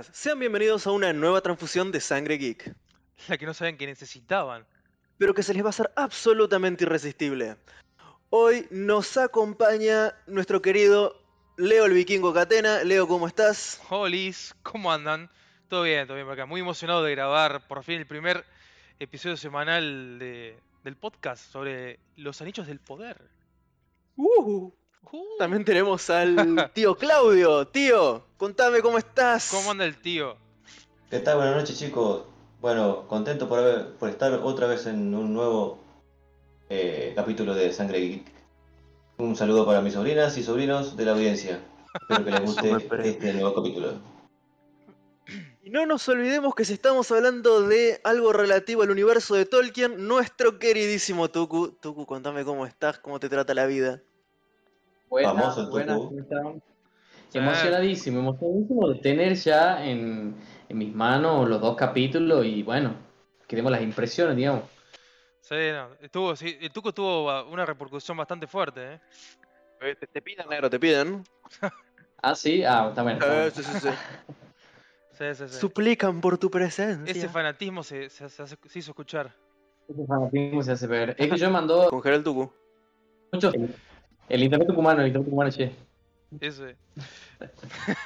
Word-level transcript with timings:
Buenas, 0.00 0.16
sean 0.16 0.38
bienvenidos 0.38 0.86
a 0.86 0.92
una 0.92 1.12
nueva 1.12 1.42
transfusión 1.42 1.92
de 1.92 2.00
Sangre 2.00 2.38
Geek, 2.38 2.74
La 3.28 3.36
que 3.36 3.44
no 3.44 3.52
sabían 3.52 3.76
que 3.76 3.86
necesitaban. 3.86 4.66
pero 5.18 5.34
que 5.34 5.42
se 5.42 5.52
les 5.52 5.62
va 5.62 5.66
a 5.66 5.70
hacer 5.76 5.90
absolutamente 5.94 6.84
irresistible. 6.84 7.56
Hoy 8.30 8.66
nos 8.70 9.18
acompaña 9.18 10.14
nuestro 10.26 10.62
querido 10.62 11.20
Leo 11.58 11.84
el 11.84 11.92
Vikingo 11.92 12.32
Catena. 12.32 12.82
Leo, 12.82 13.06
¿cómo 13.06 13.26
estás? 13.26 13.78
Holis, 13.90 14.54
¿cómo 14.62 14.90
andan? 14.90 15.28
Todo 15.68 15.82
bien, 15.82 16.06
todo 16.06 16.14
bien 16.14 16.26
por 16.26 16.32
acá. 16.32 16.46
Muy 16.46 16.62
emocionado 16.62 17.02
de 17.02 17.10
grabar 17.10 17.68
por 17.68 17.84
fin 17.84 17.98
el 17.98 18.06
primer 18.06 18.42
episodio 19.00 19.36
semanal 19.36 20.18
de- 20.18 20.58
del 20.82 20.96
podcast 20.96 21.44
sobre 21.52 22.00
los 22.16 22.40
anillos 22.40 22.66
del 22.66 22.80
poder. 22.80 23.20
Uh, 24.16 24.72
Uh, 25.12 25.24
también 25.38 25.64
tenemos 25.64 26.08
al 26.10 26.70
tío 26.74 26.94
Claudio. 26.96 27.66
Tío, 27.66 28.24
contame 28.36 28.80
cómo 28.80 28.98
estás. 28.98 29.50
¿Cómo 29.50 29.70
anda 29.70 29.84
el 29.84 29.96
tío? 30.00 30.36
¿Qué 31.10 31.18
tal? 31.20 31.36
Buenas 31.36 31.56
noches 31.56 31.78
chicos. 31.78 32.22
Bueno, 32.60 33.06
contento 33.08 33.48
por, 33.48 33.58
haber- 33.58 33.92
por 33.94 34.08
estar 34.10 34.32
otra 34.34 34.66
vez 34.66 34.86
en 34.86 35.14
un 35.14 35.32
nuevo 35.32 35.78
eh, 36.68 37.12
capítulo 37.16 37.54
de 37.54 37.72
Sangre 37.72 38.00
Geek. 38.00 38.26
Un 39.18 39.36
saludo 39.36 39.66
para 39.66 39.80
mis 39.82 39.94
sobrinas 39.94 40.36
y 40.38 40.42
sobrinos 40.42 40.96
de 40.96 41.04
la 41.04 41.12
audiencia. 41.12 41.60
Espero 42.00 42.24
que 42.24 42.30
les 42.30 42.40
guste 42.42 42.70
este 43.04 43.32
nuevo 43.34 43.54
capítulo. 43.54 43.94
Y 45.62 45.70
no 45.70 45.84
nos 45.86 46.08
olvidemos 46.08 46.54
que 46.54 46.64
si 46.64 46.72
estamos 46.74 47.10
hablando 47.10 47.62
de 47.62 48.00
algo 48.04 48.32
relativo 48.32 48.82
al 48.82 48.90
universo 48.90 49.34
de 49.34 49.44
Tolkien, 49.46 50.06
nuestro 50.06 50.58
queridísimo 50.58 51.28
Tuku. 51.30 51.72
Tuku, 51.80 52.06
contame 52.06 52.44
cómo 52.44 52.66
estás, 52.66 52.98
cómo 52.98 53.18
te 53.20 53.28
trata 53.28 53.54
la 53.54 53.66
vida. 53.66 54.00
Buenas, 55.10 55.32
Famoso 55.34 55.68
Tucu. 55.68 56.14
Emocionadísimo, 57.34 58.20
emocionadísimo 58.20 58.88
de 58.88 59.00
tener 59.00 59.34
ya 59.34 59.84
en, 59.84 60.36
en 60.68 60.78
mis 60.78 60.94
manos 60.94 61.48
los 61.48 61.60
dos 61.60 61.76
capítulos 61.76 62.46
y 62.46 62.62
bueno, 62.62 62.94
queremos 63.48 63.72
las 63.72 63.82
impresiones, 63.82 64.36
digamos. 64.36 64.62
Sí, 65.40 65.56
no, 65.72 65.88
estuvo, 66.00 66.36
sí, 66.36 66.56
el 66.60 66.70
Tuco 66.70 66.92
tuvo 66.94 67.44
una 67.50 67.66
repercusión 67.66 68.16
bastante 68.16 68.46
fuerte, 68.46 68.94
¿eh? 68.94 69.00
Eh, 69.80 69.96
Te, 69.98 70.06
te 70.06 70.22
piden, 70.22 70.48
negro, 70.48 70.70
te 70.70 70.78
piden. 70.78 71.24
Ah, 72.22 72.34
sí, 72.34 72.62
ah, 72.64 72.88
está 72.90 73.02
bueno. 73.02 73.18
Eh, 73.26 73.50
sí, 73.54 73.62
sí, 73.62 73.80
sí. 73.80 73.88
Sí, 75.12 75.24
sí, 75.34 75.48
sí. 75.48 75.58
Suplican 75.58 76.20
por 76.20 76.36
tu 76.38 76.50
presencia. 76.50 77.10
Ese 77.10 77.28
fanatismo 77.28 77.82
se, 77.82 78.08
se- 78.10 78.28
se 78.28 78.42
hace- 78.42 78.56
se 78.66 78.78
hizo 78.78 78.90
escuchar. 78.92 79.34
Ese 79.88 80.06
fanatismo 80.06 80.62
se 80.62 80.72
hace 80.72 80.86
ver. 80.86 81.14
Es 81.18 81.28
que 81.30 81.36
yo 81.38 81.50
mandó 81.50 81.88
Congela 81.90 82.16
el 82.16 82.22
Tuku. 82.22 82.50
muchos. 83.32 83.54
El, 84.30 84.42
internet 84.44 84.68
tucumano, 84.68 85.00
el 85.02 85.08
internet 85.08 85.26
tucumano, 85.26 85.50
che. 85.50 85.70
Ese. 86.40 86.76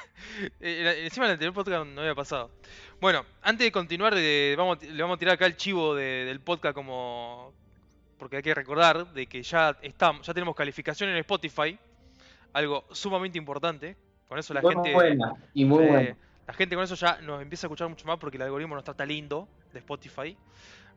Eh, 0.59 0.81
era- 0.81 0.93
Encima 0.95 1.25
en 1.27 1.29
el 1.29 1.33
anterior 1.35 1.53
podcast 1.53 1.85
no 1.87 2.01
había 2.01 2.15
pasado. 2.15 2.51
Bueno, 2.99 3.23
antes 3.41 3.65
de 3.65 3.71
continuar, 3.71 4.13
de- 4.15 4.55
vamos, 4.57 4.81
le 4.83 5.01
vamos 5.01 5.15
a 5.15 5.19
tirar 5.19 5.35
acá 5.35 5.45
el 5.45 5.55
chivo 5.55 5.95
de- 5.95 6.25
del 6.25 6.41
podcast 6.41 6.73
como... 6.75 7.53
Porque 8.17 8.37
hay 8.37 8.41
que 8.43 8.53
recordar 8.53 9.13
de 9.13 9.27
que 9.27 9.43
ya 9.43 9.77
estamos, 9.81 10.25
ya 10.27 10.33
tenemos 10.33 10.55
calificación 10.55 11.09
en 11.09 11.17
Spotify. 11.17 11.77
Algo 12.53 12.85
sumamente 12.91 13.37
importante. 13.37 13.95
Con 14.27 14.39
eso 14.39 14.53
la 14.53 14.61
Muy 14.61 14.73
gente... 14.73 14.93
buena 14.93 15.33
y 15.53 15.63
muy 15.63 15.83
eh, 15.83 15.87
buena. 15.87 16.17
La 16.47 16.53
gente 16.53 16.75
con 16.75 16.83
eso 16.83 16.95
ya 16.95 17.19
nos 17.21 17.41
empieza 17.41 17.65
a 17.65 17.67
escuchar 17.67 17.87
mucho 17.87 18.05
más 18.07 18.17
porque 18.17 18.37
el 18.37 18.43
algoritmo 18.43 18.75
nos 18.75 18.83
trata 18.83 19.05
lindo 19.05 19.47
de 19.71 19.79
Spotify. 19.79 20.35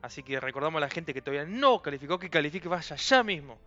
Así 0.01 0.23
que 0.23 0.39
recordamos 0.39 0.79
a 0.79 0.81
la 0.81 0.89
gente 0.89 1.13
que 1.13 1.21
todavía 1.21 1.45
no 1.45 1.81
calificó 1.81 2.17
que 2.19 2.29
califique, 2.29 2.67
vaya 2.67 2.95
ya 2.95 3.23
mismo. 3.23 3.57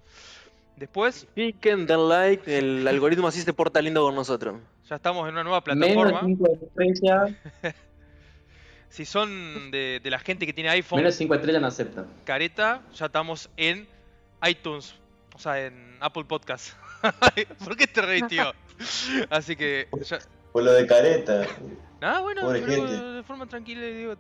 Después, 0.76 1.26
Piquen, 1.34 1.86
den 1.86 2.08
like, 2.08 2.58
el 2.58 2.86
algoritmo 2.88 3.28
así 3.28 3.40
se 3.40 3.52
porta 3.52 3.80
lindo 3.82 4.02
con 4.02 4.14
nosotros. 4.14 4.56
ya 4.88 4.96
estamos 4.96 5.26
en 5.28 5.34
una 5.34 5.44
nueva 5.44 5.62
Menos 5.66 5.88
plataforma. 5.88 6.20
5 6.24 6.48
estrellas, 6.62 7.30
Si 8.88 9.06
son 9.06 9.70
de, 9.70 10.00
de 10.02 10.10
la 10.10 10.18
gente 10.18 10.44
que 10.44 10.52
tiene 10.52 10.68
iPhone 10.70 10.98
menos 10.98 11.14
de 11.14 11.18
5 11.18 11.34
estrellas 11.36 11.62
no 11.62 11.68
aceptan. 11.68 12.06
careta, 12.24 12.82
ya 12.94 13.06
estamos 13.06 13.48
en 13.56 13.86
iTunes, 14.46 14.94
o 15.34 15.38
sea, 15.38 15.64
en 15.66 15.96
Apple 16.00 16.24
Podcast. 16.24 16.74
¿Por 17.64 17.76
qué 17.76 17.86
te 17.86 18.02
reís, 18.02 18.26
tío? 18.28 18.52
Así 19.30 19.56
que, 19.56 19.88
ya... 20.04 20.18
Por 20.52 20.64
lo 20.64 20.72
de 20.72 20.86
careta. 20.86 21.46
Nada, 22.02 22.20
bueno, 22.20 22.42
Pobre 22.42 22.60
pero 22.66 22.86
gente. 22.88 23.02
de 23.02 23.22
forma 23.22 23.46
tranquila, 23.46 23.80
digo. 23.82 24.14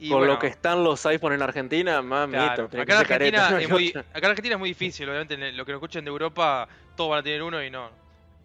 Y 0.00 0.10
Por 0.10 0.18
bueno, 0.18 0.34
lo 0.34 0.38
que 0.38 0.46
están 0.46 0.84
los 0.84 1.04
iPhone 1.06 1.32
en 1.32 1.42
Argentina, 1.42 2.00
mamita. 2.02 2.54
claro, 2.54 2.64
acá, 2.82 2.92
en 2.94 2.98
Argentina 3.00 3.60
es 3.60 3.68
muy, 3.68 3.88
acá 3.90 4.18
en 4.18 4.24
Argentina 4.26 4.54
es 4.54 4.58
muy 4.60 4.68
difícil, 4.70 5.08
obviamente, 5.08 5.34
en 5.34 5.56
lo 5.56 5.64
que 5.64 5.72
nos 5.72 5.78
escuchen 5.80 6.04
de 6.04 6.08
Europa, 6.10 6.68
todos 6.96 7.10
van 7.10 7.18
a 7.20 7.22
tener 7.22 7.42
uno 7.42 7.62
y 7.62 7.70
no. 7.70 7.90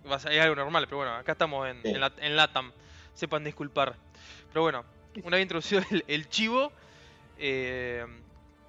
va 0.10 0.16
a 0.16 0.20
ser- 0.20 0.34
Es 0.34 0.42
algo 0.42 0.56
normal, 0.56 0.86
pero 0.86 0.98
bueno, 0.98 1.14
acá 1.16 1.34
estamos 1.34 1.68
en, 1.70 1.82
Sí. 1.84 1.90
en, 1.90 2.00
la- 2.02 2.12
en 2.18 2.36
LATAM. 2.36 2.72
Sepan 3.14 3.44
disculpar. 3.44 3.96
Pero 4.52 4.64
bueno, 4.64 4.84
una 5.24 5.38
vez 5.38 5.44
introducido 5.44 5.82
el, 5.92 6.04
el 6.08 6.28
chivo, 6.30 6.72
eh, 7.38 8.06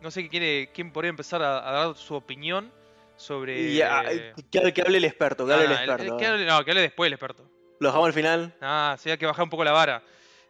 no 0.00 0.10
sé 0.10 0.22
qué 0.24 0.28
quiere, 0.28 0.70
quién 0.74 0.92
podría 0.92 1.08
empezar 1.10 1.42
a, 1.42 1.68
a 1.68 1.72
dar 1.72 1.96
su 1.96 2.14
opinión 2.14 2.70
sobre. 3.16 3.60
Y, 3.62 3.80
ah, 3.82 4.02
que, 4.50 4.58
hable- 4.60 4.72
que 4.74 4.82
hable 4.82 4.98
el 4.98 5.04
experto, 5.06 5.46
que 5.46 5.52
hable 5.54 5.64
el 5.66 5.72
Ah, 5.72 5.84
experto. 5.84 6.16
que 6.18 6.26
hable- 6.26 6.44
no, 6.46 6.64
que 6.64 6.70
hable 6.70 6.80
después 6.82 7.06
el 7.08 7.14
experto. 7.14 7.48
Lo 7.80 7.88
dejamos 7.88 8.06
al 8.08 8.12
final. 8.12 8.54
Ah, 8.60 8.96
sí, 8.98 9.10
hay 9.10 9.18
que 9.18 9.26
bajar 9.26 9.42
un 9.44 9.50
poco 9.50 9.64
la 9.64 9.72
vara. 9.72 10.02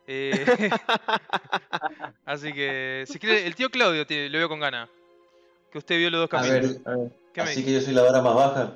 Eh, 0.06 0.44
así 2.26 2.52
que, 2.52 3.04
si 3.06 3.18
quiere, 3.18 3.46
el 3.46 3.54
tío 3.54 3.70
Claudio 3.70 4.06
te- 4.06 4.28
lo 4.28 4.38
veo 4.38 4.48
con 4.48 4.60
ganas. 4.60 4.88
Que 5.72 5.78
usted 5.78 5.96
vio 5.98 6.10
los 6.10 6.20
dos 6.20 6.28
A 6.28 6.42
capítulos. 6.42 6.84
ver, 6.84 6.92
a 6.94 6.96
ver. 6.96 7.10
¿Qué 7.32 7.42
me 7.42 7.50
Así 7.50 7.64
que 7.64 7.72
yo 7.72 7.80
soy 7.80 7.94
la 7.94 8.02
vara 8.02 8.20
más 8.22 8.34
baja. 8.34 8.72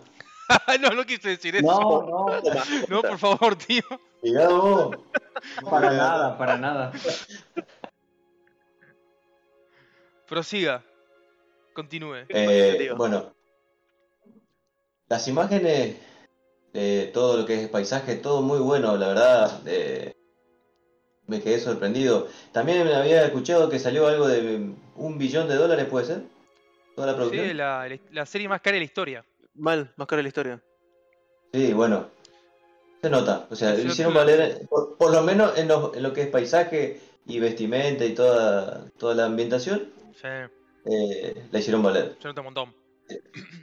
no, 0.80 0.90
no 0.90 1.04
quise 1.04 1.28
decir 1.30 1.54
eso. 1.56 1.66
No, 1.66 2.02
no, 2.02 2.26
No, 2.88 3.02
por 3.08 3.18
favor, 3.18 3.56
tío. 3.56 3.82
Vos. 4.22 4.96
para 5.70 5.90
nada, 5.92 6.36
para 6.38 6.56
nada. 6.58 6.92
Prosiga. 10.28 10.82
Continúe. 11.74 12.24
Eh, 12.28 12.92
bueno, 12.96 13.32
las 15.08 15.28
imágenes, 15.28 15.96
de 16.72 17.10
todo 17.14 17.36
lo 17.38 17.46
que 17.46 17.62
es 17.64 17.68
paisaje, 17.68 18.16
todo 18.16 18.42
muy 18.42 18.58
bueno, 18.58 18.96
la 18.96 19.08
verdad. 19.08 19.62
eh, 19.66 20.14
me 21.28 21.40
quedé 21.40 21.60
sorprendido. 21.60 22.26
También 22.52 22.86
había 22.88 23.24
escuchado 23.24 23.68
que 23.68 23.78
salió 23.78 24.06
algo 24.08 24.26
de 24.26 24.72
un 24.96 25.18
billón 25.18 25.46
de 25.48 25.54
dólares, 25.54 25.86
¿puede 25.86 26.06
ser? 26.06 26.22
Toda 26.96 27.06
la 27.06 27.12
Sí, 27.12 27.18
producción. 27.18 27.56
la, 27.56 27.98
la 28.10 28.26
serie 28.26 28.48
más 28.48 28.60
cara 28.60 28.74
de 28.74 28.80
la 28.80 28.84
historia. 28.86 29.24
Mal, 29.54 29.92
más 29.96 30.08
cara 30.08 30.22
la 30.22 30.28
historia. 30.28 30.60
Sí, 31.52 31.72
bueno. 31.72 32.08
Se 33.02 33.08
nota. 33.10 33.46
O 33.50 33.54
sea, 33.54 33.76
Sí, 33.76 33.84
lo 33.84 33.92
hicieron 33.92 34.12
claro. 34.12 34.26
valer, 34.28 34.66
por, 34.68 34.96
por 34.96 35.12
lo 35.12 35.22
menos 35.22 35.56
en 35.56 35.68
lo, 35.68 35.94
en 35.94 36.02
lo 36.02 36.12
que 36.12 36.22
es 36.22 36.28
paisaje 36.28 37.00
y 37.26 37.38
vestimenta 37.38 38.04
y 38.04 38.14
toda, 38.14 38.86
toda 38.98 39.14
la 39.14 39.26
ambientación, 39.26 39.92
Sí, 40.20 40.26
eh, 40.86 41.44
la 41.52 41.58
hicieron 41.60 41.82
valer. 41.82 42.16
se 42.20 42.26
nota 42.26 42.40
un 42.40 42.44
montón. 42.46 42.74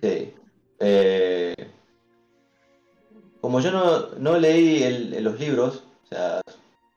Sí. 0.02 0.34
Eh, 0.80 1.54
como 3.42 3.60
yo 3.60 3.72
no, 3.72 4.08
no 4.20 4.38
leí 4.40 4.84
el- 4.84 5.24
los 5.24 5.40
libros, 5.40 5.84
o 6.06 6.08
sea, 6.08 6.42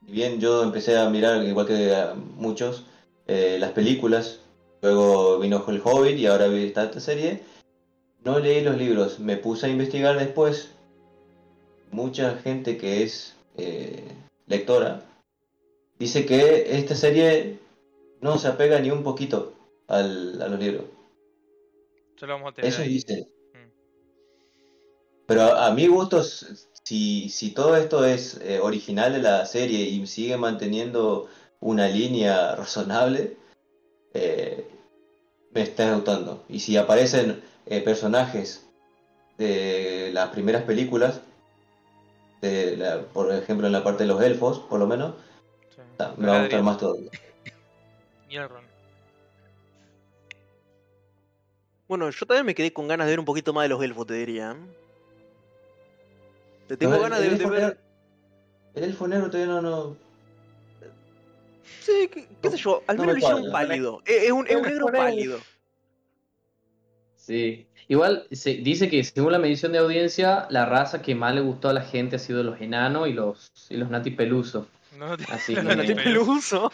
bien 0.08 0.40
yo 0.40 0.62
empecé 0.62 0.96
a 0.98 1.08
mirar, 1.08 1.44
igual 1.44 1.66
que 1.66 1.94
muchos, 2.36 2.84
eh, 3.26 3.56
las 3.60 3.72
películas, 3.72 4.40
luego 4.82 5.38
vino 5.38 5.64
El 5.68 5.80
Hobbit 5.84 6.18
y 6.18 6.26
ahora 6.26 6.48
vi 6.48 6.64
esta, 6.64 6.98
serie, 7.00 7.42
no 8.24 8.38
leí 8.38 8.62
los 8.62 8.76
libros, 8.76 9.18
me 9.20 9.36
puse 9.36 9.66
a 9.66 9.68
investigar 9.68 10.18
después. 10.18 10.70
Mucha 11.90 12.36
gente 12.38 12.76
que 12.76 13.02
es 13.02 13.34
eh, 13.56 14.04
lectora 14.46 15.02
dice 15.98 16.26
que 16.26 16.76
esta 16.78 16.94
serie 16.94 17.58
no 18.20 18.38
se 18.38 18.48
apega 18.48 18.78
ni 18.78 18.90
un 18.90 19.02
poquito 19.02 19.54
al- 19.86 20.40
a 20.42 20.48
los 20.48 20.60
libros. 20.60 20.84
Ya 22.20 22.26
lo 22.26 22.34
vamos 22.34 22.52
a 22.52 22.54
tener 22.54 22.70
Eso 22.70 22.82
dice. 22.82 23.26
Mm. 23.54 23.70
Pero 25.26 25.42
a, 25.42 25.66
a 25.68 25.74
mi 25.74 25.86
gusto, 25.86 26.22
si, 26.88 27.28
si 27.28 27.50
todo 27.50 27.76
esto 27.76 28.06
es 28.06 28.40
eh, 28.42 28.60
original 28.60 29.12
de 29.12 29.18
la 29.20 29.44
serie 29.44 29.80
y 29.80 30.06
sigue 30.06 30.38
manteniendo 30.38 31.28
una 31.60 31.86
línea 31.86 32.56
razonable, 32.56 33.36
eh, 34.14 34.66
me 35.50 35.60
está 35.62 35.94
gustando. 35.94 36.44
Y 36.48 36.60
si 36.60 36.78
aparecen 36.78 37.42
eh, 37.66 37.82
personajes 37.82 38.66
de 39.36 40.10
las 40.14 40.30
primeras 40.30 40.62
películas, 40.62 41.20
de 42.40 42.76
la- 42.78 43.02
por 43.02 43.30
ejemplo 43.34 43.66
en 43.66 43.74
la 43.74 43.84
parte 43.84 44.04
de 44.04 44.08
los 44.08 44.22
elfos, 44.22 44.60
por 44.60 44.78
lo 44.80 44.86
menos, 44.86 45.14
Sí. 45.76 45.82
me 46.16 46.28
va 46.28 46.38
a 46.38 46.40
gustar 46.42 46.62
más 46.62 46.78
todavía. 46.78 47.10
y. 48.30 48.36
Bueno, 51.86 52.08
yo 52.08 52.24
también 52.26 52.46
me 52.46 52.54
quedé 52.54 52.72
con 52.72 52.88
ganas 52.88 53.06
de 53.06 53.12
ver 53.12 53.18
un 53.20 53.24
poquito 53.26 53.52
más 53.52 53.64
de 53.64 53.68
los 53.70 53.82
elfos, 53.82 54.06
te 54.06 54.14
diría. 54.14 54.56
Te 56.68 56.76
tengo 56.76 56.94
No, 56.94 57.00
ganas 57.02 57.20
el 57.20 57.38
de, 57.38 57.44
ver. 57.46 57.52
negro- 57.62 57.76
El 58.74 58.84
elfo 58.84 59.08
negro 59.08 59.30
todavía 59.30 59.54
no... 59.54 59.62
no... 59.62 59.96
Sí, 61.80 62.08
qué, 62.12 62.28
qué 62.42 62.50
sé 62.50 62.56
yo, 62.58 62.82
al 62.86 62.96
No 62.96 63.02
menos 63.02 63.16
me 63.16 63.20
lo 63.20 63.26
hicieron 63.26 63.52
pálido. 63.52 64.02
Es, 64.04 64.24
es 64.24 64.30
un, 64.32 64.46
es 64.46 64.56
un 64.56 64.62
negro 64.62 64.86
pálido. 64.92 65.38
Sí. 67.16 67.66
Igual 67.88 68.26
se 68.30 68.54
dice 68.56 68.88
que 68.90 69.02
según 69.02 69.32
la 69.32 69.38
medición 69.38 69.72
de 69.72 69.78
audiencia, 69.78 70.46
la 70.50 70.66
raza 70.66 71.00
que 71.00 71.14
más 71.14 71.34
le 71.34 71.40
gustó 71.40 71.70
a 71.70 71.72
la 71.72 71.80
gente 71.82 72.16
ha 72.16 72.18
sido 72.18 72.42
los 72.42 72.60
enanos 72.60 73.08
y 73.08 73.12
los, 73.14 73.50
y 73.70 73.76
los 73.78 73.88
nati 73.90 74.10
pelusos. 74.10 74.66
No, 74.98 75.16
no, 75.16 75.24
Así 75.30 75.54
no, 75.54 75.62
no 75.62 75.74
No 75.76 76.10
luz. 76.12 76.28
uso. 76.28 76.72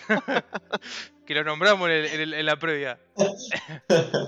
Que 1.26 1.34
lo 1.34 1.44
nombramos 1.44 1.88
en, 1.88 1.94
el- 1.96 2.06
en 2.06 2.20
el- 2.20 2.34
en 2.34 2.46
la 2.46 2.56
previa. 2.58 2.98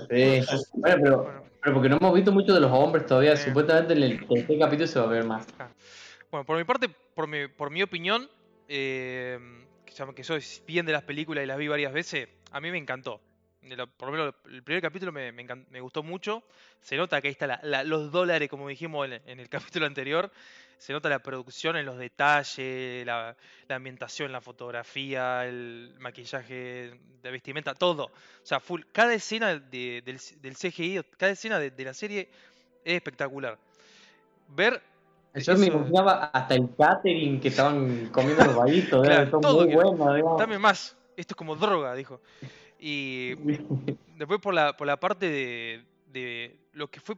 Sí. 0.09 0.41
Bueno, 0.73 0.97
pero, 1.03 1.23
Bueno, 1.23 1.43
pero 1.61 1.73
porque 1.73 1.89
no 1.89 1.97
hemos 1.97 2.13
visto 2.13 2.31
mucho 2.31 2.53
de 2.53 2.59
los 2.59 2.71
hombres 2.71 3.05
todavía. 3.05 3.35
Sí. 3.35 3.49
Supuestamente 3.49 3.93
en 3.93 4.03
el 4.03 4.27
tercer 4.27 4.59
capítulo 4.59 4.87
se 4.87 4.99
va 4.99 5.05
a 5.05 5.09
ver 5.09 5.23
más. 5.23 5.47
Bueno, 6.31 6.45
por 6.45 6.57
mi 6.57 6.63
parte, 6.63 6.89
por 6.89 7.27
mi, 7.27 7.47
por 7.47 7.69
mi 7.69 7.81
opinión, 7.81 8.29
eh, 8.67 9.39
que, 9.85 10.23
soy 10.23 10.43
bien 10.65 10.85
de 10.85 10.91
las 10.91 11.03
películas 11.03 11.43
y 11.43 11.47
las 11.47 11.57
vi 11.57 11.67
varias 11.67 11.93
veces, 11.93 12.27
a 12.51 12.59
mí 12.59 12.71
me 12.71 12.77
encantó. 12.77 13.21
Por 13.97 14.09
lo 14.09 14.11
menos 14.11 14.35
el 14.49 14.63
primer 14.63 14.81
capítulo 14.81 15.11
me, 15.11 15.31
me 15.31 15.45
me 15.69 15.81
gustó 15.81 16.03
mucho. 16.03 16.43
Se 16.79 16.95
nota 16.95 17.19
que 17.21 17.27
ahí 17.27 17.33
están 17.33 17.59
los 17.85 18.11
dólares, 18.11 18.49
como 18.49 18.67
dijimos 18.69 19.07
en, 19.07 19.21
en 19.25 19.39
el 19.39 19.49
capítulo 19.49 19.85
anterior. 19.85 20.31
Se 20.77 20.93
nota 20.93 21.09
la 21.09 21.19
producción 21.19 21.75
en 21.75 21.85
los 21.85 21.97
detalles, 21.97 23.05
la, 23.05 23.35
la 23.67 23.75
ambientación, 23.75 24.31
la 24.31 24.41
fotografía, 24.41 25.45
el 25.45 25.95
maquillaje, 25.99 26.99
la 27.23 27.31
vestimenta, 27.31 27.73
todo. 27.73 28.05
O 28.05 28.11
sea, 28.45 28.59
full, 28.59 28.81
cada 28.91 29.13
escena 29.13 29.57
de- 29.59 30.01
del, 30.05 30.19
del 30.41 30.55
CGI, 30.55 31.01
cada 31.17 31.31
escena 31.31 31.57
de, 31.59 31.71
de 31.71 31.83
la 31.83 31.93
serie 31.93 32.29
es 32.85 32.93
espectacular. 32.95 33.57
Ver 34.49 34.81
Yo 35.33 35.57
me 35.57 35.65
Eso- 35.67 35.75
imaginaba 35.77 36.25
hasta 36.25 36.55
el 36.55 36.69
catering 36.77 37.39
que 37.39 37.47
estaban 37.49 38.07
comiendo 38.09 38.45
los 38.45 38.55
vaguitos. 38.63 39.05
Claro, 39.05 39.31
Son 39.31 39.41
todo 39.41 39.61
muy 39.65 39.69
digamos. 39.69 40.39
Dame 40.39 40.59
más. 40.59 40.95
Esto 41.15 41.33
es 41.33 41.35
como 41.35 41.55
droga, 41.55 41.95
dijo. 41.95 42.21
Y 42.79 43.33
después 44.15 44.39
por 44.39 44.53
la, 44.53 44.77
por 44.77 44.85
la 44.85 44.99
parte 44.99 45.27
de, 45.27 45.83
de 46.13 46.55
lo 46.73 46.87
que 46.89 46.99
fue 46.99 47.15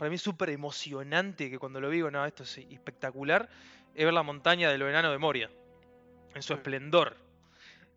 para 0.00 0.08
mí 0.10 0.16
súper 0.16 0.48
emocionante, 0.48 1.50
que 1.50 1.58
cuando 1.58 1.78
lo 1.78 1.90
digo, 1.90 2.10
no, 2.10 2.24
esto 2.24 2.44
es 2.44 2.56
espectacular, 2.56 3.50
es 3.94 4.02
ver 4.02 4.14
la 4.14 4.22
montaña 4.22 4.70
de 4.70 4.78
los 4.78 4.88
enanos 4.88 5.12
de 5.12 5.18
Moria, 5.18 5.50
en 6.34 6.40
su 6.40 6.54
Mm. 6.54 6.56
esplendor. 6.56 7.16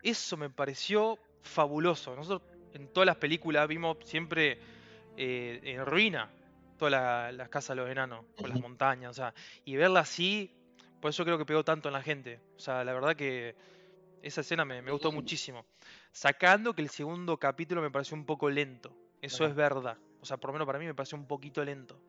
Eso 0.01 0.35
me 0.35 0.50
pareció 0.50 1.17
fabuloso. 1.44 2.13
Nosotros 2.13 2.41
en 2.73 2.89
todas 2.89 3.05
las 3.05 3.15
películas 3.15 3.69
vimos 3.69 4.00
siempre 4.03 4.59
eh, 5.15 5.61
en 5.63 5.85
ruina 5.85 6.29
todas 6.77 6.91
la- 6.91 7.31
las 7.31 7.47
casas 7.47 7.77
de 7.77 7.83
los 7.83 7.89
enanos, 7.89 8.25
con 8.35 8.50
las 8.50 8.59
montañas, 8.59 9.11
o 9.11 9.13
sea, 9.13 9.33
y 9.63 9.77
verla 9.77 10.01
así, 10.01 10.51
por 11.00 11.09
eso 11.11 11.23
creo 11.23 11.38
que 11.38 11.45
pegó 11.45 11.63
tanto 11.63 11.88
en 11.88 11.94
la 11.94 12.01
gente. 12.01 12.41
O 12.57 12.59
sea, 12.59 12.83
la 12.83 12.91
verdad 12.91 13.15
que 13.15 13.55
esa 14.21 14.41
escena 14.41 14.65
me, 14.65 14.81
me 14.81 14.91
gustó 14.91 15.09
muchísimo. 15.13 15.65
Sacando 16.11 16.73
que 16.73 16.81
el 16.81 16.89
segundo 16.89 17.38
capítulo 17.38 17.81
me 17.81 17.91
pareció 17.91 18.17
un 18.17 18.25
poco 18.25 18.50
lento. 18.50 18.94
Eso 19.21 19.45
Ajá. 19.45 19.51
es 19.51 19.55
verdad. 19.55 19.97
O 20.23 20.25
sea, 20.25 20.37
por 20.37 20.49
lo 20.49 20.53
menos 20.53 20.65
para 20.65 20.79
mí 20.79 20.85
me 20.85 20.93
pareció 20.95 21.17
un 21.17 21.27
poquito 21.27 21.63
lento. 21.65 21.99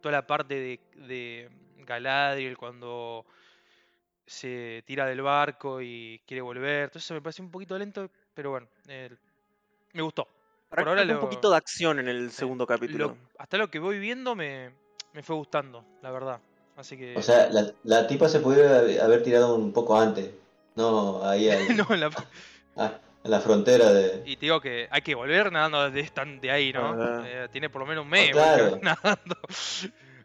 Toda 0.00 0.10
la 0.10 0.26
parte 0.26 0.54
de, 0.56 0.80
de 1.06 1.48
Galadriel 1.86 2.58
cuando 2.58 3.24
se 4.26 4.82
tira 4.86 5.06
del 5.06 5.22
barco 5.22 5.80
y 5.80 6.20
quiere 6.26 6.40
volver. 6.40 6.90
Todo 6.90 6.98
eso 6.98 7.14
me 7.14 7.20
pareció 7.22 7.44
un 7.44 7.50
poquito 7.52 7.78
lento, 7.78 8.10
pero 8.34 8.50
bueno, 8.50 8.66
eh, 8.88 9.08
me 9.92 10.02
gustó. 10.02 10.26
Por 10.68 10.88
ahora 10.88 11.04
lo- 11.04 11.14
un 11.14 11.20
poquito 11.20 11.48
de 11.48 11.56
acción 11.56 12.00
en 12.00 12.08
el 12.08 12.32
segundo 12.32 12.66
capítulo. 12.66 13.06
Lo- 13.06 13.16
hasta 13.38 13.56
lo 13.56 13.70
que 13.70 13.78
voy 13.78 14.00
viendo 14.00 14.34
me, 14.34 14.70
me 15.12 15.22
fue 15.22 15.36
gustando, 15.36 15.84
la 16.02 16.10
verdad. 16.10 16.40
Así 16.76 16.96
que... 16.96 17.14
O 17.16 17.22
sea, 17.22 17.48
la, 17.50 17.72
la 17.84 18.06
tipa 18.08 18.28
se 18.28 18.40
pudiera 18.40 18.78
haber 19.04 19.22
tirado 19.22 19.54
un 19.54 19.72
poco 19.72 19.96
antes. 19.96 20.32
No, 20.74 21.24
ahí 21.24 21.48
al- 21.48 21.76
no, 21.88 21.96
la- 21.96 22.10
ah, 22.76 22.98
en 23.22 23.30
la 23.30 23.40
frontera 23.40 23.92
de. 23.92 24.22
Y 24.26 24.36
te 24.36 24.46
digo 24.46 24.60
que 24.60 24.88
hay 24.90 25.02
que 25.02 25.14
volver 25.14 25.52
nadando 25.52 25.90
de, 25.90 26.10
de 26.40 26.50
ahí, 26.50 26.72
¿no? 26.72 26.94
Ah. 27.00 27.22
Eh, 27.26 27.48
tiene 27.52 27.68
por 27.68 27.80
lo 27.80 27.86
menos 27.86 28.04
un 28.04 28.10
mes 28.10 28.30
claro. 28.30 28.78
nadando. 28.82 29.36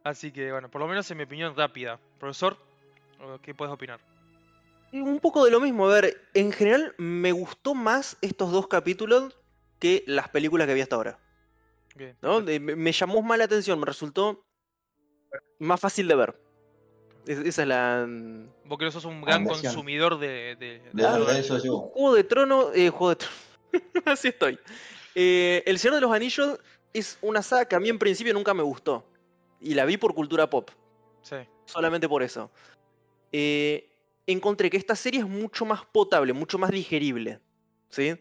Así 0.03 0.31
que, 0.31 0.51
bueno, 0.51 0.69
por 0.69 0.81
lo 0.81 0.87
menos 0.87 1.09
en 1.11 1.17
mi 1.17 1.23
opinión 1.23 1.55
rápida. 1.55 1.99
Profesor, 2.19 2.57
¿qué 3.41 3.53
puedes 3.53 3.73
opinar? 3.73 3.99
Un 4.91 5.19
poco 5.19 5.43
de 5.43 5.51
lo 5.51 5.59
mismo, 5.59 5.87
a 5.87 5.93
ver, 5.93 6.21
en 6.33 6.53
general 6.53 6.93
me 6.97 7.31
gustó 7.31 7.73
más 7.73 8.17
estos 8.21 8.51
dos 8.51 8.67
capítulos 8.67 9.35
que 9.79 10.03
las 10.07 10.29
películas 10.29 10.67
que 10.67 10.73
vi 10.73 10.81
hasta 10.81 10.95
ahora. 10.95 11.19
Bien, 11.95 12.15
¿no? 12.21 12.41
me 12.41 12.91
llamó 12.91 13.21
más 13.21 13.37
la 13.37 13.45
atención, 13.45 13.79
me 13.79 13.85
resultó 13.85 14.45
más 15.59 15.79
fácil 15.79 16.07
de 16.07 16.15
ver. 16.15 16.44
Es- 17.27 17.39
esa 17.39 17.61
es 17.63 17.67
la... 17.67 18.05
Vos 18.65 18.77
que 18.77 18.85
no 18.85 18.91
sos 18.91 19.05
un 19.05 19.21
gran 19.21 19.37
Ambición. 19.41 19.61
consumidor 19.73 20.19
de... 20.19 20.55
de- 20.59 20.81
De, 20.93 21.03
de 21.33 21.39
eso 21.39 21.57
yo. 21.63 21.79
Juego 21.93 22.13
de 22.15 22.23
Trono, 22.23 22.71
eh, 22.73 22.89
Juego 22.89 23.09
de 23.09 23.15
Trono. 23.15 23.35
Así 24.05 24.27
estoy. 24.29 24.59
Eh, 25.15 25.63
el 25.65 25.79
Señor 25.79 25.95
de 25.95 26.01
los 26.01 26.11
Anillos 26.11 26.59
es 26.93 27.17
una 27.21 27.41
saga 27.41 27.65
que 27.65 27.75
a 27.75 27.79
mí 27.79 27.89
en 27.89 27.99
principio 27.99 28.33
nunca 28.33 28.53
me 28.53 28.63
gustó. 28.63 29.05
Y 29.59 29.73
la 29.73 29.85
vi 29.85 29.97
por 29.97 30.13
cultura 30.13 30.49
pop, 30.49 30.69
Sí, 31.21 31.35
solamente 31.65 32.07
por 32.07 32.21
eso. 32.21 32.51
Eh, 33.31 33.89
encontré 34.27 34.69
que 34.69 34.77
esta 34.77 34.95
serie 34.95 35.21
es 35.21 35.27
mucho 35.27 35.65
más 35.65 35.83
potable, 35.85 36.33
mucho 36.33 36.57
más 36.57 36.69
digerible. 36.71 37.39
¿sí? 37.89 38.15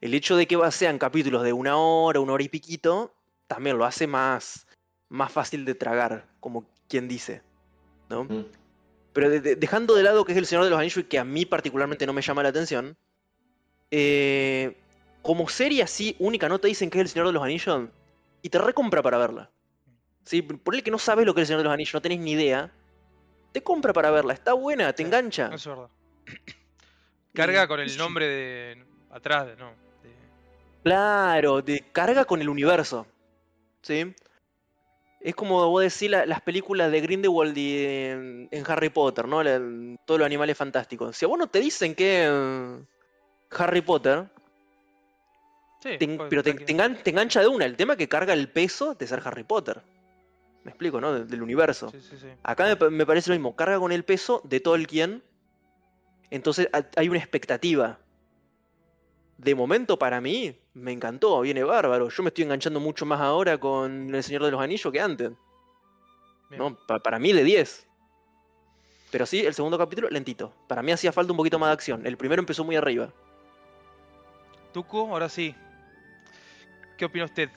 El 0.00 0.14
hecho 0.14 0.36
de 0.36 0.46
que 0.46 0.58
sean 0.70 0.98
capítulos 0.98 1.42
de 1.42 1.52
una 1.52 1.76
hora, 1.78 2.20
una 2.20 2.32
hora 2.34 2.44
y 2.44 2.48
piquito, 2.48 3.14
también 3.46 3.78
lo 3.78 3.84
hace 3.84 4.06
más, 4.06 4.66
más 5.08 5.32
fácil 5.32 5.64
de 5.64 5.74
tragar, 5.74 6.26
como 6.40 6.66
quien 6.88 7.08
dice. 7.08 7.42
¿No? 8.10 8.24
Mm. 8.24 8.44
Pero 9.12 9.30
de- 9.30 9.40
de- 9.40 9.56
dejando 9.56 9.94
de 9.94 10.02
lado 10.02 10.24
que 10.24 10.32
es 10.32 10.38
el 10.38 10.46
Señor 10.46 10.64
de 10.64 10.70
los 10.70 10.78
Anillos 10.78 10.98
y 10.98 11.04
que 11.04 11.18
a 11.18 11.24
mí 11.24 11.46
particularmente 11.46 12.06
no 12.06 12.12
me 12.12 12.20
llama 12.22 12.42
la 12.42 12.50
atención, 12.50 12.96
eh, 13.90 14.76
como 15.22 15.48
serie 15.48 15.82
así 15.82 16.16
única 16.18 16.48
no 16.48 16.58
te 16.58 16.68
dicen 16.68 16.90
que 16.90 16.98
es 16.98 17.02
el 17.02 17.08
Señor 17.08 17.26
de 17.26 17.32
los 17.32 17.42
Anillos 17.42 17.88
y 18.42 18.48
te 18.48 18.58
recompra 18.58 19.02
para 19.02 19.18
verla. 19.18 19.50
¿Sí? 20.24 20.42
Por 20.42 20.74
el 20.74 20.82
que 20.82 20.90
no 20.90 20.98
sabes 20.98 21.24
lo 21.26 21.34
que 21.34 21.40
es 21.40 21.44
el 21.44 21.46
Señor 21.48 21.58
de 21.60 21.64
los 21.64 21.72
Anillos, 21.72 21.94
no 21.94 22.02
tenés 22.02 22.18
ni 22.20 22.32
idea, 22.32 22.70
te 23.52 23.62
compra 23.62 23.92
para 23.92 24.10
verla, 24.10 24.32
está 24.32 24.52
buena, 24.52 24.92
te 24.92 25.02
Sí, 25.02 25.06
engancha. 25.06 25.50
es 25.52 25.66
verdad. 25.66 25.88
Carga 27.34 27.64
Y- 27.64 27.68
con 27.68 27.80
el 27.80 27.96
nombre 27.96 28.26
de... 28.28 28.84
Atrás, 29.10 29.46
de, 29.46 29.56
¿no? 29.56 29.70
de- 30.02 30.14
Claro, 30.84 31.64
te 31.64 31.80
carga 31.90 32.24
con 32.24 32.40
el 32.40 32.48
universo. 32.48 33.06
¿Sí? 33.82 34.14
Es 35.20 35.34
como 35.34 35.68
vos 35.68 35.82
decís 35.82 36.10
la- 36.10 36.24
las 36.24 36.40
películas 36.40 36.90
de 36.90 37.00
Grindelwald 37.02 37.56
y 37.56 37.84
en, 37.84 38.48
en 38.50 38.64
Harry 38.70 38.88
Potter, 38.88 39.28
¿no? 39.28 39.42
La- 39.42 39.60
todos 40.06 40.18
los 40.18 40.24
animales 40.26 40.56
fantásticos. 40.56 41.16
Si 41.16 41.24
a 41.24 41.28
vos 41.28 41.38
no 41.38 41.46
te 41.46 41.60
dicen 41.60 41.94
que 41.94 42.80
Harry 43.50 43.80
Potter, 43.82 44.24
Sí, 45.82 45.96
te 45.98 46.06
pero 46.28 46.42
te, 46.42 46.52
tranquilo. 46.54 46.66
te 46.66 46.72
engan- 46.74 47.02
te 47.02 47.10
engancha 47.10 47.40
de 47.40 47.48
una. 47.48 47.64
El 47.64 47.76
tema 47.76 47.94
es 47.94 47.98
que 47.98 48.08
carga 48.08 48.32
el 48.34 48.48
peso 48.48 48.94
de 48.94 49.06
ser 49.06 49.20
Harry 49.24 49.44
Potter. 49.44 49.80
Me 50.64 50.70
explico, 50.72 51.00
¿no? 51.00 51.12
De- 51.14 51.24
Del 51.24 51.42
universo. 51.42 51.90
Sí, 51.90 52.00
sí, 52.02 52.16
sí. 52.18 52.26
Acá 52.42 52.76
me, 52.78 52.90
me 52.90 53.06
parece 53.06 53.30
lo 53.30 53.34
mismo, 53.36 53.56
carga 53.56 53.78
con 53.78 53.90
el 53.92 54.04
peso 54.04 54.42
de 54.44 54.60
Tolkien. 54.60 55.22
Entonces 56.30 56.68
ha- 56.72 56.84
hay 56.96 57.08
una 57.08 57.18
expectativa. 57.18 57.98
De 59.42 59.54
momento 59.54 59.98
para 59.98 60.20
mí 60.20 60.54
me 60.74 60.92
encantó, 60.92 61.40
viene 61.40 61.64
bárbaro. 61.64 62.10
Yo 62.10 62.22
me 62.22 62.28
estoy 62.28 62.44
enganchando 62.44 62.78
mucho 62.78 63.06
más 63.06 63.20
ahora 63.20 63.56
con 63.58 64.14
El 64.14 64.22
Señor 64.22 64.44
de 64.44 64.50
los 64.50 64.60
Anillos 64.60 64.92
que 64.92 65.00
antes. 65.00 65.30
Bien. 66.50 66.58
¿no? 66.62 66.76
Pa- 66.86 66.98
para 66.98 67.18
mí 67.18 67.32
de 67.32 67.42
10. 67.42 67.86
Pero 69.10 69.24
sí, 69.24 69.40
el 69.44 69.54
segundo 69.54 69.78
capítulo 69.78 70.10
lentito. 70.10 70.52
Para 70.68 70.82
mí 70.82 70.92
hacía 70.92 71.10
falta 71.10 71.32
un 71.32 71.38
poquito 71.38 71.58
más 71.58 71.70
de 71.70 71.72
acción. 71.72 72.06
El 72.06 72.18
primero 72.18 72.40
empezó 72.40 72.64
muy 72.64 72.76
arriba. 72.76 73.10
Tucu, 74.72 74.98
ahora 75.10 75.28
sí. 75.30 75.54
¿Qué 76.98 77.06
opina 77.06 77.24
usted? 77.24 77.48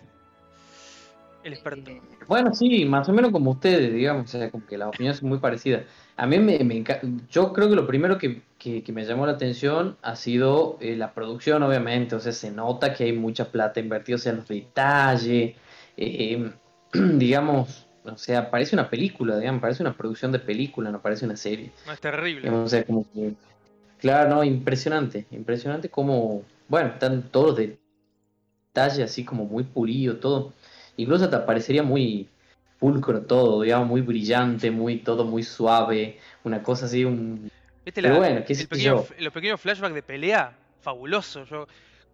El 1.43 1.53
experto. 1.53 1.91
Bueno, 2.27 2.53
sí, 2.53 2.85
más 2.85 3.07
o 3.09 3.13
menos 3.13 3.31
como 3.31 3.51
ustedes, 3.51 3.93
digamos, 3.93 4.25
o 4.33 4.37
sea, 4.37 4.49
como 4.49 4.65
que 4.65 4.77
las 4.77 4.87
opiniones 4.89 5.19
son 5.19 5.29
muy 5.29 5.39
parecidas. 5.39 5.83
A 6.15 6.25
mí 6.25 6.39
me, 6.39 6.59
me 6.63 6.83
yo 7.29 7.51
creo 7.51 7.69
que 7.69 7.75
lo 7.75 7.85
primero 7.85 8.17
que, 8.17 8.41
que- 8.57 8.81
que 8.83 8.93
me 8.93 9.03
llamó 9.05 9.25
la 9.25 9.33
atención 9.33 9.97
ha 10.01 10.15
sido 10.15 10.77
eh, 10.79 10.95
la 10.95 11.13
producción, 11.13 11.63
obviamente, 11.63 12.15
o 12.15 12.19
sea, 12.19 12.31
se 12.31 12.51
nota 12.51 12.93
que 12.93 13.05
hay 13.05 13.13
mucha 13.13 13.45
plata 13.51 13.79
invertida, 13.79 14.15
o 14.15 14.19
sea, 14.19 14.33
los 14.33 14.47
detalles, 14.47 15.55
eh, 15.97 16.51
digamos, 16.93 17.87
o 18.05 18.17
sea, 18.17 18.49
parece 18.49 18.75
una 18.75 18.89
película, 18.89 19.37
digamos, 19.37 19.61
parece 19.61 19.83
una 19.83 19.93
producción 19.97 20.31
de 20.31 20.39
película, 20.39 20.91
no 20.91 21.01
parece 21.01 21.25
una 21.25 21.35
serie. 21.35 21.71
No, 21.85 21.91
es 21.93 21.99
terrible. 21.99 22.41
Digamos, 22.41 22.65
o 22.65 22.69
sea, 22.69 22.83
como 22.85 23.05
que, 23.13 23.33
claro, 23.99 24.29
no, 24.29 24.43
impresionante, 24.43 25.25
impresionante 25.31 25.89
como, 25.89 26.43
bueno, 26.69 26.89
están 26.89 27.23
todos 27.31 27.47
los 27.59 27.77
detalles 28.73 28.99
así 29.11 29.23
como 29.23 29.45
muy 29.45 29.63
pulido, 29.63 30.17
todo. 30.17 30.53
Incluso 30.97 31.29
te 31.29 31.37
parecería 31.39 31.83
muy 31.83 32.29
pulcro 32.79 33.21
todo, 33.21 33.61
digamos, 33.61 33.87
muy 33.87 34.01
brillante, 34.01 34.69
muy 34.71 34.97
todo 34.97 35.25
muy 35.25 35.43
suave, 35.43 36.19
una 36.43 36.61
cosa 36.61 36.85
así, 36.85 37.05
un... 37.05 37.49
¿Viste 37.85 38.01
Pero 38.01 38.13
la- 38.15 38.19
bueno, 38.19 38.43
qué 38.45 38.55
sé 38.55 38.63
el 38.63 38.67
pequeño- 38.67 39.03
yo. 39.07 39.15
los 39.19 39.33
pequeños 39.33 39.59
flashbacks 39.61 39.93
de 39.95 40.03
pelea? 40.03 40.55
Fabuloso. 40.81 41.45
Yo, 41.45 41.65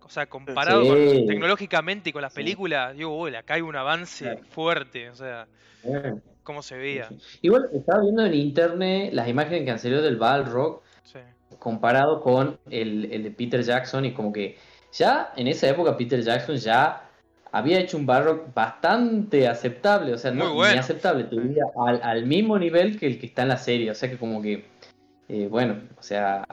o 0.04 0.10
sea, 0.10 0.26
comparado 0.28 0.84
Sí. 0.84 0.90
con, 1.18 1.28
tecnológicamente 1.28 2.14
con 2.14 2.22
las 2.22 2.34
películas, 2.34 2.96
digo, 2.96 3.16
uy, 3.20 3.36
acá 3.36 3.56
hay 3.56 3.62
un 3.62 3.76
avance 3.76 4.26
Claro. 4.26 4.42
fuerte. 4.50 5.10
O 5.10 5.16
sea, 5.16 5.48
Bueno, 5.84 6.20
cómo 6.44 6.62
se 6.62 6.78
veía. 6.78 7.10
Igual 7.42 7.70
estaba 7.74 8.02
viendo 8.02 8.26
en 8.26 8.34
internet 8.34 9.12
las 9.14 9.28
imágenes 9.28 9.64
que 9.66 9.72
han 9.72 9.80
salido 9.80 10.02
del 10.02 10.18
Balrog 10.18 10.82
Sí. 11.04 11.20
comparado 11.58 12.22
con 12.22 12.60
el, 12.70 13.12
el 13.12 13.24
de 13.24 13.32
Peter 13.32 13.62
Jackson 13.64 14.06
y 14.06 14.14
como 14.14 14.32
que 14.34 14.58
ya 14.92 15.34
en 15.36 15.48
esa 15.48 15.68
época 15.70 15.96
Peter 15.98 16.22
Jackson 16.22 16.58
ya 16.58 17.09
había 17.52 17.80
hecho 17.80 17.98
un 17.98 18.06
Balrog 18.06 18.54
bastante 18.54 19.48
aceptable, 19.48 20.14
o 20.14 20.18
sea, 20.18 20.32
no 20.32 20.46
Muy 20.46 20.54
bueno. 20.54 20.74
ni 20.74 20.80
aceptable, 20.80 21.24
te 21.26 21.40
diría, 21.40 21.64
al, 21.86 22.02
al 22.04 22.26
mismo 22.26 22.58
nivel 22.60 23.00
que 23.00 23.08
el 23.08 23.20
que 23.20 23.28
está 23.28 23.44
en 23.44 23.48
la 23.50 23.58
serie, 23.58 23.92
o 23.92 23.96
sea 23.96 24.10
que 24.10 24.18
como 24.18 24.42
que, 24.42 24.66
eh, 25.28 25.48
bueno, 25.48 25.82
o 25.98 26.04
sea, 26.04 26.46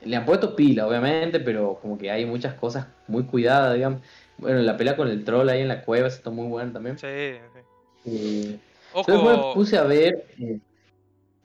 le 0.00 0.16
han 0.16 0.24
puesto 0.24 0.56
pila, 0.56 0.86
obviamente, 0.86 1.40
pero 1.40 1.78
como 1.80 1.96
que 1.96 2.10
hay 2.10 2.26
muchas 2.26 2.54
cosas 2.54 2.86
muy 3.06 3.24
cuidadas, 3.24 3.74
digamos. 3.74 4.02
Bueno, 4.38 4.60
la 4.60 4.76
pelea 4.76 4.96
con 4.96 5.08
el 5.08 5.24
troll 5.24 5.48
ahí 5.48 5.60
en 5.60 5.68
la 5.68 5.84
cueva 5.84 6.08
está 6.08 6.30
muy 6.30 6.48
buena 6.48 6.72
también. 6.72 6.98
Sí, 6.98 7.06
sí. 7.06 7.60
Eh, 8.06 8.58
Ojo. 8.94 9.12
Después 9.12 9.38
me 9.38 9.54
puse 9.54 9.78
a 9.78 9.84
ver. 9.84 10.26
eh, 10.38 10.58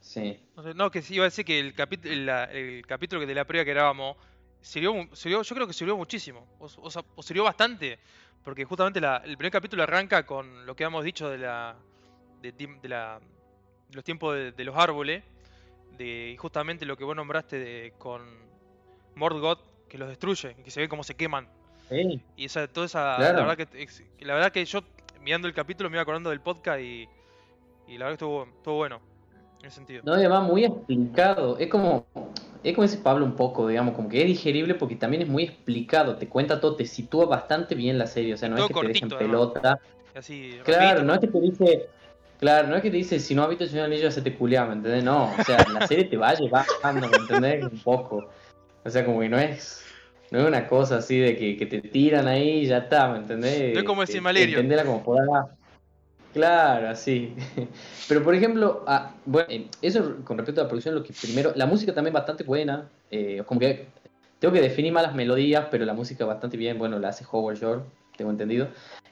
sí. 0.00 0.38
No, 0.74 0.90
que 0.90 1.02
sí, 1.02 1.14
iba 1.14 1.24
a 1.24 1.28
decir 1.28 1.44
que 1.44 1.60
el, 1.60 1.72
capítulo 1.74 2.12
el, 2.12 2.26
la- 2.26 2.44
el 2.44 2.84
capítulo 2.86 3.20
que 3.20 3.26
de 3.26 3.34
la 3.34 3.44
previa 3.44 3.64
que 3.64 3.70
grabamos 3.72 4.16
sirvió, 4.60 4.92
yo 5.42 5.54
creo 5.54 5.66
que 5.66 5.72
sirvió 5.72 5.96
muchísimo. 5.96 6.46
O, 6.58 6.66
o 6.66 6.90
o 7.16 7.22
sirvió 7.22 7.44
bastante. 7.44 7.98
Porque 8.44 8.64
justamente 8.64 9.00
la- 9.00 9.18
el 9.18 9.36
primer 9.36 9.52
capítulo 9.52 9.82
arranca 9.82 10.24
con 10.24 10.64
lo 10.66 10.74
que 10.76 10.84
hemos 10.84 11.04
dicho 11.04 11.28
de 11.28 11.38
la. 11.38 11.76
de, 12.42 12.52
la 12.84 13.20
de 13.88 13.94
los 13.94 14.04
tiempos 14.04 14.34
de, 14.34 14.52
de 14.52 14.64
los 14.64 14.76
árboles. 14.76 15.22
De 15.96 16.30
y 16.32 16.36
justamente 16.36 16.86
lo 16.86 16.96
que 16.96 17.04
vos 17.04 17.16
nombraste 17.16 17.58
de, 17.58 17.92
con 17.98 18.22
Mordgoth, 19.16 19.60
que 19.88 19.98
los 19.98 20.08
destruye, 20.08 20.54
y 20.58 20.62
que 20.62 20.70
se 20.70 20.80
ve 20.80 20.88
cómo 20.88 21.02
se 21.02 21.14
queman. 21.16 21.48
Sí. 21.88 22.20
Y 22.36 22.44
esa, 22.44 22.68
toda 22.68 22.86
esa. 22.86 23.16
Claro. 23.16 23.38
La 23.40 23.46
verdad 23.46 23.66
que 23.68 24.24
la 24.24 24.34
verdad 24.34 24.52
que 24.52 24.64
yo 24.64 24.82
mirando 25.22 25.48
el 25.48 25.54
capítulo 25.54 25.90
me 25.90 25.96
iba 25.96 26.02
acordando 26.02 26.30
del 26.30 26.40
podcast 26.40 26.80
y. 26.80 27.08
Y 27.88 27.96
la 27.96 28.04
verdad 28.04 28.18
que 28.18 28.24
estuvo, 28.24 28.44
estuvo 28.44 28.74
bueno. 28.76 29.00
Ese 29.62 29.70
sentido. 29.76 30.02
No, 30.04 30.12
además 30.14 30.44
muy 30.44 30.64
explicado. 30.64 31.58
Es 31.58 31.68
como, 31.68 32.06
es 32.62 32.74
como 32.74 32.86
dice 32.86 32.98
Pablo 32.98 33.24
un 33.24 33.34
poco, 33.34 33.66
digamos, 33.68 33.94
como 33.94 34.08
que 34.08 34.20
es 34.20 34.26
digerible 34.26 34.74
porque 34.74 34.96
también 34.96 35.22
es 35.22 35.28
muy 35.28 35.44
explicado. 35.44 36.16
Te 36.16 36.28
cuenta 36.28 36.60
todo, 36.60 36.76
te 36.76 36.86
sitúa 36.86 37.26
bastante 37.26 37.74
bien 37.74 37.98
la 37.98 38.06
serie. 38.06 38.34
O 38.34 38.36
sea, 38.36 38.48
no 38.48 38.56
Todo 38.56 38.66
es 38.66 38.72
que 38.74 38.80
te 38.80 38.88
dejen 38.88 39.08
pelota. 39.10 39.80
Así, 40.14 40.58
Claro, 40.64 41.02
rapidito. 41.02 41.04
no 41.04 41.14
es 41.14 41.20
que 41.20 41.26
te 41.28 41.40
dice. 41.40 41.86
Claro, 42.40 42.68
no 42.68 42.76
es 42.76 42.82
que 42.82 42.90
te 42.90 42.96
dice, 42.98 43.18
si 43.18 43.34
no 43.34 43.42
has 43.42 43.48
visto 43.48 43.64
el 43.64 43.70
Señor 43.70 43.86
Anillo, 43.86 44.06
hacete 44.06 44.32
culiar, 44.36 44.68
¿me 44.68 44.74
entendés? 44.74 45.02
No, 45.02 45.24
o 45.36 45.42
sea, 45.44 45.66
la 45.72 45.84
serie 45.88 46.04
te 46.04 46.16
va 46.16 46.34
llevando, 46.34 47.08
¿me 47.08 47.16
entendés? 47.16 47.64
Un 47.64 47.80
poco. 47.80 48.28
O 48.84 48.90
sea, 48.90 49.04
como 49.04 49.20
que 49.20 49.28
no 49.28 49.38
es. 49.38 49.84
No 50.30 50.38
es 50.40 50.46
una 50.46 50.68
cosa 50.68 50.98
así 50.98 51.18
de 51.18 51.36
que, 51.36 51.56
que 51.56 51.66
te 51.66 51.80
tiran 51.80 52.28
ahí 52.28 52.60
y 52.60 52.66
ya 52.66 52.78
está, 52.78 53.08
¿me 53.08 53.18
entendés? 53.18 53.72
No 53.74 53.80
es 53.80 53.86
como 53.86 54.02
el 54.02 54.06
Te- 54.06 54.12
Silmarillion. 54.12 54.60
Entendela 54.60 54.84
como. 54.84 55.02
Claro, 56.38 56.90
así. 56.90 57.34
Pero 58.08 58.22
por 58.22 58.32
ejemplo, 58.32 58.84
ah, 58.86 59.12
bueno, 59.26 59.64
eso 59.82 60.18
con 60.22 60.38
respecto 60.38 60.60
a 60.60 60.64
la 60.64 60.68
producción, 60.68 60.94
lo 60.94 61.02
que 61.02 61.12
primero, 61.12 61.52
la 61.56 61.66
música 61.66 61.92
también 61.92 62.14
bastante 62.14 62.44
buena. 62.44 62.88
eh, 63.10 63.42
como 63.44 63.58
que 63.58 63.88
tengo 64.38 64.54
que 64.54 64.60
definir 64.60 64.92
más 64.92 65.02
las 65.02 65.16
melodías, 65.16 65.66
pero 65.68 65.84
la 65.84 65.94
música 65.94 66.24
bastante 66.24 66.56
bien, 66.56 66.78
bueno, 66.78 67.00
la 67.00 67.08
hace 67.08 67.24
Howard 67.28 67.56
Shore, 67.58 67.80
tengo 68.16 68.30
entendido. 68.30 68.68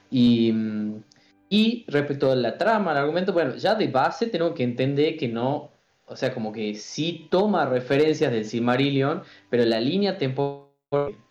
Y, 0.09 0.53
mm, 0.53 1.03
y 1.49 1.83
respecto 1.89 2.31
a 2.31 2.35
la 2.37 2.57
trama, 2.57 2.91
al 2.91 2.97
argumento, 2.97 3.33
bueno, 3.33 3.55
ya 3.55 3.75
de 3.75 3.87
base 3.87 4.27
tengo 4.27 4.53
que 4.53 4.63
entender 4.63 5.17
que 5.17 5.27
no, 5.27 5.71
o 6.05 6.15
sea, 6.15 6.33
como 6.33 6.53
que 6.53 6.75
sí 6.75 7.27
toma 7.29 7.65
referencias 7.65 8.31
del 8.31 8.45
Silmarillion, 8.45 9.21
pero 9.49 9.65
la 9.65 9.81
línea 9.81 10.17
temporal 10.17 10.69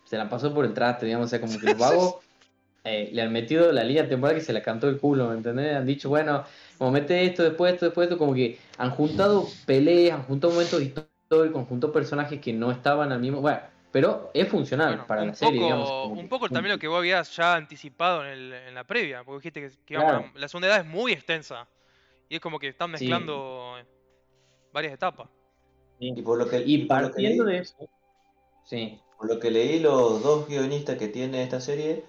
se 0.04 0.18
la 0.18 0.28
pasó 0.28 0.52
por 0.52 0.66
el 0.66 0.74
traste, 0.74 1.06
digamos, 1.06 1.28
o 1.28 1.30
sea, 1.30 1.40
como 1.40 1.58
que 1.58 1.68
los 1.68 1.78
vagos 1.78 2.16
eh, 2.86 3.10
le 3.12 3.22
han 3.22 3.32
metido 3.32 3.72
la 3.72 3.84
línea 3.84 4.08
temporal 4.08 4.36
que 4.36 4.42
se 4.42 4.52
la 4.52 4.62
cantó 4.62 4.88
el 4.88 4.98
culo, 4.98 5.28
¿me 5.28 5.36
entendés? 5.36 5.76
Han 5.76 5.86
dicho, 5.86 6.08
bueno, 6.08 6.44
como 6.78 6.92
mete 6.92 7.24
esto, 7.24 7.42
después 7.42 7.74
esto, 7.74 7.86
después 7.86 8.06
esto, 8.06 8.18
como 8.18 8.34
que 8.34 8.58
han 8.78 8.90
juntado 8.90 9.46
peleas, 9.66 10.18
han 10.18 10.24
juntado 10.24 10.52
momentos 10.52 10.82
históricos, 10.82 11.58
han 11.60 11.66
juntado 11.66 11.92
personajes 11.92 12.40
que 12.40 12.52
no 12.52 12.70
estaban 12.70 13.12
al 13.12 13.20
mismo, 13.20 13.40
bueno, 13.40 13.60
pero 13.92 14.30
es 14.34 14.48
funcional 14.48 14.88
Bueno, 14.88 15.06
para 15.06 15.24
la 15.24 15.34
serie, 15.34 15.60
digamos. 15.62 15.90
como 16.00 16.20
un 16.20 16.20
que 16.22 16.28
poco 16.28 16.48
también 16.50 16.74
lo 16.74 16.78
que 16.78 16.88
vos 16.88 16.98
habías 16.98 17.34
ya 17.36 17.54
anticipado 17.56 18.24
en, 18.24 18.30
el- 18.30 18.52
en 18.52 18.74
la 18.74 18.84
previa, 18.84 19.24
porque 19.24 19.50
dijiste 19.50 19.60
que, 19.78 19.84
que 19.84 19.94
Claro. 19.94 20.18
vamos, 20.20 20.40
la 20.40 20.48
segunda 20.48 20.68
edad 20.68 20.80
es 20.80 20.86
muy 20.86 21.12
extensa 21.12 21.66
y 22.28 22.36
es 22.36 22.40
como 22.40 22.58
que 22.58 22.68
están 22.68 22.90
Sí. 22.90 22.92
mezclando 22.92 23.76
varias 24.72 24.94
etapas. 24.94 25.28
Y 25.98 26.22
por 26.22 26.38
lo 26.38 26.48
que, 26.48 26.62
Y 26.64 26.78
por 26.86 27.00
lo 27.00 27.10
que 27.10 27.22
partiendo 27.22 27.44
leí- 27.44 27.50
de 27.52 27.58
eso, 27.58 27.88
sí, 28.64 29.00
Por 29.16 29.28
lo 29.28 29.40
que 29.40 29.50
leí, 29.50 29.80
los 29.80 30.22
dos 30.22 30.46
guionistas 30.48 30.98
que 30.98 31.08
tiene 31.08 31.42
esta 31.42 31.60
serie 31.60 32.04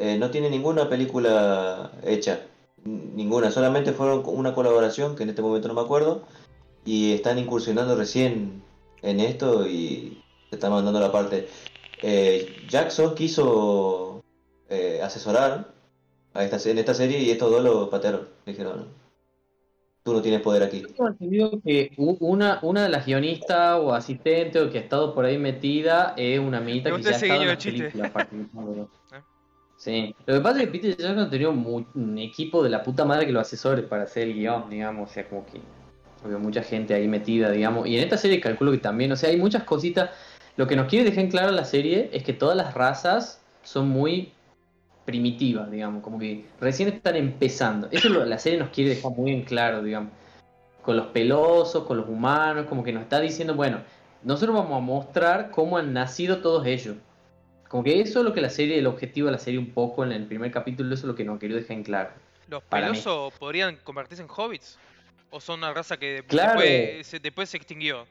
eh, 0.00 0.18
no 0.18 0.30
tienen 0.30 0.50
ninguna 0.50 0.88
película 0.88 1.92
hecha. 2.04 2.40
Ninguna, 2.84 3.50
solamente 3.50 3.92
fueron 3.92 4.22
una 4.26 4.54
colaboración, 4.54 5.14
que 5.14 5.22
en 5.24 5.28
este 5.30 5.42
momento 5.42 5.68
no 5.68 5.74
me 5.74 5.82
acuerdo, 5.82 6.22
y 6.84 7.12
están 7.12 7.38
incursionando 7.38 7.94
recién 7.94 8.62
en 9.02 9.20
esto 9.20 9.66
y 9.66 10.18
se 10.48 10.56
están 10.56 10.72
mandando 10.72 10.98
la 11.00 11.12
parte. 11.12 11.46
Eh, 12.02 12.56
Jackson 12.68 13.14
quiso 13.14 14.20
eh, 14.70 15.00
asesorar 15.02 15.68
a 16.32 16.44
esta, 16.44 16.70
en 16.70 16.78
esta 16.78 16.94
serie 16.94 17.18
y 17.18 17.30
estos 17.30 17.50
dos 17.50 17.62
lo 17.62 17.90
patearon. 17.90 18.28
Dijeron, 18.46 18.86
tú 20.02 20.14
no 20.14 20.22
tienes 20.22 20.40
poder 20.40 20.62
aquí. 20.62 20.80
Yo 20.80 20.88
tengo 20.88 21.08
entendido 21.08 21.60
que 21.62 21.92
u- 21.98 22.16
una, 22.20 22.60
una 22.62 22.84
de 22.84 22.88
las 22.88 23.04
guionistas 23.04 23.78
o 23.78 23.92
asistentes 23.92 24.62
o 24.62 24.70
que 24.70 24.78
ha 24.78 24.82
estado 24.82 25.14
por 25.14 25.26
ahí 25.26 25.36
metida 25.36 26.14
es 26.16 26.38
una 26.38 26.60
Me 26.60 26.80
que 26.82 27.02
ya 27.02 27.10
ha 27.10 27.18
estado 27.18 27.42
en. 27.42 28.88
Sí, 29.80 30.14
lo 30.26 30.34
que 30.34 30.40
pasa 30.42 30.58
es 30.60 30.66
que 30.66 30.72
Peter 30.72 30.94
Jackson 30.94 31.30
tenido 31.30 31.52
mu- 31.52 31.86
un 31.94 32.18
equipo 32.18 32.62
de 32.62 32.68
la 32.68 32.82
puta 32.82 33.06
madre 33.06 33.24
que 33.24 33.32
lo 33.32 33.40
asesore 33.40 33.82
para 33.82 34.02
hacer 34.02 34.24
el 34.24 34.34
guion, 34.34 34.68
digamos, 34.68 35.08
o 35.10 35.12
sea, 35.14 35.26
como 35.26 35.46
que 35.46 35.58
había 36.22 36.36
mucha 36.36 36.62
gente 36.62 36.92
ahí 36.92 37.08
metida, 37.08 37.50
digamos, 37.50 37.86
y 37.88 37.96
en 37.96 38.02
esta 38.04 38.18
serie 38.18 38.42
calculo 38.42 38.72
que 38.72 38.76
también, 38.78 39.10
o 39.10 39.16
sea, 39.16 39.30
hay 39.30 39.38
muchas 39.38 39.62
cositas, 39.62 40.10
lo 40.58 40.66
que 40.66 40.76
nos 40.76 40.86
quiere 40.86 41.06
dejar 41.06 41.24
en 41.24 41.30
claro 41.30 41.50
la 41.52 41.64
serie 41.64 42.10
es 42.12 42.22
que 42.22 42.34
todas 42.34 42.58
las 42.58 42.74
razas 42.74 43.40
son 43.64 43.88
muy 43.88 44.32
primitivas, 45.06 45.70
digamos, 45.70 46.02
como 46.02 46.18
que 46.18 46.44
recién 46.60 46.90
están 46.90 47.16
empezando, 47.16 47.88
eso 47.90 48.10
la 48.10 48.38
serie 48.38 48.58
nos 48.58 48.68
quiere 48.68 48.90
dejar 48.90 49.12
muy 49.12 49.30
en 49.32 49.44
claro, 49.44 49.82
digamos, 49.82 50.12
con 50.82 50.98
los 50.98 51.06
pelosos, 51.06 51.84
con 51.84 51.96
los 51.96 52.06
humanos, 52.06 52.66
como 52.68 52.84
que 52.84 52.92
nos 52.92 53.04
está 53.04 53.18
diciendo, 53.18 53.54
bueno, 53.54 53.78
nosotros 54.24 54.54
vamos 54.54 54.76
a 54.76 54.80
mostrar 54.80 55.50
cómo 55.50 55.78
han 55.78 55.94
nacido 55.94 56.42
todos 56.42 56.66
ellos. 56.66 56.96
Como 57.70 57.84
que 57.84 58.00
eso 58.00 58.18
es 58.18 58.24
lo 58.24 58.32
que 58.34 58.40
la 58.40 58.50
serie, 58.50 58.78
el 58.80 58.86
objetivo 58.88 59.26
de 59.26 59.32
la 59.32 59.38
serie 59.38 59.60
un 59.60 59.70
poco 59.70 60.02
en 60.02 60.10
el 60.10 60.26
primer 60.26 60.50
capítulo, 60.50 60.92
eso 60.92 61.02
es 61.02 61.06
lo 61.08 61.14
que 61.14 61.22
nos 61.24 61.38
quería 61.38 61.56
dejar 61.56 61.76
en 61.76 61.84
claro. 61.84 62.10
¿Los 62.48 62.64
pelosos 62.64 63.32
podrían 63.38 63.76
convertirse 63.84 64.24
en 64.24 64.28
hobbits? 64.28 64.76
¿O 65.30 65.40
son 65.40 65.60
una 65.60 65.72
raza 65.72 65.96
que 65.96 66.24
Claro. 66.26 66.58
después, 66.60 67.06
se, 67.06 67.20
después 67.20 67.48
se 67.48 67.56
extinguió? 67.58 68.06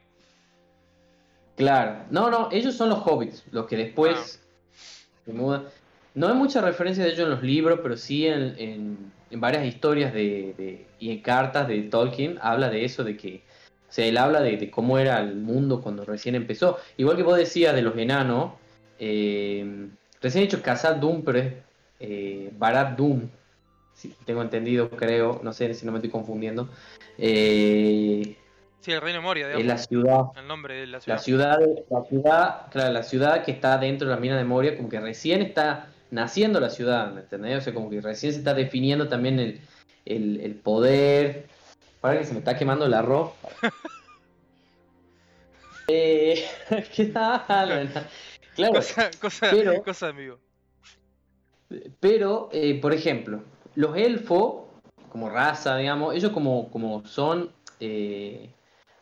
Claro. 1.58 2.04
No, 2.10 2.30
no, 2.30 2.48
ellos 2.54 2.74
son 2.74 2.88
los 2.88 3.00
hobbits, 3.06 3.44
los 3.52 3.66
que 3.68 3.76
después 3.76 4.40
se 5.26 5.34
mudan. 5.34 5.66
No 6.14 6.30
hay 6.30 6.36
mucha 6.36 6.62
referencia 6.62 7.04
de 7.04 7.10
ellos 7.10 7.24
en 7.26 7.30
los 7.32 7.44
libros, 7.44 7.82
pero 7.84 7.98
sí 7.98 8.28
en, 8.28 8.56
en- 8.58 9.12
en 9.30 9.42
varias 9.42 9.66
historias 9.66 10.14
de, 10.14 10.54
de- 10.58 10.88
y 11.00 11.12
en 11.12 11.22
cartas 11.22 11.68
de 11.68 11.82
Tolkien 11.84 12.40
habla 12.42 12.70
de 12.70 12.86
eso, 12.86 13.04
de 13.04 13.18
que, 13.18 13.44
o 13.90 13.92
sea, 13.92 14.06
él 14.06 14.18
habla 14.18 14.40
de, 14.40 14.56
de 14.56 14.72
cómo 14.72 14.98
era 14.98 15.20
el 15.20 15.36
mundo 15.36 15.82
cuando 15.82 16.06
recién 16.06 16.36
empezó. 16.36 16.80
Igual 16.96 17.18
que 17.18 17.24
vos 17.24 17.38
decías 17.38 17.76
de 17.76 17.82
los 17.82 17.98
enanos, 17.98 18.54
eh, 19.00 19.88
recién 20.22 20.44
he 20.44 20.48
dicho 20.48 20.62
pero 21.26 21.40
es 21.40 21.54
eh, 22.00 22.52
Barad 22.58 22.98
Doom, 22.98 23.30
si 23.94 24.10
tengo 24.26 24.42
entendido, 24.42 24.90
creo, 24.90 25.42
no 25.44 25.54
sé 25.54 25.74
si 25.74 25.86
no 25.86 25.92
me 25.92 25.98
estoy 25.98 26.12
confundiendo. 26.12 26.70
Eh, 27.18 28.36
Sí, 28.82 28.94
el 28.94 29.02
Reino 29.02 29.22
Moria, 29.22 29.52
es 29.52 29.66
la 29.66 29.78
ciudad 29.78 30.28
El 30.38 30.48
nombre 30.48 30.76
de 30.76 30.88
la 30.88 31.02
ciudad. 31.02 31.18
la 31.18 31.22
ciudad, 31.22 31.60
la 31.90 32.04
ciudad, 32.06 32.68
claro, 32.72 32.94
la 32.94 33.04
ciudad 33.04 33.44
que 33.44 33.52
está 33.52 33.78
dentro 33.78 34.08
de 34.08 34.16
la 34.16 34.22
mina 34.22 34.38
de 34.38 34.46
Moria, 34.46 34.78
como 34.78 34.88
que 34.88 35.02
recién 35.02 35.42
está 35.42 35.88
naciendo 36.12 36.62
la 36.62 36.70
ciudad, 36.70 37.12
¿me 37.12 37.22
entendés? 37.22 37.58
O 37.58 37.62
sea, 37.62 37.74
como 37.74 37.90
que 37.90 38.00
recién 38.00 38.32
se 38.32 38.40
está 38.40 38.54
definiendo 38.54 39.10
también 39.10 39.38
el, 39.40 39.60
el, 40.06 40.40
el 40.40 40.56
poder. 40.56 41.48
Para 42.00 42.20
que 42.20 42.26
se 42.26 42.32
me 42.32 42.40
está 42.40 42.58
quemando 42.58 42.86
el 42.86 42.94
arroz. 42.94 43.32
eh, 45.90 46.46
¿Qué 46.96 47.06
tal? 47.06 47.90
Claro, 48.60 48.74
Cosa, 48.76 49.12
cosa, 49.20 49.48
Pero- 49.52 49.84
cosa 49.84 50.08
amigo. 50.10 50.38
pero, 52.00 52.50
eh, 52.52 52.80
por 52.82 52.94
ejemplo, 52.94 53.42
los 53.76 53.96
elfos, 53.96 54.64
como 55.12 55.30
raza, 55.30 55.78
digamos, 55.78 56.16
ellos 56.16 56.32
como, 56.32 56.70
como 56.72 57.06
son 57.06 57.52
eh, 57.80 58.50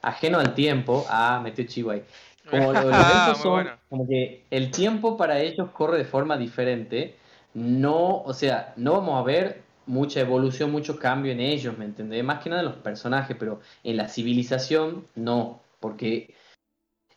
ajenos 0.01 0.41
al 0.45 0.53
tiempo. 0.53 1.05
Ah, 1.09 1.39
metió 1.43 1.65
chivo 1.65 1.91
ahí. 1.91 2.03
Como 2.49 2.73
los, 2.73 2.83
los 2.85 2.93
elfos 2.93 3.37
son, 3.39 3.51
bueno. 3.51 3.71
como 3.89 4.07
que 4.07 4.43
el 4.51 4.71
tiempo 4.71 5.17
para 5.17 5.39
ellos 5.39 5.69
corre 5.71 5.97
de 5.97 6.05
forma 6.05 6.37
diferente. 6.37 7.15
No, 7.53 8.21
o 8.21 8.33
sea, 8.33 8.73
no 8.77 8.93
vamos 8.93 9.19
a 9.19 9.23
ver 9.23 9.61
mucha 9.87 10.19
evolución, 10.19 10.71
mucho 10.71 10.99
cambio 10.99 11.31
en 11.31 11.39
ellos, 11.39 11.77
¿me 11.77 11.85
entendés? 11.85 12.23
Más 12.23 12.43
que 12.43 12.49
nada 12.49 12.61
en 12.61 12.67
los 12.67 12.77
personajes, 12.77 13.35
pero 13.39 13.61
en 13.83 13.97
la 13.97 14.09
civilización 14.09 15.05
no, 15.15 15.61
porque 15.79 16.35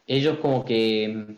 ellos 0.06 0.38
como 0.38 0.64
que 0.64 1.36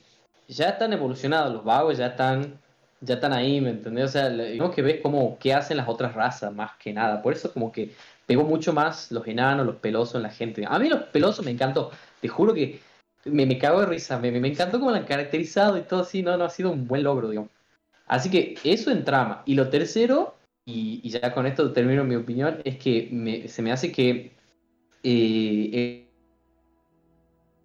ya 0.49 0.71
están 0.71 0.93
evolucionados, 0.93 1.53
los 1.53 1.65
vagos 1.65 1.99
ya 1.99 2.09
están, 2.09 2.59
ya 3.01 3.15
están 3.15 3.33
ahí, 3.33 3.61
¿me 3.61 3.71
entendés? 3.71 4.07
O 4.07 4.09
sea, 4.09 4.29
tenemos 4.29 4.75
que 4.75 4.83
ver 4.83 5.03
cómo, 5.03 5.39
qué 5.39 5.55
hacen 5.55 5.77
las 5.77 5.89
otras 5.89 6.15
razas, 6.15 6.53
más 6.55 6.73
que 6.79 6.93
nada. 6.93 7.23
Por 7.23 7.33
eso 7.35 7.53
como 7.53 7.73
que 7.73 7.93
pegó 8.27 8.45
mucho 8.45 8.73
más 8.73 9.11
los 9.13 9.27
enanos, 9.27 9.67
los 9.67 9.77
pelosos 9.77 10.17
en 10.17 10.23
la 10.23 10.31
gente. 10.31 10.65
A 10.69 10.79
mí 10.79 10.89
los 10.89 11.03
pelosos 11.05 11.45
me 11.45 11.51
encantó, 11.53 11.91
te 12.21 12.29
juro 12.29 12.55
que 12.55 12.81
me, 13.25 13.47
me 13.47 13.59
cago 13.59 13.81
de 13.81 13.87
risa, 13.87 14.19
me, 14.19 14.31
me 14.33 14.49
encantó 14.49 14.79
cómo 14.79 14.91
la 14.91 14.99
han 14.99 15.05
caracterizado 15.07 15.79
y 15.79 15.83
todo 15.83 16.01
así, 16.03 16.23
no, 16.23 16.37
no, 16.37 16.45
ha 16.45 16.51
sido 16.51 16.71
un 16.71 16.87
buen 16.87 17.03
logro, 17.05 17.29
digamos. 17.31 17.51
Así 18.07 18.31
que 18.31 18.59
eso 18.65 18.91
en 18.91 19.05
trama. 19.05 19.43
Y 19.47 19.55
lo 19.55 19.71
tercero, 19.71 20.35
y, 20.67 21.01
y 21.03 21.11
ya 21.11 21.33
con 21.35 21.47
esto 21.47 21.73
termino 21.73 22.05
mi 22.05 22.17
opinión, 22.17 22.61
es 22.65 22.79
que 22.79 23.09
me- 23.13 23.49
se 23.49 23.63
me 23.63 23.73
hace 23.73 23.93
que 23.93 24.33
eh, 25.05 26.07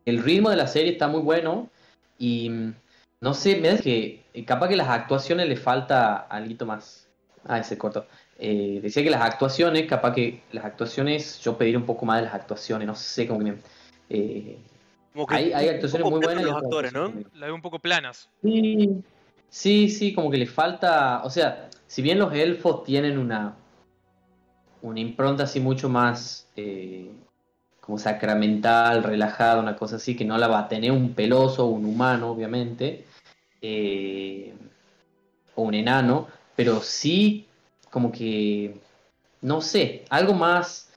el 0.05 0.23
ritmo 0.23 0.49
de 0.49 0.55
la 0.55 0.67
serie 0.67 0.91
está 0.93 1.07
muy 1.07 1.21
bueno, 1.21 1.69
Y 2.19 2.49
no 3.21 3.33
sé, 3.33 3.57
me 3.59 3.69
da 3.69 3.77
que 3.77 4.23
eh, 4.33 4.45
capaz 4.45 4.69
que 4.69 4.75
las 4.75 4.89
actuaciones 4.89 5.47
le 5.47 5.55
falta 5.55 6.17
algo 6.17 6.65
más. 6.65 7.07
Ah, 7.45 7.59
ese 7.59 7.77
corto. 7.77 8.05
Eh, 8.37 8.79
decía 8.81 9.03
que 9.03 9.09
las 9.09 9.21
actuaciones, 9.21 9.87
capaz 9.87 10.13
que 10.13 10.41
las 10.51 10.65
actuaciones, 10.65 11.39
yo 11.39 11.57
pediría 11.57 11.79
un 11.79 11.85
poco 11.85 12.05
más 12.05 12.17
de 12.19 12.25
las 12.25 12.33
actuaciones, 12.35 12.87
no 12.87 12.95
sé 12.95 13.27
cómo 13.27 13.39
que... 13.43 13.55
eh, 14.09 14.57
Como 15.13 15.27
que 15.27 15.35
hay, 15.35 15.53
hay 15.53 15.69
un 15.69 15.75
actuaciones 15.75 16.03
poco 16.03 16.15
muy 16.17 16.25
buenas. 16.25 16.43
los 16.45 16.55
actores, 16.55 16.93
¿no? 16.93 16.99
actuaciones 17.05 17.31
muy- 17.31 17.39
La 17.39 17.45
veo 17.47 17.55
un 17.55 17.61
poco 17.61 17.79
planas. 17.79 18.29
Sí, 18.43 19.03
sí, 19.49 19.89
sí, 19.89 20.13
como 20.13 20.29
que 20.29 20.37
le 20.37 20.45
falta, 20.45 21.23
o 21.23 21.29
sea, 21.29 21.69
si 21.87 22.01
bien 22.01 22.19
los 22.19 22.33
elfos 22.33 22.83
tienen 22.83 23.17
una, 23.17 23.55
una 24.81 24.99
impronta 24.99 25.43
así 25.43 25.59
mucho 25.59 25.89
más 25.89 26.47
eh, 26.55 27.09
como 27.87 27.97
sacramental, 27.97 29.01
relajada, 29.01 29.61
una 29.61 29.77
cosa 29.77 29.95
así, 29.95 30.17
que 30.17 30.25
no 30.25 30.37
la 30.37 30.49
va 30.49 30.59
a 30.59 30.67
tener 30.67 30.91
un 30.91 31.13
peloso, 31.13 31.67
un 31.67 31.85
humano, 31.85 32.29
obviamente, 32.29 33.05
eh, 33.61 34.53
o 35.55 35.61
un 35.61 35.73
enano, 35.73 36.27
pero 36.57 36.81
sí 36.81 37.47
como 37.89 38.11
que, 38.11 38.75
no 39.41 39.61
sé, 39.61 40.03
algo 40.09 40.33
más, 40.33 40.91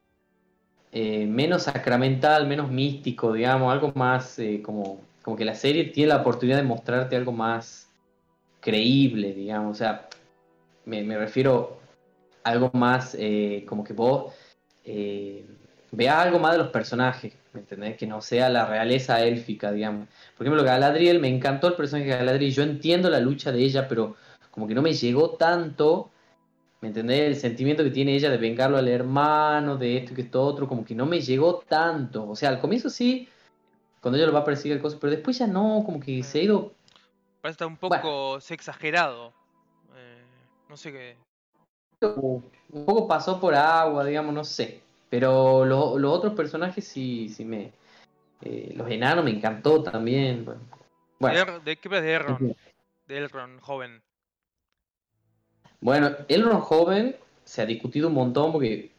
eh, 0.91 1.27
menos 1.27 1.63
sacramental, 1.63 2.49
menos 2.49 2.69
místico, 2.73 3.33
digamos, 3.35 3.73
algo 3.73 3.93
más 3.95 4.41
eh, 4.41 4.61
como, 4.61 5.01
como 5.23 5.37
que 5.37 5.45
la 5.45 5.55
serie 5.55 5.85
tiene 5.85 6.09
la 6.09 6.23
oportunidad 6.23 6.57
de 6.57 6.65
mostrarte 6.65 7.15
algo 7.15 7.31
más 7.31 7.89
creíble, 8.61 9.33
digamos, 9.33 9.77
o 9.77 9.79
sea, 9.79 10.09
me, 10.87 11.05
refiero 11.17 11.79
a 12.43 12.51
algo 12.51 12.69
más 12.75 13.17
como 13.69 13.85
que 13.85 13.93
vos 13.93 14.35
eh, 14.85 15.47
veas 15.93 16.17
algo 16.17 16.39
más 16.39 16.53
de 16.53 16.59
los 16.59 16.69
personajes, 16.69 17.35
¿me 17.53 17.61
entendés? 17.61 17.97
Que 17.97 18.07
no 18.07 18.21
sea 18.21 18.49
la 18.49 18.67
realeza 18.67 19.23
élfica, 19.23 19.73
digamos. 19.73 20.09
Por 20.37 20.47
ejemplo, 20.47 20.65
Galadriel, 20.65 21.21
me 21.21 21.29
encantó 21.29 21.69
el 21.69 21.75
personaje 21.75 22.11
de 22.11 22.17
Galadriel, 22.17 22.53
yo 22.53 22.63
entiendo 22.63 23.11
la 23.11 23.21
lucha 23.21 23.53
de 23.53 23.63
ella, 23.63 23.89
pero 23.89 24.17
como 24.51 24.67
que 24.67 24.75
no 24.75 24.83
me 24.83 24.93
llegó 24.93 25.31
tanto, 25.31 26.11
¿me 26.81 26.89
entendés? 26.89 27.21
El 27.21 27.37
sentimiento 27.37 27.85
que 27.85 27.91
tiene 27.91 28.15
ella 28.15 28.31
de 28.31 28.39
vengarlo 28.39 28.79
al 28.79 28.89
hermano, 28.89 29.77
de 29.77 29.99
esto 29.99 30.13
y 30.13 30.17
que 30.17 30.23
esto 30.23 30.43
otro, 30.43 30.69
como 30.69 30.85
que 30.85 30.95
no 30.95 31.07
me 31.07 31.21
llegó 31.21 31.63
tanto. 31.69 32.29
O 32.29 32.37
sea, 32.37 32.51
al 32.51 32.61
comienzo 32.61 32.91
sí, 32.91 33.29
cuando 34.01 34.17
ella 34.17 34.27
lo 34.27 34.33
va 34.33 34.41
a 34.41 34.45
perseguir 34.45 34.77
el 34.77 34.83
coso, 34.83 34.99
pero 35.01 35.11
después 35.11 35.39
ya 35.39 35.47
no, 35.47 35.83
como 35.85 36.01
que 36.01 36.23
se 36.23 36.41
ha 36.41 36.43
ido 36.43 36.73
Parece 37.41 37.55
estar 37.55 37.69
un 37.69 37.77
poco 37.77 38.41
se 38.41 38.55
exagerado. 38.55 39.33
Eh, 39.97 40.23
no 40.69 40.77
sé 40.77 40.93
qué. 40.93 41.17
un 42.03 42.85
poco 42.85 43.09
pasó 43.09 43.41
por 43.41 43.55
agua, 43.55 44.05
digamos, 44.05 44.35
no 44.35 44.45
sé. 44.45 44.83
Pero 45.11 45.65
lo- 45.67 45.99
los 45.99 46.13
otros 46.13 46.35
personajes 46.35 46.87
sí, 46.87 47.29
sí 47.29 47.45
me. 47.45 47.73
eh, 48.43 48.73
los 48.75 48.89
enanos 48.91 49.23
me 49.25 49.33
encantó 49.33 49.83
también. 49.83 50.45
Bueno, 50.47 50.61
bueno, 51.19 51.35
¿De, 51.37 51.43
Er- 51.43 51.63
de 51.63 51.77
qué 51.77 51.89
de 51.91 52.15
Elrond? 52.15 52.57
De 53.07 53.19
Elrond, 53.19 53.61
joven. 53.61 54.01
Bueno, 55.81 56.11
Elrond 56.29 56.61
joven 56.63 57.17
se 57.45 57.63
ha 57.63 57.67
discutido 57.67 58.09
un 58.09 58.15
montón 58.15 58.53
porque, 58.53 58.93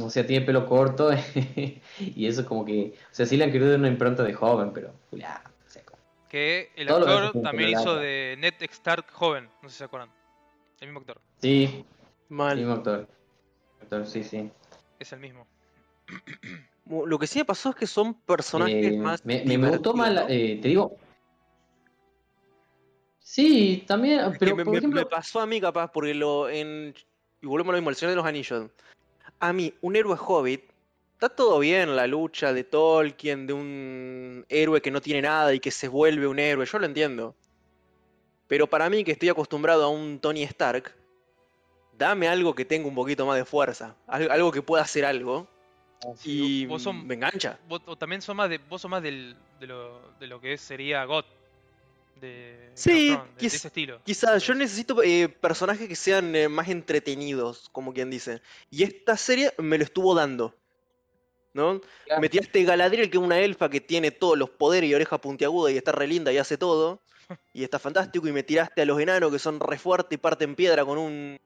o 0.00 0.08
sea, 0.10 0.26
tiene 0.26 0.44
pelo 0.46 0.66
corto 0.66 1.10
y 1.98 2.26
eso 2.26 2.44
como 2.46 2.64
que, 2.64 2.94
o 3.10 3.14
sea, 3.14 3.26
sí 3.26 3.36
le 3.36 3.44
han 3.44 3.52
querido 3.52 3.70
dar 3.70 3.78
una 3.78 3.88
impronta 3.88 4.22
de 4.22 4.32
joven, 4.32 4.72
pero 4.72 4.92
ya, 5.12 5.42
o 5.66 5.70
sea, 5.70 5.84
como- 5.84 5.98
Que 6.28 6.70
el 6.76 6.88
actor 6.88 7.42
también 7.42 7.70
hizo 7.70 7.96
de 7.96 8.36
Ned 8.38 8.54
Stark 8.70 9.10
joven. 9.12 9.48
No 9.62 9.68
sé 9.68 9.74
si 9.74 9.78
se 9.78 9.84
acuerdan. 9.84 10.10
El 10.80 10.88
mismo 10.88 11.00
actor. 11.00 11.20
sí, 11.42 11.84
Mal. 12.28 12.56
mismo 12.56 12.72
actor. 12.72 13.06
Actor, 13.82 14.06
sí, 14.06 14.22
sí. 14.24 14.50
Es 15.00 15.12
el 15.12 15.18
mismo. 15.18 15.46
Lo 16.86 17.18
que 17.18 17.26
sí 17.26 17.38
me 17.40 17.44
pasó 17.44 17.70
es 17.70 17.76
que 17.76 17.86
son 17.86 18.14
personajes 18.14 18.74
Eh, 18.92 18.98
más. 18.98 19.24
me, 19.24 19.42
me- 19.44 19.58
me 19.58 19.68
gustó 19.70 19.94
más, 19.94 20.24
eh, 20.28 20.58
te 20.60 20.68
digo. 20.68 20.96
Sí, 23.18 23.84
también, 23.86 24.36
pero 24.38 24.56
me, 24.56 24.64
por 24.64 24.72
me- 24.72 24.78
ejemplo, 24.78 25.00
me 25.00 25.06
pasó 25.06 25.40
a 25.40 25.46
mí 25.46 25.60
capaz, 25.60 25.90
porque 25.92 26.14
lo 26.14 26.48
en. 26.48 26.94
Y 27.40 27.46
volvemos 27.46 27.70
a 27.70 27.72
lo 27.72 27.78
mismo, 27.78 27.90
el 27.90 27.96
Señor 27.96 28.10
de 28.10 28.16
los 28.16 28.26
Anillos. 28.26 28.70
A 29.38 29.52
mí, 29.52 29.72
un 29.80 29.96
héroe 29.96 30.16
hobbit. 30.18 30.64
Está 31.14 31.28
todo 31.28 31.58
bien 31.58 31.94
la 31.96 32.06
lucha 32.06 32.52
de 32.54 32.64
Tolkien, 32.64 33.46
de 33.46 33.52
un 33.52 34.46
héroe 34.48 34.80
que 34.80 34.90
no 34.90 35.00
tiene 35.02 35.22
nada 35.22 35.52
y 35.52 35.60
que 35.60 35.70
se 35.70 35.86
vuelve 35.86 36.26
un 36.26 36.38
héroe, 36.38 36.64
yo 36.64 36.78
lo 36.78 36.86
entiendo. 36.86 37.36
Pero 38.48 38.66
para 38.68 38.88
mí, 38.90 39.04
que 39.04 39.12
estoy 39.12 39.28
acostumbrado 39.28 39.84
a 39.84 39.88
un 39.90 40.18
Tony 40.18 40.42
Stark, 40.44 40.94
dame 42.00 42.26
algo 42.28 42.54
que 42.54 42.64
tenga 42.64 42.88
un 42.88 42.94
poquito 42.94 43.24
más 43.26 43.36
de 43.36 43.44
fuerza, 43.44 43.94
al- 44.08 44.30
algo 44.30 44.50
que 44.50 44.62
pueda 44.62 44.82
hacer 44.82 45.04
algo, 45.04 45.46
y 46.24 46.64
vos 46.66 46.82
son- 46.82 47.06
me 47.06 47.14
engancha. 47.14 47.58
Vos, 47.68 47.82
o 47.86 47.94
también 47.96 48.22
son 48.22 48.36
más 48.38 48.48
de, 48.48 48.58
vos 48.58 48.80
sos 48.80 48.90
más 48.90 49.02
del, 49.02 49.36
de, 49.60 49.66
lo, 49.66 50.00
de 50.18 50.26
lo 50.26 50.40
que 50.40 50.56
sería 50.58 51.04
God. 51.04 51.24
De, 52.20 52.70
Sí, 52.74 53.10
de- 53.10 53.16
quiz- 53.38 53.54
ese 53.54 53.68
estilo. 53.68 54.00
Quizás 54.04 54.42
yo 54.46 54.54
necesito 54.54 55.02
eh, 55.02 55.28
personajes 55.28 55.88
que 55.88 55.96
sean 55.96 56.34
eh, 56.36 56.48
más 56.48 56.68
entretenidos, 56.68 57.68
como 57.72 57.92
quien 57.94 58.10
dice. 58.10 58.42
Y 58.70 58.82
esta 58.82 59.16
serie 59.16 59.52
me 59.58 59.78
lo 59.78 59.84
estuvo 59.84 60.14
dando. 60.14 60.54
¿No? 61.52 61.80
Claro. 62.04 62.20
Me 62.20 62.28
tiraste 62.28 62.62
Galadriel, 62.62 63.10
que 63.10 63.16
es 63.18 63.22
una 63.24 63.40
elfa 63.40 63.68
que 63.70 63.80
tiene 63.80 64.10
todos 64.12 64.38
los 64.38 64.50
poderes 64.50 64.88
y 64.88 64.94
oreja 64.94 65.18
puntiaguda 65.18 65.70
y 65.72 65.76
está 65.78 65.90
re 65.92 66.06
linda 66.06 66.30
y 66.32 66.38
hace 66.38 66.56
todo. 66.58 67.00
Y 67.54 67.64
está 67.64 67.78
fantástico. 67.78 68.26
Y 68.28 68.32
me 68.32 68.42
tiraste 68.42 68.82
a 68.82 68.84
los 68.84 69.00
enanos 69.00 69.32
que 69.32 69.38
son 69.38 69.58
re 69.60 69.78
fuertes 69.78 70.16
y 70.16 70.18
parten 70.18 70.54
piedra 70.54 70.84
con 70.84 70.98
un. 70.98 71.40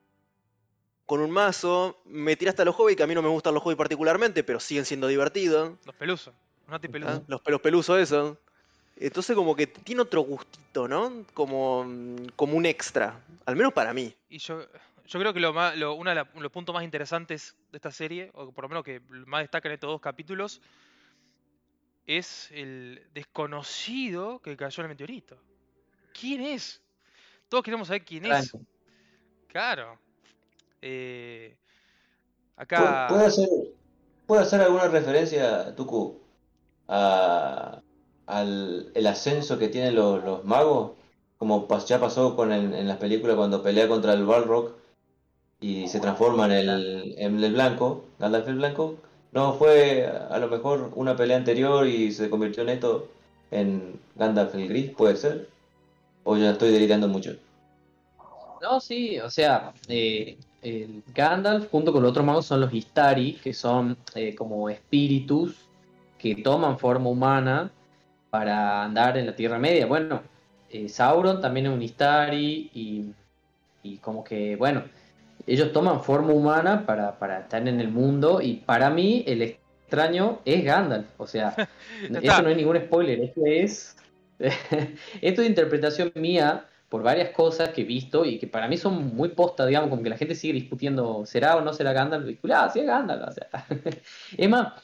Con 1.07 1.21
un 1.21 1.31
mazo. 1.31 2.01
Me 2.05 2.37
tiraste 2.37 2.63
a 2.63 2.65
los 2.65 2.75
hobbits, 2.79 2.97
que 2.97 3.03
a 3.03 3.07
mí 3.07 3.15
no 3.15 3.23
me 3.23 3.29
gustan 3.29 3.55
los 3.55 3.63
hobbits 3.65 3.79
particularmente, 3.79 4.43
pero 4.45 4.61
siguen 4.61 4.85
siendo 4.85 5.07
divertidos. 5.07 5.77
Los 5.85 5.95
pelusos. 5.95 6.35
Nati 6.69 6.89
¿ah? 6.89 6.91
peluso. 6.91 7.25
Los 7.29 7.41
pelos 7.43 7.61
pelusos 7.61 7.99
esos. 7.99 8.39
Entonces 8.97 9.35
como 9.35 9.57
que 9.57 9.67
tiene 9.67 10.03
otro 10.03 10.21
gustito, 10.21 10.87
¿no? 10.89 11.25
Como, 11.35 11.85
como 12.37 12.57
un 12.57 12.65
extra. 12.67 13.21
Al 13.45 13.57
menos 13.57 13.73
para 13.73 13.93
mí. 13.93 14.15
Y 14.29 14.39
yo, 14.39 14.61
yo 15.07 15.19
creo 15.19 15.35
que 15.35 15.41
lo 15.41 15.53
más, 15.53 15.77
lo- 15.77 15.95
uno 15.95 16.11
de 16.11 16.17
la- 16.17 16.29
los 16.37 16.53
puntos 16.53 16.73
más 16.73 16.85
interesantes 16.85 17.57
de 17.73 17.79
esta 17.79 17.91
serie, 17.91 18.31
o 18.35 18.53
por 18.53 18.65
lo 18.65 18.69
menos 18.69 18.85
que 18.85 19.01
más 19.27 19.43
destaca 19.43 19.69
en 19.69 19.75
estos 19.75 19.89
dos 19.91 20.01
capítulos, 20.01 20.61
es 22.07 22.51
el 22.53 23.03
desconocido 23.15 24.39
que 24.41 24.57
cayó 24.57 24.83
en 24.83 24.85
el 24.85 24.89
meteorito. 24.91 25.37
¿Quién 26.19 26.43
es? 26.43 26.81
Todos 27.49 27.65
queremos 27.65 27.89
saber 27.89 28.05
quién 28.05 28.27
es. 28.27 28.53
Claro. 29.49 29.99
Eh, 30.87 31.57
¿Pu- 32.57 32.63
acá. 32.63 33.07
¿Puede 33.09 33.25
hacer, 33.25 33.49
puede 34.27 34.43
hacer 34.43 34.61
alguna 34.61 34.89
referencia, 34.89 35.75
Tuku, 35.75 36.19
a, 36.89 37.81
al 38.27 38.93
el 38.95 39.07
ascenso 39.07 39.59
que 39.59 39.69
tienen 39.69 39.95
los, 39.95 40.23
los 40.23 40.45
magos? 40.45 40.93
Como 41.39 41.67
pas- 41.67 41.87
ya 41.87 41.99
pasó 41.99 42.37
con 42.37 42.53
el- 42.53 42.75
en 42.75 42.87
las 42.87 42.99
películas 42.99 43.37
cuando 43.37 43.63
pelea 43.63 43.89
contra 43.89 44.13
el 44.13 44.27
Balrog 44.27 44.73
y 45.61 45.89
se 45.89 46.01
transforma 46.01 46.45
en 46.47 46.53
el, 46.53 47.15
en 47.17 47.43
el 47.43 47.53
blanco, 47.55 48.05
Gandalf 48.19 48.47
el 48.49 48.57
blanco. 48.57 48.97
¿No 49.33 49.55
fue 49.55 50.07
a 50.07 50.39
lo 50.39 50.49
mejor 50.49 50.93
una 50.97 51.17
pelea 51.17 51.39
anterior 51.39 51.87
y 51.89 52.13
se 52.13 52.29
convirtió 52.29 52.63
en 52.63 52.69
esto, 52.69 53.09
en 53.51 53.99
Gandalf 54.17 54.55
el 54.55 54.69
gris? 54.69 54.91
¿Puede 54.91 55.17
ser? 55.17 55.49
¿O 56.25 56.37
ya 56.37 56.51
estoy 56.51 56.71
delirando 56.73 57.09
mucho? 57.09 57.33
No, 58.63 58.81
sí, 58.81 59.19
o 59.21 59.29
sea, 59.29 59.75
eh, 59.89 60.39
el 60.65 61.03
Gandalf 61.15 61.71
junto 61.71 61.93
con 61.93 62.03
los 62.03 62.11
otros 62.11 62.25
magos 62.25 62.47
son 62.47 62.61
los 62.63 62.73
Istari, 62.73 63.35
que 63.35 63.53
son 63.53 63.97
eh, 64.15 64.35
como 64.35 64.69
espíritus 64.71 65.69
que 66.19 66.37
toman 66.37 66.79
forma 66.79 67.11
humana 67.11 67.71
para 68.31 68.83
andar 68.83 69.19
en 69.19 69.27
la 69.27 69.37
Tierra 69.37 69.59
Media. 69.59 69.87
Bueno, 69.87 70.23
eh, 70.71 70.89
Sauron 70.89 71.41
también 71.41 71.67
es 71.67 71.73
un 71.73 71.83
Istari 71.83 72.71
y, 72.73 73.13
y 73.83 73.99
como 73.99 74.25
que, 74.25 74.57
bueno, 74.57 74.85
ellos 75.47 75.71
toman 75.73 76.03
forma 76.03 76.33
humana 76.33 76.87
para, 76.87 77.19
para 77.19 77.41
estar 77.41 77.69
en 77.69 77.79
el 77.79 77.89
mundo 77.89 78.41
y 78.41 78.55
para 78.55 78.89
mí 78.89 79.23
el 79.27 79.43
extraño 79.43 80.41
es 80.47 80.65
Gandalf. 80.65 81.07
O 81.19 81.27
sea, 81.27 81.55
está. 82.11 82.41
no 82.41 82.49
es 82.49 82.57
ningún 82.57 82.79
spoiler, 82.79 83.21
esto 83.21 83.43
es, 83.45 83.97
esto 84.39 85.43
es 85.43 85.49
interpretación 85.49 86.11
mía 86.15 86.65
por 86.95 87.03
varias 87.03 87.31
cosas 87.31 87.71
que 87.71 87.81
he 87.81 87.85
visto 87.85 88.25
y 88.25 88.39
que 88.39 88.47
para 88.47 88.69
mí 88.69 88.77
son 88.77 89.17
muy 89.17 89.31
posta, 89.31 89.67
digamos, 89.67 89.91
como 89.91 90.05
que 90.05 90.11
la 90.11 90.17
gente 90.17 90.37
sigue 90.37 90.55
discutiendo, 90.55 91.27
¿será 91.27 91.57
o 91.57 91.61
no 91.61 91.73
será 91.73 91.93
Gandalf? 91.93 92.29
Y, 92.29 92.39
ah, 92.53 92.71
sí 92.73 92.79
es 92.79 92.87
Gandalf. 92.87 93.31
O 93.31 93.33
sea. 93.33 93.49
es 94.39 94.49
más, 94.49 94.75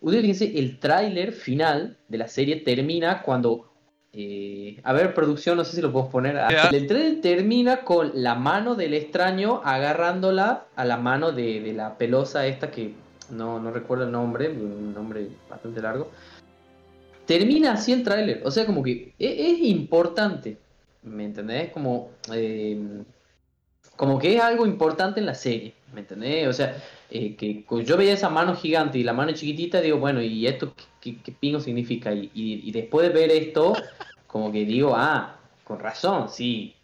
ustedes 0.00 0.22
fíjense, 0.22 0.58
el 0.58 0.78
tráiler 0.78 1.30
final 1.30 1.98
de 2.08 2.16
la 2.16 2.26
serie 2.26 2.56
termina 2.56 3.20
cuando... 3.20 3.70
eh, 4.14 4.80
a 4.82 4.94
ver, 4.94 5.12
producción, 5.12 5.58
no 5.58 5.64
sé 5.64 5.76
si 5.76 5.82
lo 5.82 5.92
puedo 5.92 6.08
poner. 6.08 6.38
El 6.72 6.86
tráiler 6.86 7.20
termina 7.20 7.84
con 7.84 8.12
la 8.14 8.34
mano 8.34 8.74
del 8.74 8.94
extraño 8.94 9.60
agarrándola 9.62 10.68
a 10.74 10.86
la 10.86 10.96
mano 10.96 11.32
de, 11.32 11.60
de 11.60 11.74
la 11.74 11.98
pelosa 11.98 12.46
esta 12.46 12.70
que 12.70 12.94
no, 13.30 13.60
no 13.60 13.70
recuerdo 13.72 14.04
el 14.04 14.10
nombre, 14.12 14.48
un 14.48 14.94
nombre 14.94 15.28
bastante 15.50 15.82
largo. 15.82 16.10
Termina 17.28 17.72
así 17.72 17.92
el 17.92 18.04
tráiler, 18.04 18.40
o 18.42 18.50
sea, 18.50 18.64
como 18.64 18.82
que 18.82 19.12
e- 19.18 19.50
es, 19.52 19.58
importante, 19.60 20.56
¿me 21.02 21.24
entendés? 21.24 21.70
Como, 21.72 22.10
eh, 22.32 23.02
como 23.96 24.18
que 24.18 24.36
es 24.36 24.40
algo 24.40 24.66
importante 24.66 25.20
en 25.20 25.26
la 25.26 25.34
serie, 25.34 25.74
¿me 25.92 26.00
entendés? 26.00 26.46
O 26.48 26.52
sea, 26.52 26.76
eh, 27.10 27.34
que 27.36 27.64
yo 27.84 27.96
veía 27.96 28.12
esa 28.12 28.28
mano 28.28 28.54
gigante 28.54 28.98
y 28.98 29.02
la 29.04 29.12
mano 29.12 29.32
chiquitita, 29.32 29.80
digo, 29.80 29.98
bueno, 29.98 30.20
¿y 30.22 30.46
esto 30.46 30.72
qué, 30.74 30.84
qué- 31.00 31.22
qué 31.22 31.32
pingo 31.32 31.60
significa? 31.60 32.12
Y, 32.12 32.30
y- 32.34 32.68
y 32.68 32.72
después 32.72 33.08
de 33.08 33.14
ver 33.14 33.30
esto, 33.30 33.82
como 34.26 34.52
que 34.52 34.64
digo, 34.64 34.94
ah, 34.96 35.38
con 35.64 35.80
razón, 35.80 36.28
sí, 36.28 36.74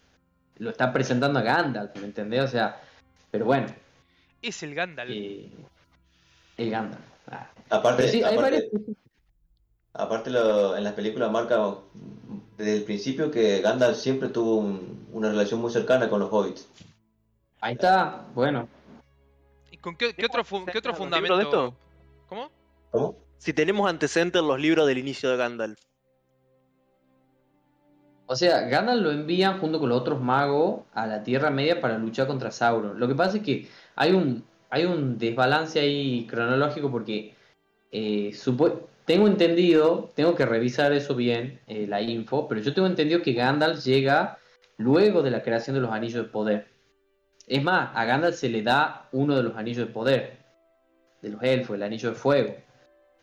lo 0.58 0.70
está 0.70 0.92
presentando 0.92 1.38
a 1.38 1.42
Gandalf, 1.42 1.94
¿me 1.96 2.06
entendés? 2.06 2.42
O 2.42 2.48
sea, 2.48 2.80
pero 3.30 3.44
bueno, 3.44 3.66
Es 4.42 4.62
el 4.62 4.74
Gandalf. 4.74 5.10
eh, 5.10 5.48
el 6.56 6.70
Gandalf. 6.70 7.02
ah. 7.28 7.50
Aparte, 7.70 8.08
sí, 8.08 8.22
hay 8.22 8.36
aparte, 8.36 8.70
aparte 9.92 10.30
lo- 10.30 10.76
en 10.76 10.84
las 10.84 10.92
películas 10.94 11.30
marca 11.30 11.74
desde 12.56 12.76
el 12.76 12.82
principio 12.84 13.30
que 13.30 13.60
Gandalf 13.60 13.96
siempre 13.98 14.28
tuvo 14.28 14.56
un- 14.56 15.06
una 15.12 15.28
relación 15.30 15.60
muy 15.60 15.70
cercana 15.72 16.08
con 16.08 16.20
los 16.20 16.32
hobbits. 16.32 16.68
Ahí 17.60 17.74
está, 17.74 18.26
bueno. 18.34 18.68
¿Y 19.70 19.76
con 19.78 19.96
qué, 19.96 20.14
qué 20.14 20.26
otro, 20.26 20.44
fu- 20.44 20.64
qué 20.66 20.78
otro 20.78 20.90
¿Los 20.92 20.98
fundamento? 20.98 21.36
de 21.36 21.42
esto? 21.44 21.74
¿Cómo? 22.28 22.50
¿Cómo? 22.90 23.16
Si 23.38 23.52
tenemos 23.52 23.88
antecedentes 23.88 24.40
en 24.40 24.48
los 24.48 24.60
libros 24.60 24.86
del 24.86 24.98
inicio 24.98 25.30
de 25.30 25.36
Gandalf. 25.36 25.78
O 28.26 28.36
sea, 28.36 28.62
Gandalf 28.62 29.02
lo 29.02 29.10
envían 29.12 29.60
junto 29.60 29.78
con 29.78 29.88
los 29.90 30.00
otros 30.00 30.20
magos 30.20 30.80
a 30.94 31.06
la 31.06 31.22
Tierra 31.22 31.50
Media 31.50 31.80
para 31.80 31.98
luchar 31.98 32.26
contra 32.26 32.50
Sauron. 32.50 32.98
Lo 32.98 33.06
que 33.06 33.14
pasa 33.14 33.36
es 33.36 33.42
que 33.42 33.68
hay 33.96 34.12
un, 34.12 34.44
hay 34.70 34.84
un 34.86 35.18
desbalance 35.18 35.78
ahí 35.78 36.26
cronológico 36.26 36.90
porque 36.90 37.34
eh, 37.92 38.30
supo- 38.32 38.88
tengo 39.04 39.26
entendido, 39.26 40.12
tengo 40.14 40.34
que 40.34 40.46
revisar 40.46 40.92
eso 40.92 41.14
bien, 41.14 41.60
eh, 41.66 41.86
la 41.86 42.00
info, 42.00 42.48
pero 42.48 42.60
yo 42.60 42.72
tengo 42.72 42.86
entendido 42.86 43.22
que 43.22 43.32
Gandalf 43.32 43.84
llega 43.84 44.38
luego 44.76 45.22
de 45.22 45.30
la 45.30 45.42
creación 45.42 45.74
de 45.74 45.82
los 45.82 45.92
anillos 45.92 46.24
de 46.24 46.30
poder. 46.30 46.68
Es 47.46 47.62
más, 47.62 47.90
a 47.94 48.04
Gandalf 48.04 48.36
se 48.36 48.48
le 48.48 48.62
da 48.62 49.08
uno 49.12 49.36
de 49.36 49.42
los 49.42 49.56
anillos 49.56 49.86
de 49.86 49.92
poder, 49.92 50.38
de 51.20 51.28
los 51.28 51.42
elfos, 51.42 51.76
el 51.76 51.82
anillo 51.82 52.10
de 52.10 52.14
fuego. 52.14 52.54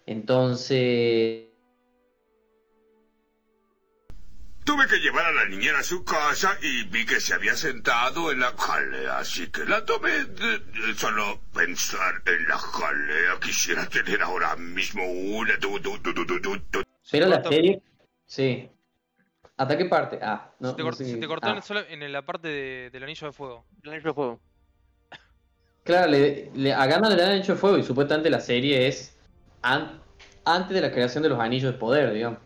Entonces, 0.05 1.50
Tuve 4.63 4.87
que 4.87 4.97
llevar 4.97 5.25
a 5.25 5.31
la 5.31 5.45
niñera 5.45 5.79
a 5.79 5.83
su 5.83 6.03
casa 6.03 6.55
y 6.61 6.83
vi 6.85 7.05
que 7.05 7.19
se 7.19 7.33
había 7.33 7.55
sentado 7.55 8.31
en 8.31 8.39
la 8.39 8.53
jalea, 8.57 9.17
así 9.17 9.47
que 9.47 9.65
la 9.65 9.83
tomé 9.85 10.11
de, 10.11 10.59
de 10.59 10.93
solo 10.95 11.41
pensar 11.53 12.21
en 12.27 12.47
la 12.47 12.57
jalea. 12.57 13.39
Quisiera 13.41 13.87
tener 13.87 14.21
ahora 14.21 14.55
mismo 14.55 15.03
una. 15.11 15.57
Tu, 15.57 15.79
tu, 15.79 15.97
tu, 15.99 16.13
tu, 16.13 16.25
tu, 16.25 16.39
tu, 16.41 16.59
tu. 16.59 16.79
Se 17.01 17.17
Pero 17.17 17.25
te 17.25 17.29
la 17.31 17.43
serie. 17.43 17.81
Sí. 18.25 18.69
¿Hasta 19.57 19.77
qué 19.77 19.85
parte? 19.85 20.19
Ah, 20.21 20.53
no. 20.59 20.69
se 20.71 20.75
te, 20.75 20.83
no 20.83 20.89
cort- 20.89 20.95
sé 20.95 21.05
se 21.05 21.13
qué- 21.15 21.19
te 21.21 21.27
cortó 21.27 21.47
ah. 21.47 21.51
en, 21.51 21.57
el 21.57 21.63
solo- 21.63 21.85
en 21.89 22.11
la 22.11 22.21
parte 22.25 22.47
de- 22.47 22.89
del 22.91 23.03
anillo 23.03 23.27
de 23.27 23.33
fuego. 23.33 23.65
El 23.83 23.89
anillo 23.91 24.09
de 24.09 24.13
fuego. 24.13 24.41
Claro, 25.83 26.11
le, 26.11 26.51
le- 26.53 26.73
a 26.73 26.85
Gandalf 26.85 27.15
le 27.17 27.23
han 27.23 27.31
hecho 27.31 27.55
fuego 27.55 27.77
y 27.79 27.83
supuestamente 27.83 28.29
la 28.29 28.39
serie 28.39 28.87
es 28.87 29.17
an- 29.63 30.01
antes 30.45 30.75
de 30.75 30.81
la 30.81 30.91
creación 30.91 31.23
de 31.23 31.29
los 31.29 31.39
anillos 31.39 31.73
de 31.73 31.79
poder, 31.79 32.13
digamos. 32.13 32.39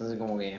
Entonces, 0.00 0.18
como 0.18 0.38
que. 0.38 0.58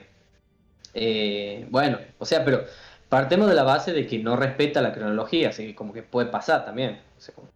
eh, 0.94 1.66
bueno, 1.68 1.98
o 2.18 2.24
sea, 2.24 2.44
pero 2.44 2.64
partemos 3.08 3.48
de 3.48 3.56
la 3.56 3.64
base 3.64 3.92
de 3.92 4.06
que 4.06 4.20
no 4.20 4.36
respeta 4.36 4.80
la 4.80 4.92
cronología, 4.92 5.48
así 5.48 5.66
que 5.66 5.74
como 5.74 5.92
que 5.92 6.04
puede 6.04 6.28
pasar 6.28 6.64
también. 6.64 7.00
O 7.18 7.20
sea, 7.20 7.34
como- 7.34 7.48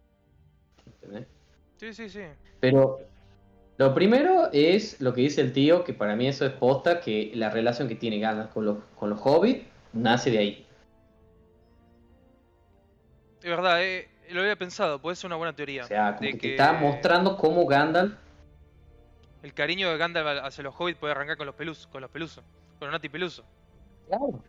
¿entendés? 0.85 1.27
Sí, 1.77 1.93
sí, 1.93 2.09
sí. 2.09 2.23
Pero 2.59 2.99
lo 3.77 3.93
primero 3.93 4.49
es 4.51 4.99
lo 4.99 5.13
que 5.13 5.21
dice 5.21 5.39
el 5.39 5.53
tío, 5.53 5.85
que 5.85 5.93
para 5.93 6.17
mí 6.17 6.27
eso 6.27 6.45
es 6.45 6.51
posta, 6.51 6.99
que 6.99 7.31
la 7.35 7.49
relación 7.51 7.87
que 7.87 7.95
tiene 7.95 8.19
Gandalf 8.19 8.51
con 8.51 8.65
los, 8.65 8.79
con 8.99 9.09
los 9.09 9.21
hobbits 9.23 9.65
nace 9.93 10.29
de 10.29 10.37
ahí. 10.39 10.67
Es 13.41 13.49
verdad, 13.49 13.81
eh, 13.81 14.09
lo 14.31 14.41
había 14.41 14.57
pensado, 14.57 14.99
puede 15.01 15.15
ser 15.15 15.27
una 15.27 15.37
buena 15.37 15.55
teoría. 15.55 15.85
O 15.85 15.87
sea, 15.87 16.17
como 16.17 16.25
de 16.27 16.33
que 16.33 16.37
te 16.37 16.41
que 16.41 16.51
está 16.51 16.73
mostrando 16.73 17.37
cómo 17.37 17.65
Gandalf 17.65 18.13
el 19.43 19.53
cariño 19.53 19.89
de 19.89 19.97
Gandalf 19.97 20.43
hacia 20.43 20.63
los 20.63 20.75
hobbits 20.77 20.99
puede 20.99 21.11
arrancar 21.11 21.37
con 21.37 21.45
los 21.45 21.55
pelus, 21.55 21.87
con 21.87 22.01
los 22.01 22.09
pelusos, 22.11 22.43
con 22.79 22.87
los 22.87 22.93
nati 22.93 23.09
peluso. 23.09 23.43
Claro. 24.07 24.41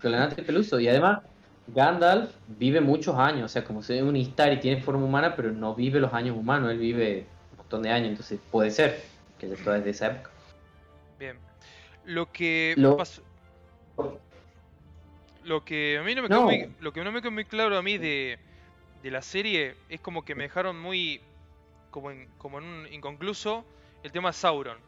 Con 0.00 0.12
la 0.12 0.18
Nati 0.28 0.42
Peluso. 0.42 0.78
Y 0.78 0.88
además, 0.88 1.22
Gandalf 1.68 2.30
vive 2.46 2.80
muchos 2.82 3.16
años. 3.16 3.44
O 3.46 3.48
sea, 3.48 3.64
como 3.64 3.82
se 3.82 3.94
ve 3.94 4.02
un 4.02 4.14
Istar 4.14 4.52
y 4.52 4.60
tiene 4.60 4.82
forma 4.82 5.04
humana, 5.04 5.34
pero 5.34 5.50
no 5.52 5.74
vive 5.74 5.98
los 6.00 6.12
años 6.12 6.36
humanos. 6.36 6.70
Él 6.70 6.78
vive 6.78 7.26
un 7.52 7.56
montón 7.56 7.82
de 7.82 7.90
años. 7.90 8.10
Entonces 8.10 8.38
puede 8.52 8.70
ser 8.70 9.02
que 9.38 9.48
ya 9.48 9.54
es 9.54 9.84
de 9.84 9.90
esa 9.90 10.08
época. 10.08 10.30
Bien. 11.18 11.38
Lo 12.04 12.30
que 12.30 12.74
Lo- 12.76 12.96
pasó- 12.98 13.22
Lo 15.44 15.64
que 15.64 15.98
a 15.98 16.02
mí 16.02 16.14
no 16.14 16.22
me 16.22 16.28
No. 16.28 16.36
quedó 16.36 16.42
muy, 16.44 16.72
lo 16.80 16.92
que 16.92 17.04
no 17.04 17.12
me 17.12 17.20
quedó 17.22 17.30
muy 17.30 17.44
claro 17.44 17.78
a 17.78 17.82
mí 17.82 17.98
de, 17.98 18.38
de 19.02 19.10
la 19.10 19.22
serie 19.22 19.76
es 19.88 20.00
como 20.00 20.24
que 20.24 20.34
me 20.34 20.42
dejaron 20.44 20.78
muy 20.80 21.20
como 21.90 22.10
en, 22.10 22.28
como 22.38 22.58
en 22.58 22.64
un 22.64 22.92
inconcluso 22.92 23.64
el 24.06 24.12
tema 24.12 24.32
Sauron. 24.32 24.78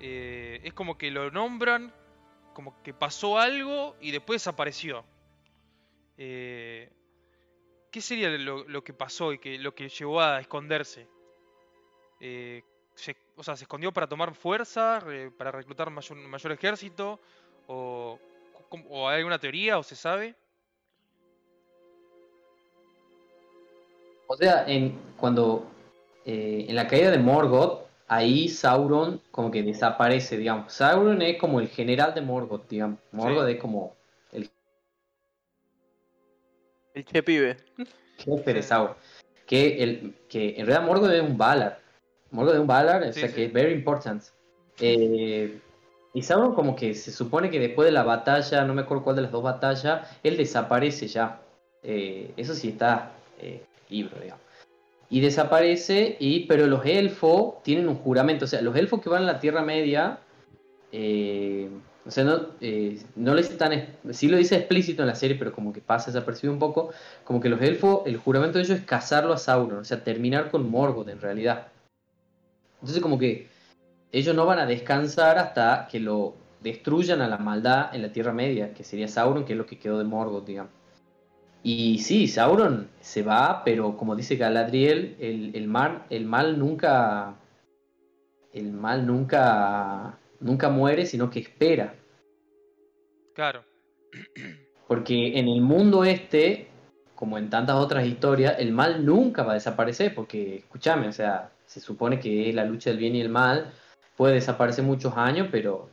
Eh, 0.00 0.60
es 0.64 0.72
como 0.72 0.98
que 0.98 1.10
lo 1.10 1.30
nombran, 1.30 1.92
como 2.54 2.82
que 2.82 2.92
pasó 2.92 3.38
algo 3.38 3.94
y 4.00 4.10
después 4.10 4.40
desapareció. 4.42 5.04
Eh, 6.18 6.90
¿Qué 7.92 8.00
sería 8.00 8.28
lo, 8.30 8.82
que 8.84 8.92
pasó 8.92 9.32
y 9.32 9.38
que 9.38 9.58
lo 9.58 9.74
que 9.74 9.88
llevó 9.88 10.20
a 10.20 10.40
esconderse? 10.40 11.06
Eh, 12.20 12.62
se- 12.94 13.16
o 13.36 13.42
sea, 13.44 13.56
¿se 13.56 13.64
escondió 13.64 13.92
para 13.92 14.08
tomar 14.08 14.34
fuerza, 14.34 15.02
para 15.38 15.52
reclutar 15.52 15.88
mayor, 15.90 16.18
mayor 16.18 16.52
ejército? 16.52 17.20
¿O, 17.68 18.18
cómo- 18.68 18.86
¿O 18.88 19.08
hay 19.08 19.18
alguna 19.18 19.38
teoría 19.38 19.78
o 19.78 19.82
se 19.84 19.94
sabe? 19.96 20.34
O 24.26 24.36
sea, 24.36 24.64
en, 24.66 24.98
cuando 25.16 25.64
en 26.24 26.74
la 26.76 26.86
caída 26.86 27.10
de 27.10 27.18
Morgoth, 27.18 27.89
ahí 28.10 28.48
Sauron 28.48 29.20
como 29.30 29.50
que 29.52 29.62
desaparece, 29.62 30.36
digamos. 30.36 30.72
Sauron 30.72 31.22
es 31.22 31.38
como 31.38 31.60
el 31.60 31.68
general 31.68 32.12
de 32.12 32.20
Morgoth, 32.20 32.68
digamos. 32.68 32.98
Morgoth 33.12 33.48
es 33.48 33.56
como 33.60 33.94
el 34.32 34.50
El 36.94 37.04
che 37.04 37.22
pibe. 37.22 37.56
jefe 38.18 38.52
de. 38.54 38.62
Sauron. 38.62 38.96
Que, 39.46 39.82
el, 39.82 40.14
que 40.28 40.50
en 40.58 40.66
realidad 40.66 40.82
Morgoth 40.86 41.10
es 41.12 41.22
un 41.22 41.38
Valar. 41.38 41.78
Morgoth 42.32 42.54
es 42.54 42.60
un 42.60 42.66
Valar, 42.66 43.02
o 43.04 43.12
Sí, 43.12 43.20
sea 43.20 43.28
sí. 43.28 43.34
que 43.36 43.44
es 43.46 43.52
very 43.52 43.72
important. 43.72 44.22
Eh, 44.80 45.60
y 46.12 46.22
Sauron 46.22 46.54
como 46.56 46.74
que 46.74 46.94
se 46.94 47.12
supone 47.12 47.48
que 47.48 47.60
después 47.60 47.86
de 47.86 47.92
la 47.92 48.02
batalla, 48.02 48.64
no 48.64 48.74
me 48.74 48.82
acuerdo 48.82 49.04
cuál 49.04 49.16
de 49.16 49.22
las 49.22 49.30
dos 49.30 49.44
batallas, 49.44 50.08
él 50.24 50.36
desaparece 50.36 51.06
ya. 51.06 51.40
Eh, 51.84 52.32
eso 52.36 52.54
sí 52.54 52.70
está 52.70 53.12
eh, 53.38 53.62
libro, 53.88 54.18
digamos. 54.20 54.44
Y 55.10 55.20
desaparece, 55.20 56.16
y, 56.20 56.46
pero 56.46 56.66
los 56.66 56.86
elfos 56.86 57.62
tienen 57.64 57.88
un 57.88 57.96
juramento. 57.96 58.44
O 58.46 58.48
sea, 58.48 58.62
los 58.62 58.76
elfos 58.76 59.00
que 59.02 59.08
van 59.10 59.24
a 59.24 59.26
la 59.26 59.40
Tierra 59.40 59.62
Media, 59.62 60.20
eh, 60.92 61.70
o 62.06 62.10
sea, 62.10 62.24
no, 62.24 62.40
eh, 62.60 63.00
no 63.16 63.32
lo 63.34 63.38
dice 63.42 63.56
tan, 63.56 63.72
es- 63.72 63.88
sí 64.12 64.28
lo 64.28 64.36
dice 64.38 64.56
explícito 64.56 65.02
en 65.02 65.08
la 65.08 65.14
serie, 65.16 65.36
pero 65.38 65.52
como 65.52 65.72
que 65.72 65.80
pasa 65.80 66.12
desapercibido 66.12 66.52
un 66.54 66.60
poco, 66.60 66.92
como 67.24 67.40
que 67.40 67.48
los 67.50 67.60
elfos, 67.62 68.02
el 68.06 68.16
juramento 68.18 68.58
de 68.58 68.64
ellos 68.64 68.78
es 68.80 68.86
cazarlo 68.86 69.32
a 69.34 69.38
Sauron, 69.38 69.80
o 69.80 69.84
sea, 69.84 70.04
terminar 70.04 70.50
con 70.50 70.70
Morgoth 70.70 71.08
en 71.08 71.20
realidad. 71.20 71.68
Entonces 72.80 73.02
como 73.02 73.18
que 73.18 73.48
ellos 74.12 74.34
no 74.36 74.46
van 74.46 74.58
a 74.60 74.66
descansar 74.66 75.38
hasta 75.38 75.88
que 75.90 76.00
lo 76.00 76.34
destruyan 76.62 77.22
a 77.22 77.28
la 77.28 77.38
maldad 77.38 77.94
en 77.94 78.02
la 78.02 78.12
Tierra 78.12 78.32
Media, 78.32 78.74
que 78.74 78.84
sería 78.84 79.08
Sauron, 79.08 79.44
que 79.44 79.54
es 79.54 79.58
lo 79.58 79.66
que 79.66 79.78
quedó 79.78 79.98
de 79.98 80.04
Morgoth, 80.04 80.46
digamos. 80.46 80.72
Y 81.62 81.98
sí, 81.98 82.26
Sauron 82.26 82.88
se 83.00 83.22
va, 83.22 83.62
pero 83.64 83.96
como 83.96 84.16
dice 84.16 84.36
Galadriel, 84.36 85.16
el, 85.20 85.54
el 85.54 85.68
mal, 85.68 86.04
el 86.10 86.24
mal 86.24 86.58
nunca. 86.58 87.34
El 88.52 88.72
mal 88.72 89.06
nunca. 89.06 90.18
nunca 90.40 90.70
muere, 90.70 91.04
sino 91.06 91.30
que 91.30 91.40
espera. 91.40 91.94
Claro. 93.34 93.62
Porque 94.88 95.38
en 95.38 95.48
el 95.48 95.60
mundo 95.60 96.04
este, 96.04 96.68
como 97.14 97.38
en 97.38 97.50
tantas 97.50 97.76
otras 97.76 98.06
historias, 98.06 98.56
el 98.58 98.72
mal 98.72 99.04
nunca 99.04 99.42
va 99.42 99.52
a 99.52 99.54
desaparecer. 99.54 100.14
Porque, 100.14 100.56
escúchame, 100.56 101.08
o 101.08 101.12
sea, 101.12 101.52
se 101.66 101.80
supone 101.80 102.18
que 102.18 102.48
es 102.48 102.54
la 102.54 102.64
lucha 102.64 102.90
del 102.90 102.98
bien 102.98 103.14
y 103.14 103.20
el 103.20 103.28
mal. 103.28 103.72
Puede 104.16 104.34
desaparecer 104.34 104.82
muchos 104.84 105.14
años, 105.16 105.48
pero 105.52 105.88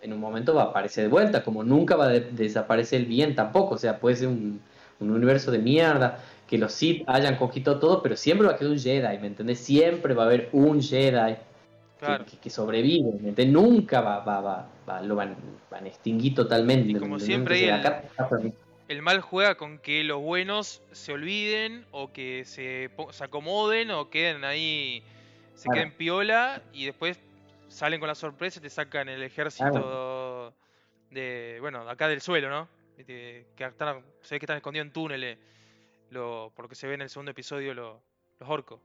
en 0.00 0.12
un 0.12 0.20
momento 0.20 0.54
va 0.54 0.64
a 0.64 0.66
aparecer 0.66 1.04
de 1.04 1.10
vuelta. 1.10 1.42
Como 1.42 1.64
nunca 1.64 1.96
va 1.96 2.04
a 2.04 2.08
de- 2.08 2.20
desaparecer 2.30 3.00
el 3.00 3.06
bien 3.06 3.34
tampoco. 3.34 3.74
O 3.74 3.78
sea, 3.78 3.98
puede 3.98 4.16
ser 4.16 4.28
un, 4.28 4.60
un 5.10 5.16
universo 5.16 5.50
de 5.50 5.58
mierda. 5.58 6.22
Que 6.46 6.58
los 6.58 6.72
Sith 6.72 7.04
hayan 7.08 7.36
conquistado 7.36 7.78
todo, 7.78 8.02
pero 8.02 8.16
siempre 8.16 8.46
va 8.46 8.52
a 8.54 8.56
quedar 8.56 8.70
un 8.72 8.78
Jedi, 8.78 9.18
¿me 9.18 9.26
entendés? 9.28 9.58
Siempre 9.60 10.12
va 10.14 10.24
a 10.24 10.26
haber 10.26 10.50
un 10.52 10.82
Jedi 10.82 11.34
que, 11.34 11.40
Claro. 11.98 12.24
que- 12.26 12.36
que 12.36 12.50
sobrevive, 12.50 13.12
¿me 13.20 13.30
entendés? 13.30 13.48
Nunca 13.48 14.02
va, 14.02 14.18
va, 14.20 14.40
va, 14.40 14.68
va- 14.88 15.00
lo 15.00 15.16
van, 15.16 15.34
van 15.70 15.84
a 15.84 15.88
extinguir 15.88 16.34
totalmente. 16.34 16.90
Y 16.90 16.94
¿me 16.94 17.00
como 17.00 17.18
siempre, 17.18 17.64
el- 17.64 17.72
acá. 17.72 18.04
El 18.88 19.00
mal 19.00 19.22
juega 19.22 19.54
con 19.54 19.78
que 19.78 20.04
los 20.04 20.20
buenos 20.20 20.82
se 20.92 21.14
olviden 21.14 21.86
o 21.90 22.12
que 22.12 22.44
se, 22.44 22.90
acomoden 23.20 23.90
o 23.90 24.10
queden 24.10 24.44
ahí, 24.44 25.02
se 25.54 25.64
Claro. 25.64 25.76
queden 25.80 25.96
piola 25.96 26.62
y 26.74 26.84
después 26.84 27.18
salen 27.68 27.98
con 28.00 28.08
la 28.08 28.14
sorpresa 28.14 28.58
y 28.60 28.62
te 28.62 28.68
sacan 28.70 29.08
el 29.08 29.22
ejército 29.22 30.52
de, 31.10 31.56
bueno, 31.62 31.88
acá 31.88 32.08
del 32.08 32.20
suelo, 32.20 32.50
¿no? 32.50 32.68
Que 32.96 33.46
están, 33.58 34.02
se 34.22 34.34
ve 34.34 34.38
que 34.40 34.44
están 34.44 34.56
escondidos 34.56 34.86
en 34.86 34.92
túneles, 34.92 35.38
lo, 36.10 36.52
por 36.54 36.66
lo 36.66 36.68
que 36.68 36.74
se 36.74 36.86
ve 36.86 36.94
en 36.94 37.02
el 37.02 37.08
segundo 37.10 37.32
episodio 37.32 37.74
lo- 37.74 38.00
los 38.38 38.48
orcos. 38.48 38.80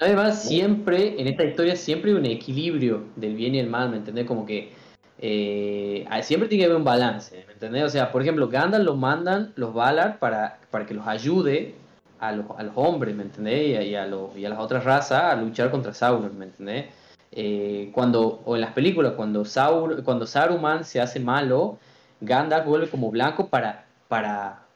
Además, 0.00 0.42
siempre, 0.44 1.20
en 1.20 1.26
esta 1.28 1.44
historia, 1.44 1.76
siempre 1.76 2.10
hay 2.10 2.16
un 2.16 2.26
equilibrio 2.26 3.04
del 3.16 3.34
bien 3.34 3.54
y 3.54 3.58
el 3.58 3.68
mal, 3.68 3.90
¿me 3.90 3.98
entendés? 3.98 4.26
Como 4.26 4.46
que 4.46 4.72
eh, 5.18 6.06
siempre 6.22 6.48
tiene 6.48 6.62
que 6.62 6.66
haber 6.66 6.78
un 6.78 6.84
balance, 6.84 7.44
¿me 7.46 7.52
entendés? 7.52 7.84
O 7.84 7.88
sea, 7.90 8.10
por 8.10 8.22
ejemplo, 8.22 8.48
Gandalf 8.48 8.84
los 8.84 8.96
mandan 8.96 9.52
los 9.56 9.74
Valar 9.74 10.18
para, 10.18 10.58
para 10.70 10.86
que 10.86 10.94
los 10.94 11.06
ayude 11.06 11.74
a 12.18 12.32
los, 12.32 12.46
a 12.56 12.62
los 12.62 12.72
hombres, 12.76 13.14
¿me 13.14 13.24
entendés? 13.24 13.68
Y 13.68 13.74
a, 13.76 13.82
y 13.82 13.94
a 13.94 14.06
los, 14.06 14.34
y 14.36 14.44
a 14.44 14.48
las 14.48 14.58
otras 14.58 14.84
razas 14.84 15.22
a 15.22 15.36
luchar 15.36 15.70
contra 15.70 15.92
Sauron, 15.92 16.36
¿me 16.38 16.46
entendés? 16.46 16.86
Eh, 17.32 17.90
cuando, 17.92 18.40
o 18.46 18.54
en 18.56 18.62
las 18.62 18.72
películas, 18.72 19.12
cuando, 19.12 19.44
Saur, 19.44 20.02
cuando 20.02 20.26
Saruman 20.26 20.84
se 20.84 21.00
hace 21.00 21.20
malo, 21.20 21.78
Gandalf 22.20 22.66
vuelve 22.66 22.88
como 22.88 23.10
blanco 23.10 23.48
para, 23.48 23.86
para, 24.08 24.66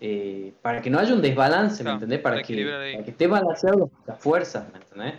eh, 0.00 0.52
para 0.62 0.80
que 0.82 0.90
no 0.90 0.98
haya 0.98 1.14
un 1.14 1.22
desbalance, 1.22 1.82
¿me 1.82 1.88
Claro, 1.88 1.94
entendés? 1.96 2.20
para 2.20 2.42
que, 2.42 2.64
para 2.64 3.04
que 3.04 3.10
esté 3.10 3.26
balanceado 3.26 3.90
las 4.06 4.18
fuerzas, 4.18 4.70
¿me 4.72 4.78
entendés? 4.78 5.14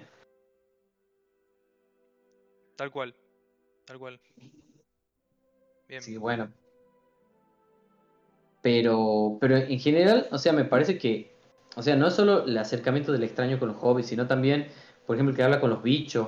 Tal 2.75 2.91
cual. 2.91 3.13
Tal 3.86 3.97
cual. 3.99 4.19
Bien. 5.88 6.03
Que 6.03 6.17
bueno. 6.17 6.51
Pero, 8.62 9.38
pero 9.39 9.56
en 9.58 9.80
general, 9.80 10.27
o 10.32 10.38
sea, 10.38 10.51
me 10.53 10.65
parece 10.65 10.97
que, 10.97 11.34
o 11.75 11.82
sea, 11.82 11.95
no 11.95 12.08
es 12.08 12.13
solo 12.13 12.45
el 12.45 12.58
acercamiento 12.58 13.12
del 13.12 13.23
extraño 13.23 13.60
con 13.60 13.69
los 13.69 13.77
hobbits, 13.82 14.10
sino 14.10 14.27
también, 14.27 14.67
por 15.06 15.15
ejemplo, 15.15 15.36
que 15.36 15.43
habla 15.43 15.60
con 15.60 15.69
los 15.69 15.82
bichos. 15.84 16.27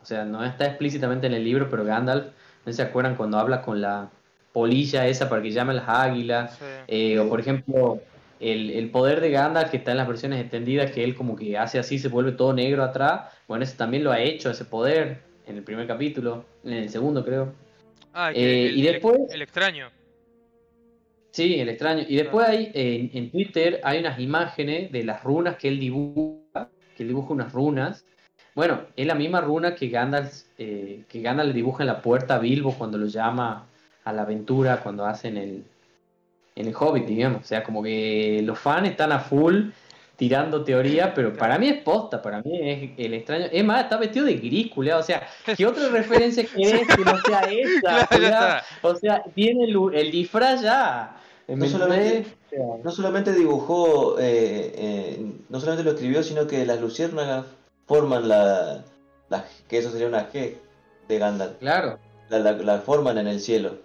O 0.00 0.04
sea, 0.04 0.24
no 0.24 0.44
está 0.44 0.66
explícitamente 0.66 1.26
en 1.26 1.34
el 1.34 1.44
libro, 1.44 1.68
pero 1.70 1.84
Gandalf, 1.84 2.32
¿no 2.64 2.72
se 2.72 2.82
acuerdan 2.82 3.16
cuando 3.16 3.38
habla 3.38 3.62
con 3.62 3.80
la 3.80 4.10
polilla 4.54 5.06
esa 5.06 5.28
para 5.28 5.42
que 5.42 5.50
llamen 5.50 5.76
las 5.76 5.88
águilas? 5.88 6.56
Sí. 6.56 6.64
Eh, 6.88 7.18
o 7.18 7.28
por 7.28 7.40
ejemplo, 7.40 8.00
el, 8.40 8.70
el 8.70 8.90
poder 8.90 9.20
de 9.20 9.30
Gandalf 9.30 9.70
que 9.70 9.76
está 9.76 9.90
en 9.90 9.98
las 9.98 10.08
versiones 10.08 10.40
extendidas, 10.40 10.90
que 10.92 11.04
él 11.04 11.14
como 11.14 11.36
que 11.36 11.58
hace 11.58 11.78
así, 11.78 11.98
se 11.98 12.08
vuelve 12.08 12.32
todo 12.32 12.54
negro 12.54 12.82
atrás. 12.84 13.30
Bueno, 13.48 13.64
ese 13.64 13.76
también 13.76 14.04
lo 14.04 14.12
ha 14.12 14.20
hecho, 14.20 14.50
ese 14.50 14.64
poder, 14.64 15.18
en 15.46 15.56
el 15.58 15.62
primer 15.62 15.86
capítulo, 15.86 16.44
en 16.64 16.72
el 16.72 16.88
segundo 16.88 17.22
creo. 17.24 17.52
Ah, 18.14 18.30
Eh, 18.32 18.66
el, 18.68 18.78
y 18.78 18.86
el- 18.86 18.92
después- 18.94 19.20
el 19.30 19.42
extraño. 19.42 19.90
Sí, 21.32 21.58
el 21.58 21.68
extraño. 21.68 22.04
Y 22.08 22.14
después 22.16 22.48
hay, 22.48 22.70
en, 22.74 23.10
en 23.12 23.30
Twitter 23.32 23.80
hay 23.82 23.98
unas 23.98 24.20
imágenes 24.20 24.92
de 24.92 25.02
las 25.02 25.24
runas 25.24 25.56
que 25.56 25.66
él 25.68 25.80
dibuja, 25.80 26.68
que 26.96 27.02
él 27.02 27.08
dibuja 27.08 27.32
unas 27.32 27.52
runas. 27.52 28.04
Bueno, 28.54 28.82
es 28.94 29.04
la 29.04 29.16
misma 29.16 29.40
runa 29.40 29.74
que 29.74 29.88
Gandalf, 29.88 30.32
eh, 30.58 31.02
que 31.08 31.20
Gandalf 31.22 31.48
le 31.48 31.54
dibuja 31.54 31.82
en 31.82 31.88
la 31.88 32.00
puerta 32.00 32.36
a 32.36 32.38
Bilbo 32.38 32.72
cuando 32.78 32.98
lo 32.98 33.06
llama 33.06 33.66
a 34.04 34.12
la 34.12 34.22
aventura, 34.22 34.80
cuando 34.82 35.04
hacen 35.06 35.36
el, 35.36 35.64
en 36.56 36.66
el 36.68 36.74
Hobbit, 36.78 37.06
digamos. 37.06 37.42
O 37.42 37.44
sea, 37.44 37.62
como 37.64 37.82
que 37.82 38.40
los 38.44 38.58
fans 38.58 38.88
están 38.88 39.12
a 39.12 39.18
full 39.20 39.70
tirando 40.16 40.62
teoría, 40.62 41.12
pero 41.12 41.32
para 41.32 41.58
mí 41.58 41.68
es 41.68 41.82
posta, 41.82 42.22
para 42.22 42.40
mí 42.42 42.58
es 42.70 42.90
el 42.98 43.14
extraño. 43.14 43.46
Es 43.50 43.64
más, 43.64 43.82
está 43.82 43.96
vestido 43.96 44.26
de 44.26 44.34
gris, 44.34 44.70
culiao. 44.70 45.00
O 45.00 45.02
sea, 45.02 45.26
¿qué 45.56 45.66
otra 45.66 45.88
referencia 45.88 46.44
querés 46.54 46.86
que 46.86 47.04
no 47.04 47.18
sea 47.18 47.40
esa? 47.50 48.06
Claro. 48.06 48.62
O 48.82 48.94
sea, 48.94 49.24
tiene 49.34 49.64
el, 49.64 49.76
el 49.94 50.10
disfraz 50.12 50.60
ya. 50.62 51.16
¿me 51.48 51.56
No 51.56 51.66
solamente- 51.66 52.26
No 52.84 52.90
solamente 52.92 53.32
dibujó, 53.32 54.18
eh, 54.20 54.72
eh, 54.76 55.32
no 55.48 55.58
solamente 55.58 55.82
lo 55.84 55.90
escribió, 55.96 56.22
sino 56.22 56.46
que 56.46 56.64
las 56.64 56.80
luciérnagas 56.80 57.46
forman 57.86 58.28
la, 58.28 58.84
la- 59.28 59.44
que 59.68 59.78
eso 59.78 59.90
sería 59.90 60.06
una 60.06 60.30
G 60.30 60.54
de 61.08 61.18
Gandalf. 61.18 61.58
Claro. 61.58 61.98
La, 62.28 62.38
la- 62.38 62.52
la 62.52 62.78
forman 62.78 63.18
en 63.18 63.26
el 63.26 63.40
cielo. 63.40 63.78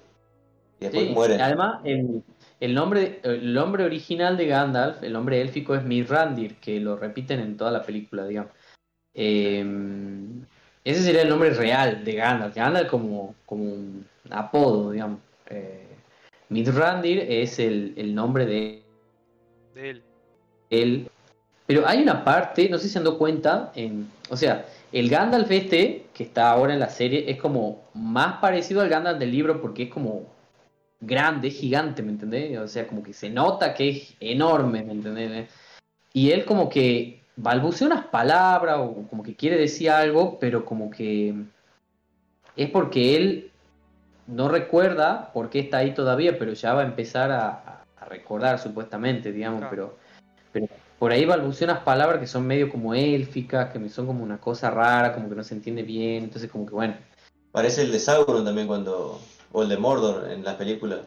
Y 0.80 0.86
después 0.86 1.08
Sí, 1.08 1.14
mueren. 1.14 1.42
Además, 1.42 1.82
el, 1.84 2.24
el 2.60 2.74
nombre, 2.74 3.20
el 3.24 3.54
nombre 3.54 3.84
original 3.84 4.38
de 4.38 4.48
Gandalf, 4.48 5.04
el 5.04 5.14
nombre 5.14 5.42
élfico 5.42 5.76
es 5.76 5.84
Mirrandir, 5.84 6.56
que 6.56 6.80
lo 6.80 6.96
repiten 6.98 7.40
en 7.40 7.58
toda 7.58 7.72
la 7.72 7.84
película, 7.84 8.26
digamos. 8.26 8.52
Eh, 9.14 9.66
ese 10.86 11.04
sería 11.04 11.22
el 11.24 11.30
nombre 11.30 11.52
real 11.52 12.04
de 12.04 12.14
Gandalf. 12.14 12.56
Gandalf 12.56 12.90
como, 12.90 13.36
como 13.46 13.64
un 13.64 14.06
apodo, 14.30 14.92
digamos. 14.92 15.20
Eh, 15.50 15.86
Mirrandir 16.50 17.20
es 17.20 17.60
el, 17.60 17.94
el 17.98 18.16
nombre 18.16 18.46
de 18.46 18.84
De 19.76 19.90
él. 19.90 20.04
él. 20.70 21.08
Pero 21.68 21.88
hay 21.88 22.02
una 22.02 22.24
parte, 22.24 22.68
no 22.70 22.78
sé 22.78 22.86
si 22.86 22.90
se 22.94 22.98
han 22.98 23.04
dado 23.04 23.20
cuenta, 23.20 23.72
en, 23.76 24.10
o 24.32 24.36
sea, 24.38 24.66
el 24.92 25.08
Gandalf 25.10 25.52
este, 25.52 26.06
que 26.16 26.24
está 26.24 26.50
ahora 26.50 26.74
en 26.74 26.80
la 26.80 26.90
serie, 26.90 27.30
es 27.30 27.38
como 27.40 27.84
más 27.94 28.38
parecido 28.40 28.82
al 28.82 28.90
Gandalf 28.90 29.20
del 29.20 29.32
libro 29.32 29.62
porque 29.62 29.84
es 29.84 29.90
como 29.90 30.24
grande, 31.00 31.50
gigante, 31.50 32.02
¿me 32.02 32.12
entendés? 32.12 32.58
O 32.58 32.68
sea, 32.68 32.88
como 32.88 33.04
que 33.04 33.14
se 33.14 33.30
nota 33.30 33.74
que 33.74 33.90
es 33.90 34.16
enorme, 34.20 34.84
¿me 34.84 34.94
entendés? 34.94 35.50
Y 36.14 36.32
él 36.32 36.46
como 36.46 36.70
que 36.70 37.22
balbucea 37.36 37.88
unas 37.88 38.06
palabras 38.08 38.78
o 38.80 39.08
como 39.10 39.24
que 39.24 39.36
quiere 39.36 39.58
decir 39.58 39.90
algo, 39.90 40.40
pero 40.40 40.66
como 40.66 40.90
que 40.90 41.34
es 42.56 42.70
porque 42.70 43.16
él 43.16 43.52
no 44.28 44.50
recuerda 44.50 45.32
por 45.34 45.50
qué 45.50 45.60
está 45.60 45.78
ahí 45.78 45.94
todavía, 45.94 46.38
pero 46.38 46.54
ya 46.54 46.74
va 46.74 46.82
a 46.82 46.86
empezar 46.86 47.32
a, 47.32 47.66
recordar 48.08 48.58
supuestamente, 48.58 49.32
digamos, 49.32 49.60
Claro. 49.60 49.70
pero, 50.52 50.68
pero 50.68 50.68
por 50.98 51.12
ahí 51.12 51.26
balbucea 51.26 51.68
unas 51.68 51.84
palabras 51.84 52.20
que 52.20 52.26
son 52.26 52.48
medio 52.48 52.68
como 52.72 52.96
élficas, 52.96 53.72
que 53.72 53.78
me 53.78 53.88
son 53.88 54.08
como 54.08 54.24
una 54.24 54.40
cosa 54.40 54.72
rara, 54.72 55.14
como 55.14 55.30
que 55.30 55.36
no 55.36 55.44
se 55.44 55.54
entiende 55.54 55.84
bien, 55.84 56.24
entonces 56.24 56.50
como 56.50 56.66
que 56.66 56.74
bueno, 56.74 56.96
Parece 57.52 57.82
el 57.82 57.92
de 57.92 58.00
Sauron 58.00 58.46
también 58.46 58.68
cuando. 58.68 59.20
O 59.52 59.64
el 59.64 59.70
de 59.70 59.78
Mordor 59.78 60.30
en 60.32 60.44
las 60.44 60.56
películas. 60.56 61.00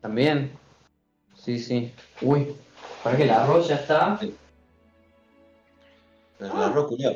también, 0.00 0.50
sí, 1.36 1.58
sí, 1.58 1.92
uy, 2.22 2.54
para 3.02 3.16
que 3.16 3.22
el 3.24 3.30
arroz 3.30 3.68
ya 3.68 3.76
está, 3.76 4.18
El 6.38 6.50
arroz 6.50 6.86
culiao. 6.88 7.14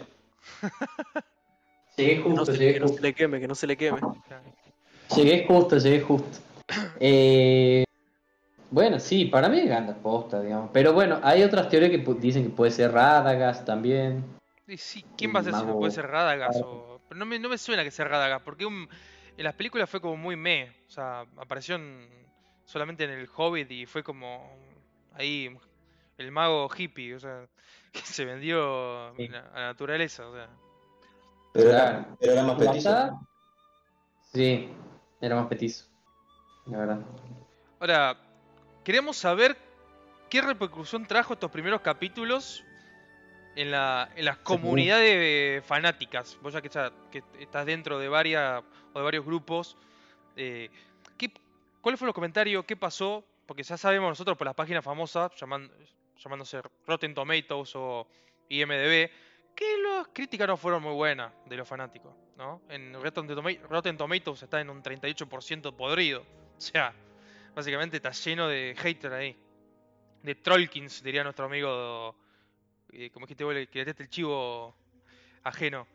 llegué 1.96 2.22
Que 2.22 2.28
no, 2.28 2.36
justo, 2.36 2.46
se, 2.52 2.58
llegué 2.58 2.72
que 2.74 2.80
no 2.80 2.86
justo. 2.86 2.96
se 2.96 3.02
le 3.02 3.14
queme, 3.14 3.40
que 3.40 3.48
no 3.48 3.54
se 3.54 3.66
le 3.66 3.76
queme. 3.76 4.00
Llegué 5.16 5.46
justo, 5.46 5.76
llegué 5.78 6.00
justo. 6.00 6.38
Eh, 7.00 7.84
bueno, 8.70 9.00
sí, 9.00 9.24
para 9.24 9.48
mí 9.48 9.58
es 9.58 9.68
Gandalf 9.68 9.98
posta, 9.98 10.40
digamos. 10.40 10.70
Pero 10.72 10.92
bueno, 10.92 11.18
hay 11.22 11.42
otras 11.42 11.68
teorías 11.68 11.90
que 11.90 11.98
dicen 12.20 12.44
que 12.44 12.50
puede 12.50 12.70
ser 12.70 12.92
Radagast 12.92 13.64
también. 13.66 14.24
Y 14.68 14.76
sí, 14.76 15.04
¿quién 15.18 15.34
va 15.34 15.40
a 15.40 15.42
ser? 15.42 15.54
si 15.54 15.64
no 15.64 15.76
puede 15.78 15.90
ser 15.90 16.06
Radagast 16.06 16.60
o... 16.64 17.00
Pero 17.08 17.18
no 17.18 17.26
me, 17.26 17.40
no 17.40 17.48
me 17.48 17.58
suena 17.58 17.82
que 17.82 17.90
sea 17.90 18.04
Radagast, 18.04 18.44
porque 18.44 18.64
un- 18.64 18.88
en 19.36 19.44
las 19.44 19.54
películas 19.54 19.88
fue 19.88 20.00
como 20.00 20.16
muy 20.16 20.36
meh. 20.36 20.72
O 20.86 20.90
sea, 20.90 21.20
apareció 21.36 21.76
en- 21.76 22.08
solamente 22.64 23.04
en 23.04 23.10
el 23.10 23.28
Hobbit 23.34 23.70
y 23.70 23.86
fue 23.86 24.02
como 24.02 24.50
ahí 25.14 25.56
el 26.18 26.30
mago 26.32 26.68
hippie, 26.76 27.14
o 27.14 27.20
sea, 27.20 27.46
que 27.92 28.00
se 28.00 28.24
vendió 28.24 29.12
Sí. 29.16 29.26
a 29.26 29.58
la 29.58 29.66
naturaleza, 29.68 30.26
o 30.28 30.34
sea. 30.34 30.48
Pero, 31.52 31.70
era, 31.70 32.06
pero 32.20 32.32
era 32.32 32.42
más 32.44 32.58
¿La 32.60 32.70
petizo. 32.72 33.20
Sí, 34.32 34.68
era 35.20 35.34
más 35.36 35.46
petizo. 35.48 35.86
La 36.66 36.78
verdad. 36.78 37.00
Ahora, 37.80 38.16
queremos 38.84 39.16
saber 39.16 39.56
qué 40.28 40.40
repercusión 40.42 41.06
trajo 41.06 41.32
estos 41.32 41.50
primeros 41.50 41.80
capítulos 41.80 42.64
en, 43.56 43.70
la, 43.70 44.10
en 44.16 44.24
las 44.24 44.38
comunidades 44.38 45.12
eh, 45.16 45.62
fanáticas. 45.64 46.38
Vos 46.42 46.52
ya 46.52 46.60
que, 46.62 46.68
estás 47.38 47.66
dentro 47.66 47.98
de 47.98 48.08
varias 48.08 48.62
o 48.92 48.98
de 48.98 49.04
varios 49.04 49.24
grupos, 49.24 49.76
eh, 50.36 50.70
¿qué- 51.18 51.32
¿cuáles 51.80 51.98
fueron 51.98 52.08
los 52.08 52.14
comentarios? 52.14 52.64
¿Qué 52.64 52.76
pasó? 52.76 53.24
Porque 53.46 53.62
ya 53.62 53.76
sabemos 53.76 54.08
nosotros 54.10 54.36
por 54.36 54.46
las 54.46 54.54
páginas 54.54 54.84
famosas, 54.84 55.32
llamándose 55.36 56.62
Rotten 56.86 57.14
Tomatoes 57.14 57.72
o 57.74 58.06
IMDB, 58.48 59.10
que 59.54 59.76
las 59.82 60.08
críticas 60.12 60.46
no 60.46 60.56
fueron 60.56 60.82
muy 60.82 60.94
buenas 60.94 61.32
de 61.46 61.56
los 61.56 61.66
fanáticos. 61.68 62.14
¿no? 62.36 62.62
En 62.68 62.94
Rotten, 62.94 63.28
Rotten 63.68 63.96
Tomatoes 63.96 64.42
está 64.42 64.60
en 64.60 64.70
un 64.70 64.82
38% 64.82 65.74
podrido. 65.76 66.20
O 66.56 66.60
sea, 66.60 66.92
básicamente 67.54 67.96
está 67.96 68.12
lleno 68.12 68.48
de 68.48 68.74
haters 68.78 69.12
ahí. 69.14 69.36
De 70.22 70.34
trollkins, 70.36 71.02
diría 71.02 71.22
nuestro 71.24 71.46
amigo. 71.46 72.14
Eh, 72.92 73.10
como 73.10 73.26
dijiste 73.26 73.44
vos, 73.44 73.54
le- 73.54 73.66
teste 73.66 74.02
el 74.02 74.08
chivo 74.10 74.76
ajeno. 75.44 75.88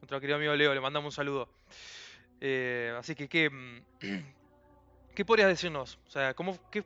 Nuestro 0.00 0.20
querido 0.20 0.36
amigo 0.38 0.54
Leo, 0.56 0.74
le 0.74 0.80
mandamos 0.80 1.12
un 1.14 1.16
saludo. 1.16 1.50
Eh, 2.40 2.94
así 2.98 3.14
que, 3.16 3.28
¿qué, 3.28 3.50
mm, 3.50 3.84
¿qué 5.14 5.24
podrías 5.24 5.48
decirnos? 5.48 5.98
O 6.06 6.10
sea, 6.10 6.34
¿cómo, 6.34 6.58
qué, 6.70 6.84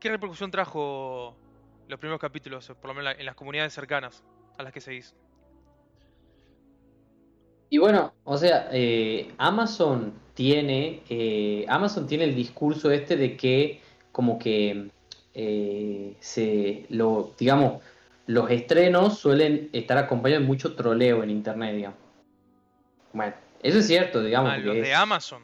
qué 0.00 0.10
repercusión 0.10 0.50
trajo 0.50 1.38
los 1.88 1.98
primeros 2.00 2.20
capítulos, 2.20 2.68
por 2.80 2.88
lo 2.90 2.94
menos 2.94 3.16
en 3.18 3.26
las 3.26 3.36
comunidades 3.36 3.74
cercanas 3.74 4.24
a 4.58 4.62
las 4.64 4.72
que 4.72 4.80
seguís? 4.80 5.14
Y 7.70 7.78
bueno, 7.78 8.14
o 8.24 8.36
sea, 8.38 8.68
eh, 8.72 9.32
Amazon 9.38 10.12
tiene, 10.34 11.02
Amazon 11.68 12.06
tiene 12.06 12.24
el 12.24 12.34
discurso 12.36 12.90
este 12.90 13.16
de 13.16 13.36
que 13.36 13.80
como 14.12 14.38
que 14.38 14.90
se 16.20 16.86
lo, 16.90 17.34
digamos, 17.38 17.82
los 18.26 18.50
estrenos 18.50 19.18
suelen 19.18 19.68
estar 19.72 19.98
acompañados 19.98 20.42
de 20.42 20.48
mucho 20.48 20.74
troleo 20.74 21.22
en 21.22 21.30
internet, 21.30 21.74
digamos. 21.76 21.98
Bueno, 23.12 23.34
eso 23.62 23.78
es 23.78 23.86
cierto, 23.86 24.22
digamos. 24.22 24.52
Ah, 24.52 24.58
los 24.58 24.74
de 24.74 24.90
es- 24.90 24.94
Amazon. 24.96 25.42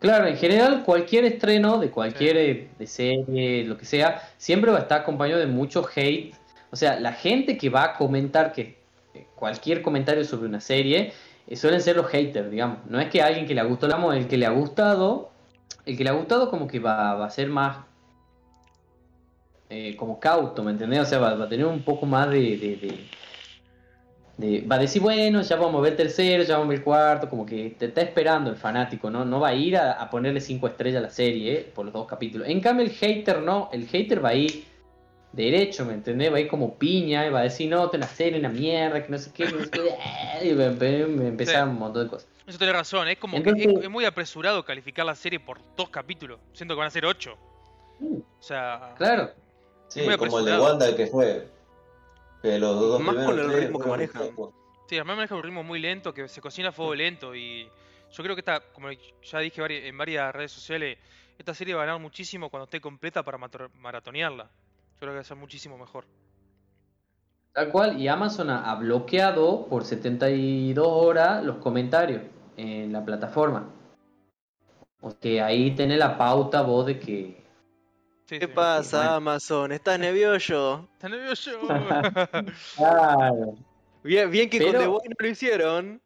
Claro, 0.00 0.26
en 0.28 0.36
general 0.36 0.84
cualquier 0.84 1.24
estreno 1.24 1.78
de 1.78 1.90
cualquier 1.90 2.36
eh, 2.36 2.68
de 2.78 2.86
serie, 2.86 3.64
lo 3.64 3.76
que 3.76 3.84
sea, 3.84 4.22
siempre 4.36 4.70
va 4.70 4.78
a 4.78 4.80
estar 4.82 5.00
acompañado 5.00 5.40
de 5.40 5.46
mucho 5.48 5.84
hate 5.92 6.34
O 6.70 6.76
sea, 6.76 7.00
la 7.00 7.12
gente 7.12 7.58
que 7.58 7.68
va 7.68 7.82
a 7.84 7.94
comentar 7.94 8.52
que 8.52 8.78
eh, 9.14 9.26
cualquier 9.34 9.82
comentario 9.82 10.22
sobre 10.24 10.46
una 10.46 10.60
serie 10.60 11.12
eh, 11.48 11.56
suelen 11.56 11.80
ser 11.80 11.96
los 11.96 12.06
haters, 12.06 12.48
digamos. 12.48 12.78
No 12.86 13.00
es 13.00 13.08
que 13.10 13.22
alguien 13.22 13.46
que 13.46 13.54
le 13.54 13.60
ha 13.60 13.64
gustado, 13.64 14.12
el 14.12 14.28
que 14.28 14.36
le 14.36 14.46
ha 14.46 14.50
gustado, 14.50 15.30
el 15.84 15.96
que 15.96 16.04
le 16.04 16.10
ha 16.10 16.12
gustado 16.12 16.48
como 16.48 16.68
que 16.68 16.78
va, 16.78 17.14
va 17.14 17.26
a 17.26 17.30
ser 17.30 17.48
más 17.48 17.78
eh, 19.70 19.96
como 19.96 20.18
cauto, 20.18 20.62
¿me 20.62 20.70
entendés? 20.72 21.00
O 21.00 21.04
sea, 21.04 21.18
va, 21.18 21.34
va 21.34 21.44
a 21.44 21.48
tener 21.48 21.66
un 21.66 21.82
poco 21.82 22.06
más 22.06 22.30
de, 22.30 22.38
de- 22.56 22.76
de- 22.76 23.04
de- 24.38 24.66
Va 24.66 24.76
a 24.76 24.78
decir, 24.78 25.02
bueno, 25.02 25.42
ya 25.42 25.56
vamos 25.56 25.80
a 25.80 25.82
ver 25.82 25.96
tercero, 25.96 26.44
ya 26.44 26.54
vamos 26.58 26.68
a 26.68 26.76
ver 26.76 26.84
cuarto, 26.84 27.28
como 27.28 27.44
que 27.44 27.70
te 27.78 27.86
está 27.86 28.02
esperando 28.02 28.50
el 28.50 28.56
fanático, 28.56 29.10
¿no? 29.10 29.24
No 29.24 29.40
va 29.40 29.48
a 29.48 29.54
ir 29.54 29.76
a, 29.76 29.92
a 29.92 30.08
ponerle 30.08 30.40
cinco 30.40 30.68
estrellas 30.68 30.98
a 31.00 31.02
la 31.02 31.10
serie, 31.10 31.52
¿eh? 31.54 31.72
Por 31.74 31.84
los 31.86 31.92
dos 31.92 32.06
capítulos. 32.06 32.48
En 32.48 32.60
cambio, 32.60 32.86
el 32.86 32.92
hater 32.92 33.42
no, 33.42 33.68
el 33.72 33.86
hater 33.88 34.24
va 34.24 34.28
a 34.30 34.34
ir 34.34 34.64
derecho, 35.32 35.84
¿me 35.84 35.92
entendés? 35.94 36.32
Va 36.32 36.36
a 36.36 36.40
ir 36.40 36.48
como 36.48 36.74
piña 36.78 37.26
y 37.26 37.30
va 37.30 37.40
a 37.40 37.42
decir, 37.42 37.68
no, 37.68 37.90
te 37.90 37.98
la 37.98 38.06
serie 38.06 38.38
una 38.38 38.48
mierda, 38.48 39.02
que 39.04 39.10
no 39.10 39.18
sé 39.18 39.30
qué, 39.34 39.44
no 39.50 39.58
sé 39.64 39.70
qué, 39.70 39.90
y 40.48 40.54
va 40.54 40.64
a 40.64 40.68
empezar 40.68 41.64
Sí. 41.64 41.70
un 41.70 41.78
montón 41.78 42.04
de 42.04 42.10
cosas. 42.10 42.28
Eso 42.46 42.58
tenés 42.58 42.74
razón, 42.74 43.08
es 43.08 43.18
como 43.18 43.36
Entonces- 43.36 43.66
que 43.66 43.72
es, 43.72 43.82
es 43.82 43.90
muy 43.90 44.04
apresurado 44.04 44.64
calificar 44.64 45.04
la 45.04 45.14
serie 45.16 45.40
por 45.40 45.58
dos 45.76 45.90
capítulos. 45.90 46.38
Siento 46.52 46.74
que 46.74 46.78
van 46.78 46.86
a 46.86 46.90
ser 46.90 47.04
ocho. 47.04 47.36
Mm, 47.98 48.14
O 48.18 48.42
sea, 48.42 48.94
Claro. 48.96 49.32
Sí, 49.88 50.02
Muy 50.02 50.16
como 50.16 50.38
el 50.38 50.44
de. 50.44 50.58
Wanda 50.58 50.96
que 50.96 51.06
fue. 51.06 51.48
Que 52.42 52.58
los 52.58 52.78
dos 52.78 53.00
Más 53.00 53.26
con 53.26 53.38
el 53.38 53.52
ritmo 53.52 53.78
que 53.80 54.08
flojos. 54.08 54.54
sí, 54.88 54.96
además 54.96 55.16
maneja 55.16 55.34
un 55.34 55.42
ritmo 55.42 55.62
muy 55.64 55.80
lento, 55.80 56.14
que 56.14 56.28
se 56.28 56.40
cocina 56.40 56.68
a 56.68 56.72
fuego 56.72 56.94
lento. 56.94 57.34
Y 57.34 57.68
yo 58.12 58.22
creo 58.22 58.36
que 58.36 58.40
esta, 58.40 58.60
como 58.72 58.88
ya 58.90 59.38
dije 59.40 59.88
en 59.88 59.98
varias 59.98 60.32
redes 60.32 60.52
sociales, 60.52 60.98
esta 61.38 61.54
serie 61.54 61.74
va 61.74 61.82
a 61.82 61.86
ganar 61.86 62.00
muchísimo 62.00 62.50
cuando 62.50 62.64
esté 62.64 62.80
completa 62.80 63.22
para 63.22 63.38
maratonearla. 63.74 64.44
Yo 64.44 64.98
creo 65.00 65.12
que 65.12 65.16
va 65.16 65.20
a 65.20 65.24
ser 65.24 65.36
muchísimo 65.36 65.78
mejor. 65.78 66.04
Tal 67.52 67.70
cual, 67.70 68.00
y 68.00 68.08
Amazon 68.08 68.50
ha, 68.50 68.74
bloqueado 68.76 69.66
por 69.66 69.84
72 69.84 70.86
horas 70.86 71.44
los 71.44 71.56
comentarios 71.56 72.22
en 72.56 72.92
la 72.92 73.04
plataforma. 73.04 73.68
O 75.00 75.16
que 75.18 75.40
ahí 75.40 75.74
tenés 75.74 75.98
la 75.98 76.18
pauta 76.18 76.62
vos 76.62 76.86
de 76.86 76.98
que... 76.98 77.37
Sí, 78.28 78.38
¿Qué 78.38 78.46
sí. 78.46 78.52
pasa. 78.54 79.14
Amazon? 79.16 79.72
¿Estás 79.72 79.98
nervioso? 80.00 80.86
Está 80.94 81.08
nervioso. 81.08 81.50
Claro, 82.76 83.54
Bien, 84.04 84.30
bien 84.30 84.48
que 84.50 84.58
Pero- 84.58 84.72
con 84.72 84.80
The 84.80 84.86
Voice 84.86 85.08
no 85.08 85.14
lo 85.18 85.28
hicieron. 85.28 86.00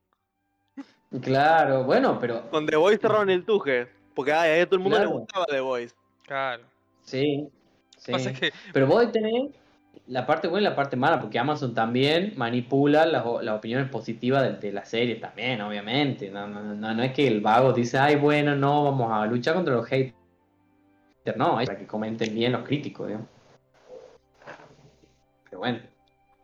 claro, 1.20 1.84
bueno, 1.84 2.18
pero... 2.20 2.48
Con 2.50 2.66
The 2.66 2.76
Voice 2.76 2.98
cerraron 3.00 3.28
el 3.30 3.44
tuje. 3.44 3.88
Porque 4.14 4.32
ay, 4.32 4.60
a 4.60 4.66
todo 4.66 4.76
el 4.76 4.82
mundo 4.82 4.96
Claro. 4.98 5.10
le 5.10 5.16
gustaba 5.18 5.46
The 5.46 5.60
Voice. 5.60 5.94
claro. 6.26 6.62
Sí, 7.04 7.48
sí. 7.98 8.12
Pasa 8.12 8.32
que 8.32 8.52
Pero 8.72 8.86
vos 8.86 9.10
tenés 9.10 9.50
la 10.06 10.24
parte 10.26 10.46
buena 10.48 10.66
y 10.68 10.70
la 10.70 10.76
parte 10.76 10.96
mala, 10.96 11.20
porque 11.20 11.38
Amazon 11.38 11.74
también 11.74 12.32
manipula 12.36 13.04
las, 13.06 13.24
opiniones 13.26 13.88
positivas 13.90 14.42
de, 14.42 14.52
de 14.58 14.72
la 14.72 14.84
serie 14.84 15.16
también, 15.16 15.60
obviamente. 15.60 16.30
No, 16.30 16.46
no, 16.46 16.62
no, 16.62 16.94
no 16.94 17.02
es 17.02 17.12
que 17.12 17.26
el 17.26 17.40
vago 17.40 17.72
dice, 17.72 17.98
ay, 17.98 18.14
bueno, 18.16 18.54
no, 18.54 18.84
vamos 18.84 19.10
a 19.12 19.26
luchar 19.26 19.54
contra 19.54 19.74
los 19.74 19.86
haters. 19.86 20.14
No, 21.36 21.60
es 21.60 21.68
para 21.68 21.78
que 21.78 21.86
comenten 21.86 22.34
bien 22.34 22.52
los 22.52 22.64
críticos, 22.64 23.06
digamos. 23.06 23.28
Pero 25.44 25.58
bueno, 25.58 25.78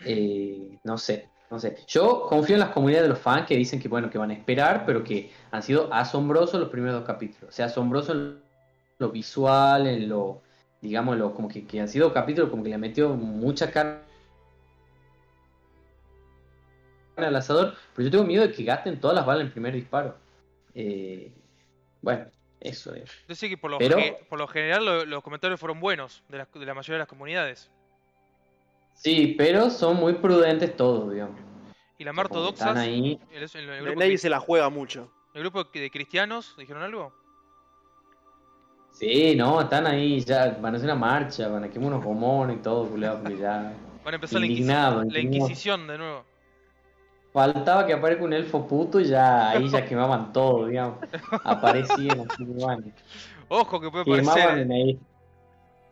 eh, 0.05 0.79
no 0.85 0.99
sé, 0.99 1.29
no 1.51 1.59
sé. 1.59 1.77
Yo 1.87 2.27
confío 2.29 2.55
en 2.57 2.61
las 2.61 2.71
comunidades 2.71 3.05
de 3.05 3.14
los 3.14 3.19
fans 3.19 3.47
que 3.47 3.57
dicen 3.57 3.81
que, 3.81 3.88
bueno, 3.88 4.11
que 4.11 4.19
van 4.19 4.31
a 4.31 4.35
esperar, 4.35 4.85
pero 4.87 5.03
que 5.03 5.33
han 5.51 5.62
sido 5.62 5.93
asombrosos 5.93 6.61
los 6.61 6.69
primeros 6.69 7.01
dos 7.01 7.07
capítulos. 7.07 7.49
O 7.49 7.53
sea, 7.53 7.67
asombroso 7.67 8.12
en 8.12 8.38
lo 8.99 9.11
visual, 9.11 9.87
en 9.87 10.09
lo 10.09 10.43
digámoslo, 10.81 11.35
como 11.35 11.49
que, 11.49 11.67
han 11.81 11.88
sido 11.88 12.12
capítulos 12.12 12.51
como 12.51 12.62
que 12.62 12.71
le 12.71 12.79
metió 12.79 13.11
mucha 13.11 13.71
carne 13.71 14.01
al 17.17 17.35
asador, 17.35 17.75
pero 17.95 18.07
yo 18.07 18.11
tengo 18.12 18.25
miedo 18.25 18.47
de 18.47 18.53
que 18.53 18.62
gasten 18.62 19.01
todas 19.01 19.17
las 19.17 19.27
balas 19.27 19.41
en 19.41 19.47
el 19.49 19.53
primer 19.53 19.75
disparo. 19.75 20.17
Eh, 20.75 21.33
bueno, 22.01 22.27
eso 22.61 22.94
es. 22.94 23.11
yo 23.29 23.35
sé 23.35 23.49
que 23.49 23.57
por 23.59 23.71
lo, 23.71 23.79
Pero- 23.79 23.97
ge- 23.99 24.16
por 24.29 24.38
lo 24.38 24.47
general 24.49 24.85
lo- 24.85 25.05
los 25.05 25.23
comentarios 25.23 25.59
fueron 25.61 25.81
buenos 25.81 26.23
de, 26.29 26.38
las- 26.38 26.53
de 26.53 26.66
la 26.66 26.75
mayoría 26.75 26.94
de 26.94 26.99
las 27.01 27.09
comunidades. 27.09 27.71
Sí, 28.94 29.35
pero 29.38 29.71
son 29.71 29.97
muy 29.97 30.14
prudentes 30.14 30.77
todos, 30.77 31.12
digamos. 31.12 31.40
Y 31.99 32.05
la 32.05 32.12
el 33.77 33.85
grupo, 33.85 34.01
Nadie 34.01 34.18
se 34.18 34.29
la 34.29 34.40
juega 34.40 34.68
mucho. 34.71 35.12
el 35.35 35.42
grupo 35.42 35.64
de 35.64 35.90
cristianos, 35.90 36.55
¿dijeron 36.57 36.83
algo? 36.83 37.12
Sí, 38.92 39.37
no, 39.37 39.61
están 39.61 39.87
ahí, 39.87 40.21
ya 40.21 40.57
van 40.61 40.75
a 40.75 40.77
hacer 40.77 40.87
una 40.90 40.99
marcha, 40.99 41.47
van 41.49 41.64
a 41.64 41.68
quemar 41.71 41.88
unos 41.92 42.05
gomones 42.05 42.57
y 42.57 42.61
todo, 42.61 42.87
culiao, 42.88 43.21
porque 43.23 43.38
ya. 43.38 43.73
Van 44.05 44.14
a 44.14 44.16
empezar 44.16 44.40
la, 44.40 45.05
la. 45.05 45.21
Inquisición 45.21 45.87
de 45.87 45.99
nuevo. 45.99 46.25
Faltaba 47.38 47.87
que 47.87 47.92
aparezca 47.92 48.24
un 48.24 48.33
elfo 48.33 48.66
puto 48.66 48.98
y 48.98 49.05
ya 49.05 49.51
ahí 49.51 49.68
ya 49.68 49.85
quemaban 49.85 50.33
todo, 50.33 50.66
digamos. 50.66 50.98
Aparecían 51.44 52.27
así. 52.29 52.44
Ojo 53.46 53.81
que 53.81 53.88
puede 53.92 54.05
Quemaban 54.05 54.24
parecer. 54.24 54.59
en 54.59 54.72
ahí. 54.72 54.98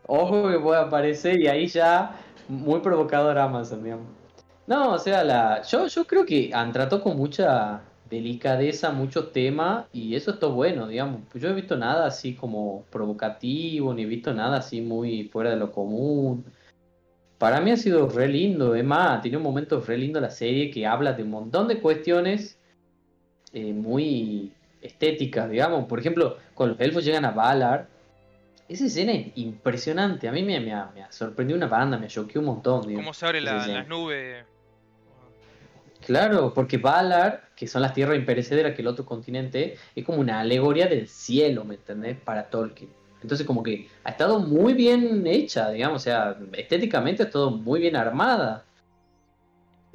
Ojo 0.07 0.49
que 0.49 0.59
puede 0.59 0.81
aparecer 0.81 1.39
y 1.39 1.47
ahí 1.47 1.67
ya 1.67 2.17
muy 2.49 2.81
provocador 2.81 3.37
Amazon, 3.37 3.81
digamos. 3.81 4.07
No, 4.65 4.91
o 4.91 4.99
sea, 4.99 5.23
la, 5.23 5.61
yo, 5.61 5.87
yo 5.87 6.05
creo 6.05 6.25
que 6.25 6.51
han 6.53 6.73
tratado 6.73 7.01
con 7.01 7.15
mucha 7.15 7.79
delicadeza 8.09 8.91
muchos 8.91 9.31
temas 9.31 9.85
y 9.93 10.15
eso 10.15 10.31
está 10.31 10.47
bueno, 10.47 10.85
digamos. 10.85 11.21
Yo 11.33 11.47
no 11.47 11.53
he 11.53 11.61
visto 11.61 11.77
nada 11.77 12.07
así 12.07 12.35
como 12.35 12.83
provocativo, 12.89 13.93
ni 13.93 14.01
he 14.01 14.05
visto 14.05 14.33
nada 14.33 14.57
así 14.57 14.81
muy 14.81 15.29
fuera 15.29 15.51
de 15.51 15.55
lo 15.55 15.71
común. 15.71 16.43
Para 17.37 17.61
mí 17.61 17.71
ha 17.71 17.77
sido 17.77 18.09
re 18.09 18.27
lindo, 18.27 18.73
es 18.75 18.83
más, 18.83 19.21
tiene 19.21 19.37
un 19.37 19.43
momento 19.43 19.79
re 19.81 19.97
lindo 19.97 20.19
la 20.19 20.31
serie 20.31 20.71
que 20.71 20.87
habla 20.87 21.13
de 21.13 21.23
un 21.23 21.29
montón 21.29 21.67
de 21.67 21.79
cuestiones 21.79 22.57
eh, 23.53 23.73
muy 23.73 24.51
estéticas, 24.81 25.49
digamos. 25.49 25.85
Por 25.85 25.99
ejemplo, 25.99 26.37
cuando 26.55 26.75
los 26.75 26.81
elfos 26.83 27.05
llegan 27.05 27.25
a 27.25 27.31
Valar, 27.31 27.87
esa 28.67 28.85
escena 28.85 29.11
es 29.13 29.27
impresionante. 29.35 30.27
A 30.27 30.31
mí 30.31 30.41
me, 30.41 30.59
me, 30.59 30.73
me 30.95 31.03
ha 31.03 31.11
sorprendido 31.11 31.57
una 31.57 31.67
banda, 31.67 31.97
me 31.97 32.07
choqueó 32.07 32.41
un 32.41 32.47
montón. 32.47 32.81
digamos, 32.87 33.05
Cómo 33.05 33.13
se 33.13 33.25
abre 33.27 33.41
la- 33.41 33.67
las 33.67 33.87
nubes. 33.87 34.43
Claro, 36.05 36.53
porque 36.53 36.77
Valar, 36.77 37.49
que 37.55 37.67
son 37.67 37.81
las 37.81 37.93
tierras 37.93 38.17
imperecederas 38.17 38.75
que 38.75 38.81
el 38.81 38.87
otro 38.87 39.05
continente, 39.05 39.75
es 39.95 40.05
como 40.05 40.19
una 40.19 40.39
alegoría 40.39 40.87
del 40.87 41.07
cielo, 41.07 41.65
¿me 41.65 41.75
entendés? 41.75 42.17
Para 42.17 42.49
Tolkien. 42.49 42.89
Entonces 43.21 43.45
como 43.47 43.63
que 43.63 43.87
ha 44.03 44.11
estado 44.11 44.39
muy 44.39 44.73
bien 44.73 45.25
hecha, 45.25 45.71
digamos, 45.71 46.01
o 46.01 46.03
sea, 46.03 46.37
estéticamente 46.53 47.23
ha 47.23 47.25
estado 47.25 47.49
muy 47.51 47.79
bien 47.79 47.95
armada. 47.95 48.63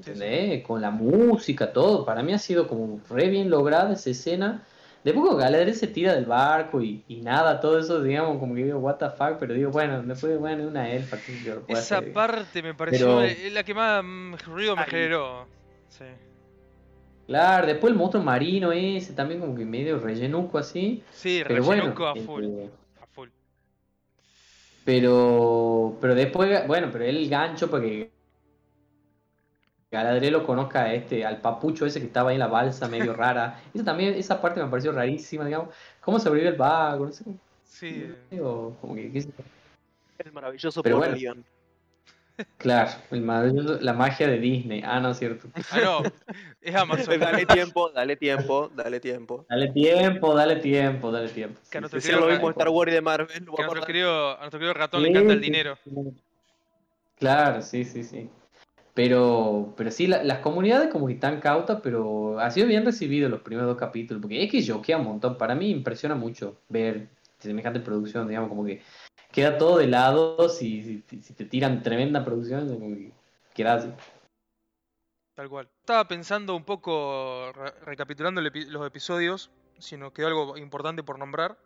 Sí. 0.01 0.11
¿Entendés? 0.11 0.65
Con 0.65 0.81
la 0.81 0.91
música, 0.91 1.73
todo. 1.73 2.05
Para 2.05 2.23
mí 2.23 2.33
ha 2.33 2.39
sido 2.39 2.67
como 2.67 3.01
re 3.09 3.29
bien 3.29 3.49
lograda 3.51 3.93
esa 3.93 4.11
escena. 4.11 4.63
Después 5.05 5.25
cuando 5.27 5.43
Galadriel 5.45 5.75
se 5.75 5.89
tira 5.89 6.15
del 6.15 6.27
barco 6.27 6.81
y, 6.81 7.03
y 7.09 7.23
nada, 7.23 7.61
todo 7.61 7.79
eso, 7.79 8.01
digamos, 8.03 8.39
como 8.39 8.55
que 8.55 8.65
digo, 8.65 8.79
what 8.79 8.97
the 8.97 9.11
fuck, 9.11 9.37
pero 9.39 9.53
digo, 9.55 9.71
bueno, 9.71 10.01
después, 10.03 10.39
bueno, 10.39 10.67
una 10.69 10.91
elfa, 10.93 11.17
que 11.19 11.41
yo 11.45 11.63
Esa 11.69 11.99
hacer. 11.99 12.13
parte 12.13 12.63
me 12.63 12.73
pareció 12.75 13.19
Pero- 13.19 13.51
la 13.53 13.63
que 13.65 13.75
más 13.75 14.03
mm, 14.05 14.35
ruido 14.47 14.77
me 14.77 14.83
Ay. 14.83 14.89
generó. 14.91 15.47
Sí. 15.89 16.05
Claro, 17.27 17.67
después 17.67 17.93
el 17.93 17.99
monstruo 17.99 18.23
marino 18.23 18.73
ese, 18.73 19.13
también 19.13 19.41
como 19.41 19.55
que 19.55 19.65
medio 19.65 19.99
rellenuco 19.99 20.59
así. 20.59 21.03
Sí, 21.13 21.43
Pero 21.47 21.65
bueno, 21.65 21.83
rellenuco 21.83 22.07
a 22.07 22.15
full. 22.17 22.45
este, 22.45 22.65
A 22.65 22.69
full. 22.69 22.71
Pero, 24.85 25.97
pero 26.01 26.15
después, 26.15 26.67
bueno, 26.67 26.89
pero 26.93 27.05
el 27.05 27.29
gancho 27.29 27.71
para 27.71 27.85
que 27.85 28.11
Galadriel 29.93 30.33
lo 30.33 30.47
conozca 30.47 30.85
a 30.85 30.95
este, 30.95 31.25
al 31.25 31.43
papucho 31.43 31.85
ese 31.85 32.01
que 32.01 32.07
estaba 32.07 32.31
ahí 32.31 32.37
en 32.37 32.41
la 32.41 32.47
balsa, 32.47 32.89
medio 32.89 33.13
rara. 33.15 33.61
Esa 33.75 33.85
también, 33.85 34.15
esa 34.15 34.41
parte 34.41 34.63
me 34.63 34.71
pareció 34.71 34.91
rarísima, 34.91 35.45
digamos. 35.45 35.75
¿Cómo 36.01 36.19
sobrevive 36.19 36.49
el 36.49 36.57
vago? 36.57 37.07
No 37.07 37.13
sé 37.13 37.25
cómo. 37.25 37.39
Sí. 37.65 38.11
digo, 38.31 38.77
como 38.81 38.95
que, 38.95 39.13
qué 39.13 39.21
sé 39.21 39.29
yo. 39.37 39.45
El 40.19 40.33
maravilloso 40.33 40.83
Pero 40.83 40.99
bueno. 40.99 41.15
Leon. 41.15 41.45
Claro, 42.59 42.91
el 43.11 43.85
la 43.85 43.93
magia 43.93 44.29
de 44.29 44.39
Disney. 44.39 44.83
Ah, 44.85 45.01
no, 45.01 45.11
es 45.11 45.19
cierto. 45.19 45.49
Ah, 45.71 45.81
no. 45.81 46.03
Es 46.61 46.75
Amazon. 46.75 47.19
Dale 47.19 47.45
tiempo, 47.45 47.91
dale 47.91 48.17
tiempo, 48.17 48.71
dale 48.75 49.01
tiempo. 49.01 49.47
Dale 49.49 49.69
tiempo, 49.73 50.35
dale 50.35 50.57
tiempo, 50.57 51.11
dale 51.11 51.29
tiempo. 51.29 51.61
Que 51.71 51.79
a 51.79 51.81
nuestro 51.81 51.99
Decir 51.99 52.15
lo 52.15 52.21
querido 52.21 52.35
mismo 52.37 52.49
de 52.49 52.53
Star 52.53 52.69
Wars 52.69 52.91
y 52.93 52.95
de 52.95 53.01
Marvel. 53.01 53.45
lo 53.45 53.55
Que 53.55 53.63
a 53.63 53.67
nuestro 53.67 53.87
querido, 53.87 54.31
a 54.37 54.39
nuestro 54.39 54.59
querido 54.61 54.75
ratón 54.75 55.01
Sí, 55.01 55.05
le 55.05 55.11
encanta 55.11 55.33
el 55.33 55.39
sí, 55.41 55.45
dinero. 55.45 55.79
Claro, 57.19 57.63
sí, 57.63 57.85
sí, 57.85 58.05
sí. 58.05 58.31
Pero, 58.95 59.73
pero 59.77 59.91
sí, 59.91 60.07
la- 60.07 60.23
las 60.23 60.39
comunidades 60.41 60.91
como 60.91 61.07
que 61.07 61.15
están 61.15 61.41
cautas, 61.41 61.81
pero 61.83 62.39
ha 62.39 62.51
sido 62.51 62.67
bien 62.67 62.85
recibido 62.85 63.29
los 63.29 63.41
primeros 63.41 63.69
dos 63.71 63.79
capítulos, 63.79 64.21
porque 64.21 64.43
es 64.45 64.51
que 64.51 64.63
choquea 64.63 64.99
un 64.99 65.05
montón. 65.05 65.39
Para 65.39 65.55
mí 65.55 65.71
impresiona 65.71 66.15
mucho 66.15 66.59
ver 66.69 67.09
semejante 67.39 67.81
producción, 67.81 68.29
digamos, 68.29 68.49
como 68.51 68.65
que 68.65 68.83
queda 69.31 69.59
todo 69.59 69.79
de 69.79 69.87
lado 69.87 70.49
si, 70.49 71.03
si, 71.09 71.23
si 71.23 71.35
te 71.35 71.45
tiran 71.45 71.83
tremenda 71.83 72.25
producción, 72.25 72.69
como 72.69 72.95
que 72.95 73.13
queda 73.55 73.75
así. 73.75 73.91
Tal 75.35 75.49
cual. 75.49 75.69
Estaba 75.81 76.07
pensando 76.07 76.55
un 76.55 76.65
poco, 76.65 77.53
re- 77.55 77.73
recapitulando 77.85 78.41
epi- 78.43 78.67
los 78.67 78.87
episodios, 78.87 79.51
si 79.79 79.97
nos 79.97 80.13
quedó 80.13 80.27
algo 80.29 80.57
importante 80.57 81.03
por 81.03 81.19
nombrar. 81.19 81.57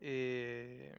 eh, 0.00 0.94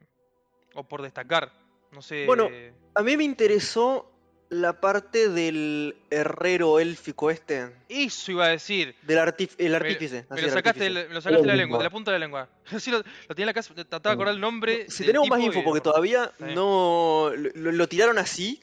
o 0.74 0.84
por 0.84 1.00
destacar. 1.02 1.52
No 1.92 2.02
sé. 2.02 2.26
Bueno, 2.26 2.48
A 2.94 3.02
mí 3.02 3.16
me 3.16 3.24
interesó 3.24 4.10
la 4.48 4.80
parte 4.80 5.28
del 5.28 5.96
herrero 6.10 6.78
élfico 6.78 7.30
este. 7.30 7.72
Eso 7.88 8.30
iba 8.32 8.44
a 8.44 8.48
decir. 8.48 8.94
Del 9.02 9.18
artif- 9.18 9.54
el 9.58 9.74
artífice. 9.74 10.24
Me, 10.30 10.40
lo 10.42 10.48
sacaste, 10.50 10.88
me 10.90 11.04
lo 11.08 11.20
sacaste 11.20 11.42
de 11.42 11.48
la 11.48 11.56
lengua, 11.56 11.78
de 11.78 11.84
la 11.84 11.90
punta 11.90 12.12
de 12.12 12.18
la 12.18 12.24
lengua. 12.26 12.48
Sí, 12.78 12.90
lo, 12.90 12.98
lo 12.98 13.04
tenía 13.34 13.42
en 13.44 13.46
la 13.46 13.54
casa, 13.54 13.74
trataba 13.74 14.10
de 14.10 14.14
acordar 14.14 14.34
el 14.34 14.40
nombre. 14.40 14.88
Si 14.90 15.04
tenemos 15.04 15.28
más 15.28 15.40
info, 15.40 15.62
porque 15.64 15.80
todavía 15.80 16.30
Sí. 16.38 16.44
no. 16.54 17.30
Lo, 17.34 17.72
lo 17.72 17.88
tiraron 17.88 18.18
así. 18.18 18.60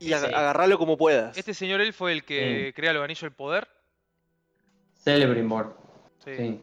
Y 0.00 0.06
Sí, 0.06 0.10
ag- 0.12 0.28
sí. 0.28 0.34
agarrarlo 0.34 0.78
como 0.78 0.96
puedas. 0.96 1.36
Este 1.36 1.52
señor 1.54 1.80
él 1.80 1.92
fue 1.92 2.12
el 2.12 2.24
que 2.24 2.72
crea 2.76 2.92
los 2.92 3.02
anillos 3.02 3.22
del 3.22 3.32
poder. 3.32 3.66
Celebrimbor. 5.02 5.76
Sí. 6.24 6.36
Sí. 6.36 6.60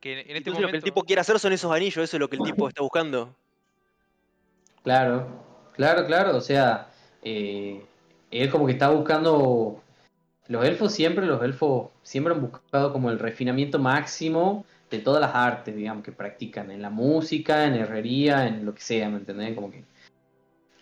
Que 0.00 0.12
en, 0.12 0.18
en 0.18 0.24
este 0.26 0.36
Entonces 0.38 0.60
lo 0.60 0.68
momento. 0.68 0.70
que 0.72 0.76
el 0.76 0.82
tipo 0.84 1.02
quiere 1.04 1.20
hacer 1.20 1.38
son 1.38 1.52
esos 1.54 1.72
anillos, 1.72 1.96
eso 2.04 2.16
es 2.16 2.20
lo 2.20 2.28
que 2.28 2.36
el 2.36 2.42
tipo 2.42 2.68
está 2.68 2.82
buscando. 2.82 3.34
Claro, 4.82 5.26
claro, 5.76 6.06
claro. 6.06 6.36
O 6.36 6.40
sea, 6.40 6.88
eh, 7.22 7.82
él 8.30 8.50
como 8.50 8.66
que 8.66 8.72
está 8.72 8.90
buscando. 8.90 9.80
Los 10.46 10.64
elfos 10.66 10.92
siempre, 10.92 11.24
los 11.26 11.42
elfos 11.42 11.88
siempre 12.02 12.34
han 12.34 12.42
buscado 12.42 12.92
como 12.92 13.10
el 13.10 13.18
refinamiento 13.18 13.78
máximo 13.78 14.66
de 14.90 14.98
todas 14.98 15.20
las 15.20 15.34
artes, 15.34 15.74
digamos, 15.74 16.04
que 16.04 16.12
practican, 16.12 16.70
en 16.70 16.82
la 16.82 16.90
música, 16.90 17.64
en 17.66 17.74
herrería, 17.74 18.46
en 18.46 18.66
lo 18.66 18.74
que 18.74 18.82
sea, 18.82 19.08
¿me 19.08 19.18
entendés? 19.18 19.54
Como 19.54 19.70
que. 19.70 19.84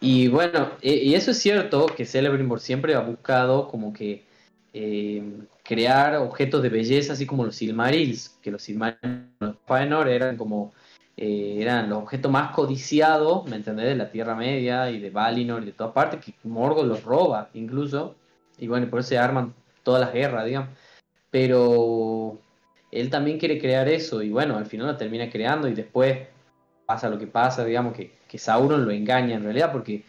Y 0.00 0.26
bueno, 0.28 0.72
e- 0.82 0.96
y 1.04 1.14
eso 1.14 1.30
es 1.30 1.38
cierto 1.38 1.86
que 1.86 2.04
Celebrimbor 2.04 2.58
siempre 2.60 2.94
ha 2.94 3.00
buscado 3.00 3.68
como 3.68 3.92
que 3.92 4.24
eh, 4.72 5.22
crear 5.62 6.16
objetos 6.16 6.62
de 6.62 6.68
belleza, 6.70 7.12
así 7.12 7.26
como 7.26 7.44
los 7.44 7.54
Silmarils, 7.56 8.30
que 8.42 8.50
los 8.50 8.62
Silmarils, 8.62 9.00
los 9.38 9.56
Fëanor 9.66 10.08
eran 10.08 10.36
como 10.36 10.72
eh, 11.16 11.58
eran 11.60 11.90
los 11.90 11.98
objetos 11.98 12.32
más 12.32 12.52
codiciados, 12.52 13.44
¿me 13.48 13.56
entendés? 13.56 13.86
De 13.86 13.96
la 13.96 14.10
Tierra 14.10 14.34
Media 14.34 14.90
y 14.90 14.98
de 14.98 15.10
Valinor 15.10 15.62
y 15.62 15.66
de 15.66 15.72
todas 15.72 15.92
partes, 15.92 16.24
que 16.24 16.34
Morgoth 16.44 16.86
los 16.86 17.04
roba 17.04 17.50
incluso, 17.54 18.16
y 18.58 18.66
bueno, 18.66 18.88
por 18.88 19.00
eso 19.00 19.10
se 19.10 19.18
arman 19.18 19.54
todas 19.82 20.00
las 20.00 20.12
guerras, 20.12 20.46
digamos. 20.46 20.70
Pero 21.30 22.38
él 22.90 23.10
también 23.10 23.38
quiere 23.38 23.58
crear 23.58 23.88
eso, 23.88 24.22
y 24.22 24.30
bueno, 24.30 24.56
al 24.56 24.66
final 24.66 24.86
lo 24.86 24.96
termina 24.96 25.30
creando, 25.30 25.68
y 25.68 25.74
después 25.74 26.28
pasa 26.86 27.08
lo 27.08 27.18
que 27.18 27.26
pasa, 27.26 27.64
digamos, 27.64 27.94
que, 27.94 28.12
que 28.28 28.38
Sauron 28.38 28.84
lo 28.84 28.90
engaña 28.90 29.36
en 29.36 29.44
realidad, 29.44 29.72
porque 29.72 30.04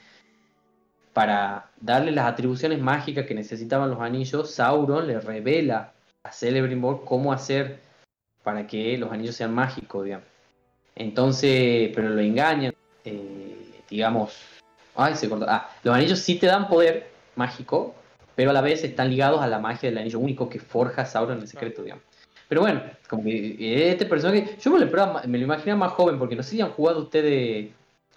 para 1.13 1.69
darle 1.79 2.11
las 2.11 2.25
atribuciones 2.25 2.81
mágicas 2.81 3.25
que 3.25 3.35
necesitaban 3.35 3.89
los 3.89 3.99
anillos, 3.99 4.51
Sauron 4.51 5.07
le 5.07 5.19
revela 5.19 5.93
a 6.23 6.31
Celebrimbor 6.31 7.05
cómo 7.05 7.31
hacer 7.33 7.79
para 8.43 8.65
que 8.65 8.97
los 8.97 9.11
anillos 9.11 9.35
sean 9.35 9.53
mágicos, 9.53 10.05
digamos. 10.05 10.32
Entonces, 10.95 11.91
pero 11.93 12.09
lo 12.09 12.21
engañan, 12.21 12.73
eh, 13.03 13.81
digamos. 13.89 14.33
Ay, 14.95 15.15
se 15.15 15.27
cortó. 15.29 15.45
Ah, 15.49 15.69
los 15.83 15.95
anillos 15.95 16.19
sí 16.19 16.35
te 16.35 16.47
dan 16.47 16.67
poder 16.67 17.09
mágico, 17.35 17.95
pero 18.35 18.51
a 18.51 18.53
la 18.53 18.61
vez 18.61 18.83
están 18.83 19.09
ligados 19.09 19.41
a 19.41 19.47
la 19.47 19.59
magia 19.59 19.89
del 19.89 19.97
anillo 19.97 20.19
único 20.19 20.49
que 20.49 20.59
forja 20.59 21.05
Sauron 21.05 21.39
en 21.39 21.47
secreto, 21.47 21.83
digamos. 21.83 22.03
Pero 22.47 22.61
bueno, 22.61 22.83
como 23.09 23.23
que 23.23 23.91
este 23.91 24.05
personaje, 24.05 24.57
yo 24.61 24.71
me 24.71 24.79
lo, 24.79 25.21
me 25.27 25.37
lo 25.37 25.43
imaginaba 25.43 25.79
más 25.87 25.93
joven, 25.93 26.19
porque 26.19 26.35
no 26.35 26.43
sé 26.43 26.51
si 26.51 26.61
han 26.61 26.69
jugado 26.69 26.99
ustedes. 26.99 27.71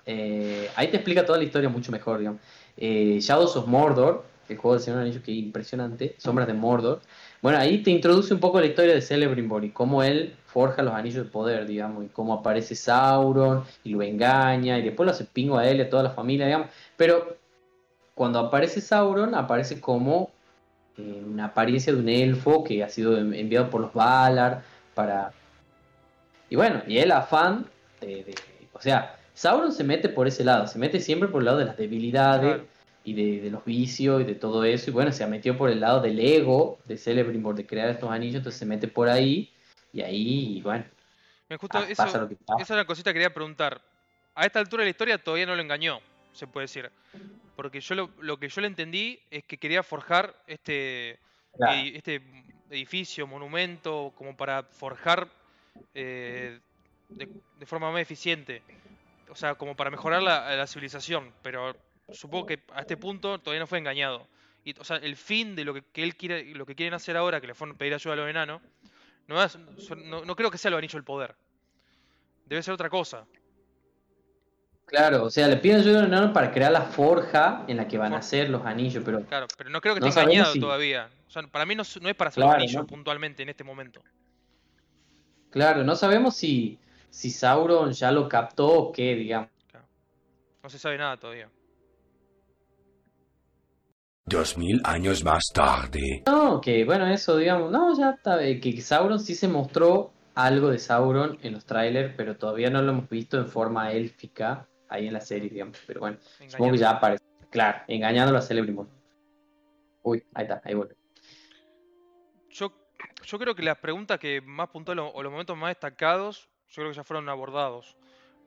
eh, 0.05 0.71
ahí 0.75 0.89
te 0.89 0.97
explica 0.97 1.25
toda 1.25 1.39
la 1.39 1.45
historia 1.45 1.69
mucho 1.69 1.91
mejor, 1.91 2.19
digamos. 2.19 2.41
Eh, 2.77 3.19
Shadows 3.21 3.57
of 3.57 3.67
Mordor, 3.67 4.25
el 4.49 4.57
juego 4.59 4.75
del 4.75 4.83
Señor 4.83 4.99
de 4.99 5.05
los 5.05 5.11
Anillos 5.11 5.25
que 5.25 5.33
es 5.33 5.39
impresionante, 5.39 6.15
Sombras 6.19 6.47
de 6.47 6.53
Mordor. 6.53 7.01
Bueno, 7.43 7.59
ahí 7.59 7.83
te 7.83 7.91
introduce 7.91 8.33
un 8.35 8.41
poco 8.41 8.59
la 8.61 8.67
historia 8.67 8.95
de 8.95 9.03
Celebrimbor 9.03 9.65
y 9.65 9.71
cómo 9.71 10.03
él 10.03 10.35
forja 10.47 10.83
los 10.83 10.95
anillos 10.95 11.25
de 11.25 11.31
poder, 11.31 11.67
digamos, 11.67 12.05
y 12.05 12.09
cómo 12.09 12.33
aparece 12.35 12.75
Sauron 12.75 13.65
y 13.85 13.91
lo 13.91 14.03
engaña 14.03 14.79
y 14.79 14.83
después 14.83 15.05
lo 15.07 15.13
hace 15.13 15.25
pingo 15.25 15.59
a 15.59 15.69
él 15.69 15.79
y 15.79 15.83
a 15.83 15.91
toda 15.91 16.03
la 16.03 16.11
familia, 16.11 16.47
digamos. 16.47 16.69
Pero 16.97 17.37
cuando 18.15 18.39
aparece 18.39 18.81
Sauron, 18.81 19.35
aparece 19.35 19.81
como 19.81 20.31
eh, 20.97 21.23
una 21.27 21.47
apariencia 21.47 21.93
de 21.93 21.99
un 22.01 22.09
elfo 22.09 22.65
que 22.65 22.83
ha 22.83 22.89
sido 22.89 23.17
en- 23.19 23.35
enviado 23.35 23.69
por 23.71 23.81
los 23.83 23.93
Valar 23.93 24.63
para... 24.95 25.33
Y 26.49 26.57
bueno, 26.57 26.83
y 26.87 26.99
el 26.99 27.13
afán 27.13 27.67
de, 28.01 28.35
O 28.73 28.81
sea, 28.81 29.17
Sauron 29.35 29.73
se 29.73 29.85
mete 29.85 30.09
por 30.09 30.27
ese 30.27 30.43
lado, 30.45 30.67
se 30.67 30.79
mete 30.79 31.01
siempre 31.01 31.29
por 31.29 31.43
el 31.43 31.47
lado 31.47 31.59
de 31.59 31.67
las 31.67 31.77
debilidades. 31.77 32.63
Y 33.07 33.15
de, 33.15 33.41
de 33.41 33.51
los 33.51 33.65
vicios 33.65 34.21
y 34.21 34.25
de 34.25 34.35
todo 34.35 34.65
eso. 34.65 34.91
Y 34.91 34.93
bueno, 34.93 35.13
se 35.13 35.25
metió 35.29 35.57
por 35.57 35.71
el 35.71 35.79
lado 35.81 36.01
del 36.01 36.19
ego 36.19 36.81
de 36.87 36.97
Celebrimbor 36.99 37.55
de 37.55 37.65
crear 37.65 37.89
estos 37.89 38.11
anillos, 38.11 38.37
entonces 38.39 38.59
se 38.59 38.67
mete 38.67 38.89
por 38.89 39.09
ahí 39.09 39.55
y 39.93 40.01
ahí, 40.03 40.59
y 40.59 40.61
bueno, 40.61 40.85
Me 41.49 41.57
justo 41.57 41.79
eso, 41.79 42.03
pasa 42.03 42.19
lo 42.19 42.29
que 42.29 42.35
pasa. 42.35 42.63
esa 42.63 42.75
es 42.75 42.77
una 42.79 42.85
cosita 42.85 43.11
que 43.11 43.15
quería 43.15 43.33
preguntar. 43.33 43.81
A 44.35 44.45
esta 44.45 44.59
altura 44.59 44.83
de 44.83 44.87
la 44.87 44.91
historia 44.91 45.19
todavía 45.19 45.47
no 45.47 45.55
lo 45.55 45.63
engañó, 45.63 46.01
se 46.33 46.47
puede 46.49 46.65
decir. 46.65 46.91
Porque 47.55 47.81
yo 47.81 47.95
lo, 47.95 48.11
lo 48.21 48.39
que 48.39 48.49
yo 48.49 48.61
le 48.61 48.67
entendí 48.67 49.21
es 49.31 49.45
que 49.45 49.57
quería 49.57 49.83
forjar 49.83 50.35
este, 50.49 51.19
Claro. 51.57 51.73
este 51.95 52.21
edificio, 52.71 53.27
monumento, 53.27 54.13
como 54.19 54.37
para 54.37 54.65
forjar 54.65 55.29
eh, 55.95 56.59
de, 57.09 57.29
de 57.59 57.67
forma 57.67 57.91
más 57.93 58.03
eficiente. 58.03 58.63
O 59.31 59.35
sea, 59.37 59.55
como 59.55 59.75
para 59.75 59.91
mejorar 59.91 60.23
la, 60.23 60.55
la 60.57 60.67
civilización. 60.67 61.33
Pero 61.43 61.75
supongo 62.13 62.47
que 62.47 62.63
a 62.73 62.81
este 62.81 62.97
punto 62.97 63.39
todavía 63.39 63.61
no 63.61 63.67
fue 63.67 63.79
engañado. 63.79 64.29
Y, 64.65 64.79
o 64.79 64.85
sea, 64.85 64.97
el 64.97 65.17
fin 65.17 65.55
de 65.55 65.65
lo 65.65 65.75
que, 65.75 65.83
que 65.83 66.03
él 66.03 66.17
quiere, 66.17 66.45
lo 66.55 66.67
que 66.67 66.75
quieren 66.75 66.95
hacer 66.95 67.17
ahora, 67.17 67.41
que 67.41 67.47
le 67.47 67.55
fueron 67.55 67.77
a 67.77 67.79
pedir 67.79 67.95
ayuda 67.95 68.15
a 68.15 68.17
los 68.17 68.29
enanos, 68.29 68.61
no, 69.29 69.43
es- 69.43 69.59
no, 69.97 70.25
no 70.25 70.37
creo 70.37 70.51
que 70.51 70.59
sea 70.59 70.71
lo 70.71 70.77
anillo 70.77 70.95
del 70.97 71.05
poder. 71.05 71.35
Debe 72.47 72.63
ser 72.63 72.75
otra 72.75 72.91
cosa. 72.91 73.27
Claro, 74.87 75.25
o 75.25 75.31
sea, 75.31 75.49
le 75.49 75.57
piden 75.57 75.81
ayuda 75.81 75.99
a 75.99 76.01
un 76.03 76.07
enano 76.07 76.33
para 76.33 76.53
crear 76.53 76.71
la 76.71 76.83
forja 76.83 77.65
en 77.67 77.77
la 77.77 77.89
que 77.89 77.99
van 77.99 78.13
a 78.15 78.19
hacer 78.19 78.49
los 78.51 78.65
anillos, 78.65 79.03
pero 79.05 79.25
Claro, 79.25 79.47
pero 79.57 79.69
no 79.71 79.81
creo 79.81 79.95
que 79.95 80.01
No 80.01 80.07
esté 80.07 80.21
engañado 80.21 80.53
si- 80.53 80.61
todavía. 80.61 81.11
O 81.27 81.31
sea, 81.31 81.43
para 81.49 81.67
mí 81.67 81.75
no, 81.75 81.83
es- 81.83 82.01
no 82.01 82.09
es 82.09 82.15
para 82.15 82.29
hacer 82.29 82.45
los 82.45 82.53
anillos 82.53 82.87
puntualmente 82.87 83.43
en 83.43 83.49
este 83.49 83.65
momento. 83.65 84.01
claro, 85.51 85.83
no 85.83 85.97
sabemos 85.97 86.37
si, 86.37 86.79
si 87.11 87.31
Sauron 87.31 87.93
ya 87.93 88.13
lo 88.13 88.29
captó 88.29 88.69
o 88.69 88.93
qué, 88.93 89.15
digamos. 89.15 89.51
No 90.63 90.71
se 90.71 90.79
sabe 90.79 90.99
nada 90.99 91.17
todavía. 91.17 91.49
Dos 94.27 94.59
mil 94.59 94.81
años 94.85 95.23
más 95.25 95.45
tarde. 95.55 96.23
No, 96.27 96.61
que 96.61 96.85
bueno, 96.85 97.07
eso, 97.07 97.37
digamos, 97.37 97.71
no, 97.71 97.97
ya 97.97 98.11
está, 98.11 98.43
eh, 98.45 98.61
que 98.61 98.81
Sauron 98.81 99.21
sí 99.21 99.35
se 99.37 99.47
mostró 99.47 100.13
algo 100.35 100.69
de 100.71 100.79
Sauron 100.81 101.39
en 101.43 101.53
los 101.53 101.65
trailers, 101.65 102.13
pero 102.17 102.37
todavía 102.37 102.69
no 102.69 102.83
lo 102.83 102.91
hemos 102.91 103.09
visto 103.09 103.39
en 103.39 103.47
forma 103.47 103.93
élfica 103.93 104.67
ahí 104.89 105.07
en 105.07 105.13
la 105.13 105.21
serie, 105.21 105.49
digamos. 105.49 105.79
Pero 105.87 106.01
bueno, 106.01 106.19
supongo 106.21 106.41
que 106.41 106.45
Engañando. 106.57 106.77
ya 106.77 106.91
aparece. 106.91 107.25
Claro, 107.51 107.79
engañándolo 107.87 108.39
a 108.39 108.43
Celebrimbor. 108.43 108.89
Uy, 110.03 110.25
ahí 110.35 110.43
está, 110.43 110.61
ahí 110.65 110.75
vuelve. 110.75 110.97
Yo, 112.51 112.73
yo 113.25 113.39
creo 113.39 113.55
que 113.55 113.63
las 113.63 113.79
preguntas 113.79 114.19
que 114.19 114.41
más 114.41 114.69
puntuales 114.71 115.05
o 115.15 115.23
los 115.23 115.31
momentos 115.31 115.57
más 115.57 115.71
destacados, 115.71 116.49
yo 116.69 116.83
creo 116.83 116.91
que 116.91 116.97
ya 116.97 117.05
fueron 117.05 117.29
abordados. 117.29 117.97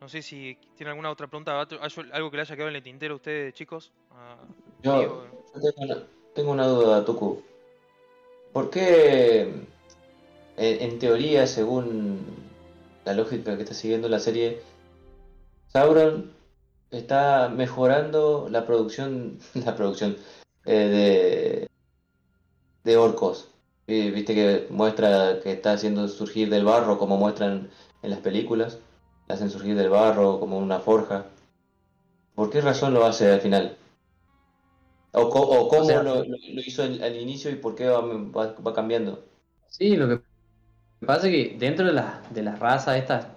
No 0.01 0.07
sé 0.07 0.21
si 0.21 0.57
tienen 0.75 0.91
alguna 0.91 1.11
otra 1.11 1.27
pregunta, 1.27 1.59
algo 1.59 2.31
que 2.31 2.37
le 2.37 2.41
haya 2.41 2.55
quedado 2.55 2.69
en 2.69 2.75
el 2.77 2.83
tintero 2.83 3.13
a 3.15 3.17
ustedes, 3.17 3.53
chicos. 3.53 3.91
Ah, 4.11 4.37
Yo, 4.81 5.25
yo 5.55 5.71
tengo, 5.73 5.81
una, 5.93 6.03
tengo 6.33 6.51
una 6.51 6.67
duda, 6.67 7.03
Tuku. 7.03 7.41
¿Por 8.53 8.69
qué, 8.69 9.41
en, 9.41 9.65
en 10.57 10.99
teoría, 10.99 11.45
según 11.47 12.25
la 13.03 13.13
lógica 13.13 13.57
que 13.57 13.63
está 13.63 13.75
siguiendo 13.75 14.07
la 14.07 14.19
serie, 14.19 14.61
Sauron 15.67 16.31
está 16.91 17.49
mejorando 17.49 18.47
la 18.49 18.65
producción, 18.65 19.37
la 19.53 19.75
producción 19.75 20.15
eh, 20.65 21.67
de, 22.85 22.89
de 22.91 22.97
orcos? 22.97 23.49
Vi- 23.85 24.11
Viste 24.11 24.33
que 24.33 24.67
muestra 24.69 25.41
que 25.43 25.51
está 25.51 25.73
haciendo 25.73 26.07
surgir 26.07 26.49
del 26.49 26.63
barro, 26.63 26.97
como 26.97 27.17
muestran 27.17 27.69
en 28.01 28.09
las 28.09 28.19
películas. 28.19 28.79
La 29.29 29.35
hacen 29.35 29.51
surgir 29.51 29.75
del 29.75 29.89
barro 29.89 30.39
como 30.39 30.57
una 30.57 30.79
forja. 30.79 31.25
¿Por 32.33 32.49
qué 32.49 32.61
razón 32.61 32.95
lo 32.95 33.05
hace 33.05 33.31
al 33.31 33.41
final? 33.41 33.77
¿O, 35.11 35.21
o 35.21 35.67
cómo 35.67 35.85
sea- 35.85 36.01
lo, 36.01 36.25
hizo 36.25 36.81
al, 36.83 37.01
al 37.03 37.15
inicio 37.15 37.51
y 37.51 37.55
por 37.55 37.75
qué 37.75 37.87
va, 37.87 38.01
va- 38.01 38.55
va 38.55 38.73
cambiando? 38.73 39.23
Sí, 39.67 39.95
lo 39.95 40.07
que 40.07 40.21
pasa 41.05 41.27
es 41.27 41.33
que 41.33 41.57
dentro 41.59 41.85
de 41.85 41.93
las 41.93 42.33
de 42.33 42.41
las 42.41 42.57
razas 42.59 42.97
estas, 42.97 43.27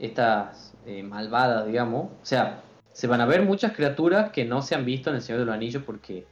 estas 0.00 0.74
eh, 0.86 1.04
malvadas, 1.04 1.66
digamos, 1.66 2.10
o 2.20 2.24
sea, 2.26 2.60
se 2.92 3.06
van 3.06 3.20
a 3.20 3.26
ver 3.26 3.42
muchas 3.42 3.72
criaturas 3.72 4.32
que 4.32 4.44
no 4.44 4.60
se 4.62 4.74
han 4.74 4.84
visto 4.84 5.10
en 5.10 5.16
el 5.16 5.22
Señor 5.22 5.40
de 5.40 5.46
los 5.46 5.54
Anillos 5.54 5.84
porque 5.84 6.26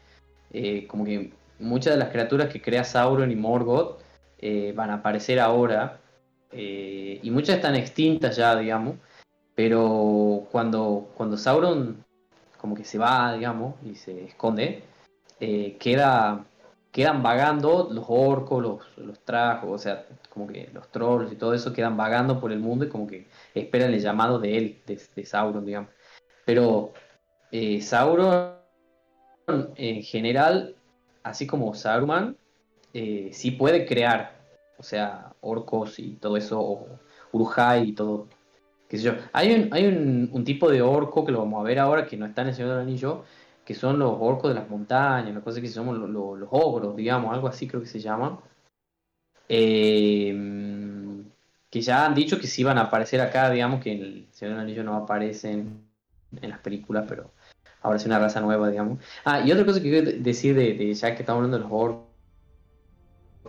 eh, 0.53 0.87
como 0.89 1.05
que 1.05 1.33
muchas 1.61 1.95
de 1.95 1.99
las 2.01 2.09
criaturas 2.11 2.49
que 2.53 2.61
crea 2.61 2.83
Sauron 2.83 3.31
y 3.31 3.37
Morgoth 3.37 4.01
eh, 4.39 4.73
van 4.77 4.91
a 4.91 4.95
aparecer 4.95 5.39
ahora 5.39 6.01
eh, 6.53 7.21
y 7.23 7.31
muchas 7.31 7.57
están 7.57 7.75
extintas 7.75 8.37
ya, 8.37 8.57
digamos, 8.57 8.97
pero 9.55 10.47
cuando, 10.51 11.11
cuando 11.17 11.37
Sauron 11.37 12.05
como 12.59 12.75
que 12.75 12.85
se 12.85 12.99
va, 12.99 13.35
digamos, 13.35 13.75
y 13.85 13.95
se 13.95 14.25
esconde, 14.25 14.83
eh, 15.41 15.77
queda 15.79 16.45
quedan 16.97 17.23
vagando 17.23 17.91
los 17.93 18.07
orcos, 18.09 18.63
los, 18.63 18.97
los 18.97 19.21
trajos, 19.21 19.71
o 19.71 19.79
sea, 19.79 20.07
como 20.31 20.47
que 20.47 20.71
los 20.73 20.89
trolls 20.91 21.31
y 21.31 21.37
todo 21.37 21.53
eso 21.53 21.75
quedan 21.75 21.95
vagando 21.95 22.41
por 22.41 22.53
el 22.53 22.59
mundo 22.59 22.87
y 22.87 22.89
como 22.89 23.07
que 23.07 23.27
esperan 23.55 23.93
el 23.93 24.01
llamado 24.01 24.39
de 24.39 24.57
él, 24.57 24.81
de, 24.87 24.99
de 25.15 25.27
Sauron, 25.27 25.67
digamos. 25.67 25.91
Pero 26.47 26.95
eh, 27.53 27.83
Sauron 27.83 28.55
en 29.77 30.03
general, 30.03 30.75
así 31.23 31.47
como 31.47 31.75
Saruman, 31.75 32.39
eh, 32.95 33.29
sí 33.35 33.51
puede 33.51 33.85
crear, 33.85 34.36
o 34.79 34.83
sea, 34.83 35.35
orcos 35.41 35.99
y 35.99 36.16
todo 36.16 36.37
eso, 36.37 36.61
o 36.61 36.89
Urujai 37.33 37.91
y 37.91 37.93
todo, 37.95 38.29
qué 38.89 38.99
sé 38.99 39.05
yo. 39.05 39.12
Hay 39.33 39.55
un, 39.55 39.74
hay 39.74 39.87
un, 39.87 40.31
un 40.33 40.45
tipo 40.45 40.70
de 40.70 40.83
orco 40.83 41.24
que 41.27 41.33
lo 41.33 41.41
vamos 41.41 41.61
a 41.61 41.64
ver 41.64 41.79
ahora, 41.79 42.07
que 42.07 42.16
no 42.16 42.27
está 42.27 42.43
en 42.43 42.49
el 42.49 42.55
Señor 42.55 42.70
del 42.72 42.81
Anillo, 42.81 43.24
que 43.64 43.74
son 43.74 43.99
los 43.99 44.16
orcos 44.20 44.51
de 44.51 44.55
las 44.61 44.68
montañas, 44.70 45.31
una 45.31 45.43
cosa 45.43 45.61
que 45.61 45.68
se 45.68 45.74
llaman 45.74 46.01
lo- 46.01 46.07
lo- 46.09 46.37
los 46.37 46.49
ogros, 46.53 46.97
digamos, 46.97 47.33
algo 47.35 47.49
así 47.49 47.68
creo 47.68 47.81
que 47.83 47.89
se 47.89 48.01
llaman. 48.01 48.39
Eh, 49.49 50.35
que 51.70 51.81
ya 51.81 52.07
han 52.07 52.14
dicho 52.14 52.39
que 52.39 52.47
sí 52.47 52.64
van 52.64 52.79
a 52.79 52.83
aparecer 52.83 53.20
acá, 53.20 53.51
digamos 53.51 53.83
que 53.83 53.93
el 53.93 54.29
Señor 54.33 54.55
del 54.55 54.62
Anillo 54.62 54.85
no 54.85 54.95
aparecen 54.97 55.89
en 56.41 56.51
las 56.51 56.59
películas, 56.61 57.05
pero 57.09 57.33
ahora 57.83 57.97
es 57.97 58.07
una 58.07 58.18
raza 58.18 58.41
nueva, 58.41 58.70
digamos. 58.70 58.99
Ah, 59.24 59.41
y 59.41 59.53
otra 59.53 59.64
cosa 59.66 59.81
que 59.83 59.91
quiero 59.91 60.11
decir 60.22 60.55
de, 60.57 60.74
de 60.74 60.95
ya 60.95 61.14
que 61.14 61.22
estamos 61.22 61.39
hablando 61.39 61.59
de 61.59 61.64
los 61.64 61.72
orcos, 61.72 62.06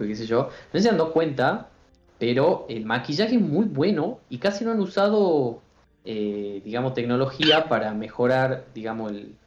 qué 0.05 0.15
sé 0.15 0.25
yo, 0.27 0.49
no 0.73 0.79
se 0.79 0.89
han 0.89 0.97
dado 0.97 1.13
cuenta, 1.13 1.71
pero 2.17 2.65
el 2.69 2.85
maquillaje 2.85 3.35
es 3.35 3.41
muy 3.41 3.65
bueno 3.65 4.25
y 4.29 4.39
casi 4.39 4.65
no 4.65 4.71
han 4.71 4.79
usado, 4.79 5.65
eh, 6.03 6.61
digamos, 6.63 6.93
tecnología 6.93 7.67
para 7.69 7.93
mejorar, 7.93 8.71
digamos, 8.73 9.11
el, 9.11 9.39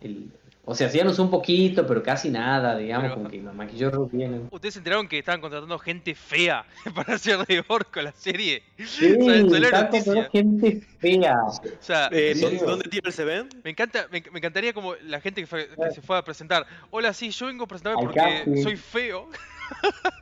el- 0.00 0.32
o 0.70 0.74
sea, 0.74 0.86
usado 0.88 1.22
un 1.24 1.30
poquito, 1.30 1.86
pero 1.86 2.02
casi 2.02 2.28
nada, 2.30 2.76
digamos, 2.76 3.04
Pero- 3.04 3.14
como 3.14 3.30
que 3.30 3.38
los 3.40 3.54
maquillos 3.54 4.12
vienen. 4.12 4.48
¿Ustedes 4.50 4.74
se 4.74 4.80
enteraron 4.80 5.08
que 5.08 5.18
estaban 5.18 5.40
contratando 5.40 5.78
gente 5.78 6.14
fea 6.14 6.64
para 6.94 7.14
hacer 7.14 7.38
de 7.46 7.64
orco 7.66 8.02
la 8.02 8.12
serie? 8.12 8.62
Sí, 8.76 9.14
Salió 9.18 9.58
la 9.60 9.66
está 9.68 9.82
noticia. 9.84 10.12
con 10.14 10.24
gente 10.30 10.80
fea. 10.98 11.34
O 11.46 11.52
sea, 11.80 12.08
Eh, 12.12 12.32
¿En 12.32 12.40
¿dó- 12.40 12.48
serio? 12.50 12.66
¿Dónde 12.66 12.88
tira 12.90 13.02
el 13.08 13.12
CV? 13.14 13.46
me 13.64 13.70
encanta, 13.70 14.06
me, 14.12 14.22
me 14.30 14.38
encantaría 14.38 14.72
como 14.74 14.94
la 14.96 15.20
gente 15.20 15.40
que, 15.40 15.46
fue- 15.46 15.68
que 15.68 15.90
se 15.90 16.02
fue 16.02 16.18
a 16.18 16.22
presentar. 16.22 16.66
Hola, 16.90 17.12
sí, 17.14 17.30
yo 17.30 17.46
vengo 17.46 17.64
a 17.64 17.66
presentarme 17.66 18.00
Al 18.00 18.04
porque 18.06 18.20
casting. 18.20 18.62
soy 18.62 18.76
feo. 18.76 19.28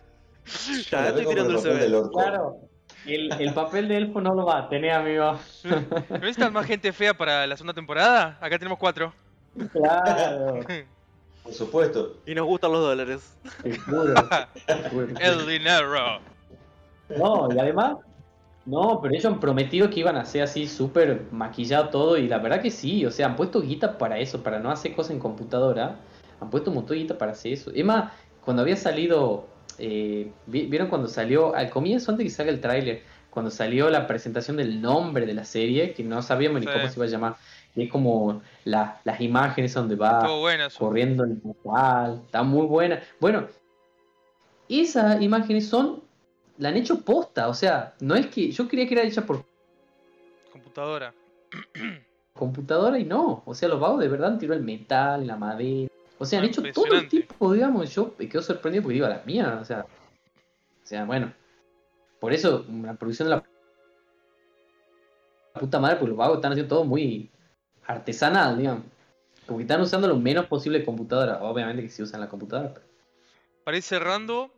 Ya 0.91 1.09
estoy 1.09 1.27
tirando 1.27 1.59
el 1.59 1.95
orco. 1.95 2.19
Claro, 2.21 2.57
el, 3.05 3.33
el 3.41 3.53
papel 3.53 3.89
de 3.89 3.97
elfo 3.97 4.21
no 4.21 4.33
lo 4.33 4.47
va 4.47 4.59
a 4.61 4.69
tener, 4.69 4.93
amigo. 4.93 5.39
¿No 5.65 6.19
necesitan 6.19 6.53
más 6.53 6.67
gente 6.67 6.93
fea 6.93 7.15
para 7.15 7.45
la 7.49 7.57
segunda 7.57 7.75
temporada? 7.75 8.39
Acá 8.41 8.57
tenemos 8.59 8.79
cuatro. 8.79 9.13
Claro, 9.73 10.65
Por 11.43 11.55
supuesto. 11.55 12.23
Y 12.27 12.35
nos 12.35 12.47
gustan 12.47 12.73
los 12.73 12.81
dólares. 12.81 13.37
seguro. 13.63 14.29
El 15.21 15.47
dinero. 15.47 16.21
No, 17.09 17.49
y 17.55 17.59
además, 17.59 17.97
no, 18.65 19.01
pero 19.01 19.15
ellos 19.15 19.27
han 19.27 19.39
prometido 19.39 19.89
que 19.89 20.01
iban 20.01 20.17
a 20.17 20.25
ser 20.25 20.43
así 20.43 20.67
súper 20.67 21.23
maquillado 21.31 21.89
todo, 21.91 22.19
y 22.19 22.27
la 22.27 22.39
verdad 22.39 22.61
que 22.61 22.73
sí, 22.73 23.07
o 23.07 23.13
sea, 23.13 23.27
han 23.27 23.37
puesto 23.37 23.61
guita 23.61 23.97
para 23.97 24.19
eso, 24.19 24.43
para 24.43 24.59
no 24.59 24.73
hacer 24.73 24.95
cosas 24.97 25.13
en 25.13 25.21
computadora, 25.21 25.97
han 26.41 26.51
puesto 26.51 26.71
un 26.71 26.77
montón 26.77 26.97
de 26.97 27.03
guita 27.03 27.17
para 27.17 27.33
hacer 27.33 27.53
eso. 27.53 27.71
Es 27.73 27.85
más, 27.85 28.13
cuando 28.41 28.63
había 28.63 28.77
salido, 28.77 29.47
eh, 29.79 30.33
vi- 30.47 30.67
¿vieron 30.67 30.89
cuando 30.89 31.07
salió, 31.07 31.55
al 31.55 31.71
comienzo, 31.71 32.11
antes 32.11 32.25
que 32.25 32.31
salga 32.31 32.51
el 32.51 32.61
tráiler, 32.61 33.05
cuando 33.31 33.51
salió 33.53 33.89
la 33.89 34.07
presentación 34.09 34.57
del 34.57 34.81
nombre 34.83 35.27
de 35.27 35.35
la 35.35 35.45
serie, 35.45 35.95
que 35.95 36.03
no 36.03 36.23
sabíamos 36.23 36.61
ni 36.61 36.67
cómo 36.67 36.89
se 36.89 36.99
iba 36.99 37.05
a 37.05 37.09
llamar, 37.09 37.37
y 37.77 37.85
es 37.85 37.91
como 37.93 38.43
la- 38.65 39.01
las 39.05 39.21
imágenes 39.21 39.75
donde 39.75 39.95
va 39.95 40.27
bueno 40.39 40.67
corriendo 40.79 41.25
en 41.25 41.33
el 41.33 41.37
portal, 41.37 42.23
está 42.25 42.43
muy 42.43 42.67
buena. 42.67 43.01
Bueno, 43.21 43.47
esas 44.69 45.21
imágenes 45.21 45.69
son, 45.69 46.03
la 46.59 46.71
han 46.71 46.77
hecho 46.77 47.03
posta, 47.03 47.49
o 47.49 47.55
sea, 47.55 47.95
no 48.01 48.17
es 48.17 48.27
que, 48.27 48.51
yo 48.51 48.67
creía 48.67 48.89
que 48.89 48.95
era 48.95 49.03
hecha 49.05 49.25
por 49.25 49.45
Computadora. 50.51 51.15
computadora 52.33 52.99
y 52.99 53.05
no, 53.05 53.43
o 53.47 53.55
sea, 53.55 53.69
los 53.69 53.81
vagos 53.81 54.01
de 54.01 54.09
verdad 54.09 54.33
han 54.33 54.39
tirado 54.39 54.59
el 54.59 54.65
metal, 54.65 55.27
la 55.27 55.37
madera, 55.37 55.91
o 56.19 56.25
sea, 56.25 56.39
han 56.39 56.47
hecho 56.47 56.63
todo 56.73 56.87
el 56.87 57.09
tipo, 57.09 57.53
digamos, 57.53 57.95
yo 57.95 58.15
me 58.19 58.29
quedo 58.29 58.43
sorprendido 58.43 58.83
porque 58.83 58.95
digo, 58.95 59.07
a 59.07 59.11
la 59.11 59.23
mía, 59.25 59.59
o 59.61 59.65
sea, 59.65 59.87
o 59.87 60.87
sea, 60.87 61.05
bueno, 61.05 61.33
por 62.21 62.33
eso 62.33 62.65
la 62.69 62.95
producción 62.95 63.29
de 63.29 63.37
la 63.37 63.45
puta 65.59 65.81
madre, 65.81 65.97
porque 65.97 66.11
los 66.11 66.19
vagos 66.19 66.37
están 66.37 66.53
haciendo 66.53 66.75
todo 66.75 66.85
muy 66.85 67.31
artesanal, 67.87 68.59
digamos. 68.59 68.85
Como 69.47 69.59
que 69.59 69.63
están 69.63 69.81
usando 69.81 70.09
lo 70.09 70.17
menos 70.17 70.47
posible 70.47 70.85
computadora. 70.85 71.43
Obviamente 71.43 71.83
que 71.83 71.89
sí 71.89 72.03
usan 72.03 72.21
la 72.21 72.29
computadora, 72.29 72.75
pero 72.75 72.87
Para 73.65 73.77
ir 73.77 73.83
cerrando, 73.83 74.51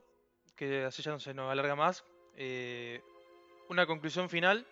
que 0.57 0.85
así 0.85 1.03
ya 1.03 1.11
no 1.11 1.20
se 1.20 1.35
nos 1.35 1.51
alarga 1.51 1.76
más, 1.76 2.05
eh, 2.37 3.03
una 3.68 3.87
conclusión 3.87 4.31
final 4.31 4.66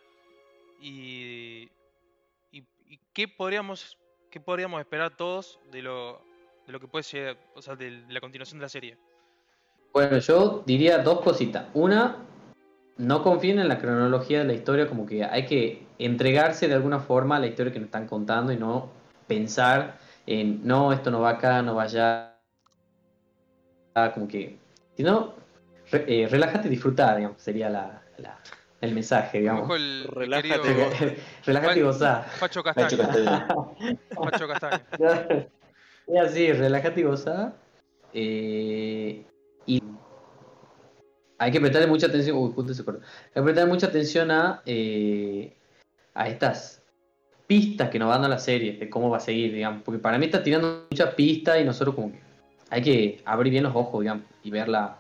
y, 0.81 1.69
y, 2.51 2.65
y 2.89 3.01
qué 3.13 3.29
podríamos 3.29 3.99
qué 4.31 4.41
podríamos 4.41 4.81
esperar 4.81 5.17
todos 5.17 5.59
de 5.71 5.83
lo 5.83 6.21
de 6.67 6.73
lo 6.73 6.81
que 6.81 6.89
puede 6.89 7.05
ser, 7.05 7.39
o 7.55 7.63
sea, 7.63 7.77
de 7.77 8.05
la 8.09 8.21
continuación 8.21 8.59
de 8.59 8.65
la 8.65 8.69
serie. 8.69 8.99
Bueno, 9.93 10.19
yo 10.19 10.63
diría 10.67 10.99
dos 10.99 11.21
cositas. 11.21 11.67
Una, 11.75 12.17
no 12.99 13.23
confíen 13.23 13.59
en 13.59 13.69
la 13.69 13.79
cronología 13.79 14.39
de 14.39 14.45
la 14.45 14.53
historia, 14.55 14.89
como 14.89 15.07
que 15.07 15.25
hay 15.25 15.47
que 15.47 15.87
entregarse 15.99 16.69
de 16.69 16.75
alguna 16.75 17.01
forma 17.01 17.37
a 17.37 17.41
la 17.41 17.47
historia 17.47 17.73
que 17.73 17.79
nos 17.79 17.87
están 17.87 18.07
contando 18.07 18.53
y 18.53 18.57
no 18.57 18.89
pensar 19.27 19.99
en, 20.27 20.67
no, 20.67 20.93
esto 20.93 21.11
no 21.11 21.21
va 21.21 21.31
acá, 21.31 21.63
no 21.63 21.75
va 21.75 21.85
allá. 21.85 22.33
Como 24.15 24.29
que, 24.29 24.59
si 24.97 25.03
no, 25.03 25.35
re- 25.91 26.05
eh, 26.07 26.29
relájate 26.29 26.69
y 26.69 26.71
disfruta, 26.71 27.17
digamos, 27.17 27.41
sería 27.41 27.71
la, 27.71 28.03
la- 28.19 28.39
el 28.81 28.93
mensaje, 28.93 29.39
digamos. 29.39 29.65
Ojo 29.65 29.77
el, 29.77 30.03
el 30.03 30.11
Relájate, 30.13 30.63
querido 30.63 30.91
relájate 31.47 31.79
y 31.79 31.83
gozá. 31.83 32.23
Facho 32.23 32.63
Nacho 32.63 32.99
Castaño. 32.99 33.47
Castaño. 33.47 33.75
Facho 34.15 34.49
Castaño. 34.49 34.81
Es 36.07 36.21
así, 36.21 36.53
relájate 36.53 37.01
y 37.01 37.05
goza. 37.05 37.53
Eh, 38.13 39.25
y 39.67 39.83
hay 41.39 41.51
que 41.51 41.61
prestarle 41.61 41.87
mucha 41.87 42.07
atención. 42.07 42.37
Uy, 42.37 42.53
justo 42.55 42.75
se 42.75 42.85
cortó. 42.85 43.01
Hay 43.01 43.33
que 43.35 43.43
prestarle 43.43 43.73
mucha 43.73 43.87
atención 43.87 44.31
a, 44.31 44.63
eh, 44.67 45.55
a 46.15 46.29
estas 46.29 46.83
pistas 47.47 47.91
que 47.91 47.99
nos 47.99 48.09
van 48.09 48.23
dando 48.23 48.35
la 48.35 48.41
serie, 48.41 48.77
de 48.79 48.91
cómo 48.91 49.11
va 49.11 49.19
a 49.19 49.21
seguir, 49.21 49.53
digamos. 49.53 49.83
Porque 49.83 49.99
para 50.01 50.19
mí 50.19 50.27
está 50.27 50.43
tirando 50.43 50.87
muchas 50.91 51.15
pistas 51.15 51.61
y 51.61 51.65
nosotros 51.65 51.95
como 51.95 52.13
que 52.13 52.21
hay 52.71 52.83
que 52.83 53.23
abrir 53.25 53.53
bien 53.53 53.65
los 53.65 53.75
ojos, 53.77 54.01
digamos, 54.01 54.25
y 54.43 54.51
verla 54.51 54.99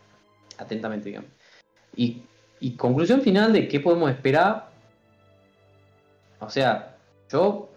atentamente, 0.59 1.09
digamos. 1.09 1.31
Y, 1.97 2.23
y 2.61 2.77
conclusión 2.77 3.23
final 3.23 3.53
de 3.53 3.67
qué 3.67 3.81
podemos 3.81 4.11
esperar. 4.11 4.71
O 6.39 6.51
sea, 6.51 6.97
yo 7.31 7.71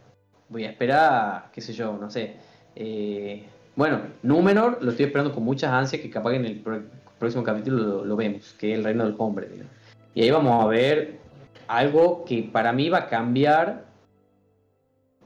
voy 0.49 0.65
a 0.65 0.69
esperar, 0.69 1.49
qué 1.51 1.61
sé 1.61 1.73
yo, 1.73 1.97
no 1.97 2.09
sé. 2.09 2.35
eh, 2.75 3.45
bueno, 3.79 4.01
Númenor 4.23 4.79
lo 4.81 4.91
estoy 4.91 5.05
esperando 5.05 5.33
con 5.33 5.45
muchas 5.45 5.71
ansias, 5.71 6.01
que 6.01 6.09
capaz 6.09 6.31
que 6.31 6.35
en 6.35 6.45
el 6.45 6.61
próximo 7.19 7.43
capítulo 7.43 7.83
lo, 7.83 8.05
lo 8.05 8.15
vemos, 8.15 8.53
que 8.53 8.71
es 8.71 8.77
el 8.79 8.83
reino 8.83 9.05
del 9.05 9.15
hombre. 9.17 9.47
digamos. 9.47 9.73
Y 10.15 10.23
ahí 10.23 10.31
vamos 10.31 10.63
a 10.63 10.67
ver 10.67 11.19
algo 11.67 12.25
que 12.25 12.43
para 12.43 12.73
mí 12.73 12.89
va 12.89 12.99
a 12.99 13.07
cambiar, 13.07 13.85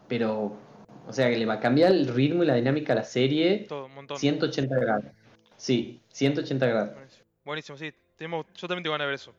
pero, 0.08 0.58
o 1.08 1.14
sea, 1.14 1.30
que 1.30 1.38
le 1.38 1.46
va 1.46 1.54
a 1.54 1.60
cambiar 1.60 1.92
el 1.92 2.08
ritmo 2.08 2.44
y 2.44 2.48
la 2.48 2.56
dinámica 2.56 2.94
a 2.94 2.98
la 2.98 3.04
serie 3.04 3.66
Todo, 3.70 3.86
un 3.86 3.96
montón. 3.96 4.18
180 4.18 4.76
grados. 4.76 5.06
Sí, 5.56 6.02
180 6.10 6.66
grados. 6.66 6.94
Buenísimo. 6.94 7.26
Buenísimo, 7.46 7.78
sí. 7.78 7.94
Tenemos, 8.18 8.46
yo 8.56 8.68
también 8.68 8.84
te 8.84 8.90
van 8.90 9.02
a 9.02 9.06
ver 9.06 9.16
eso. 9.16 9.34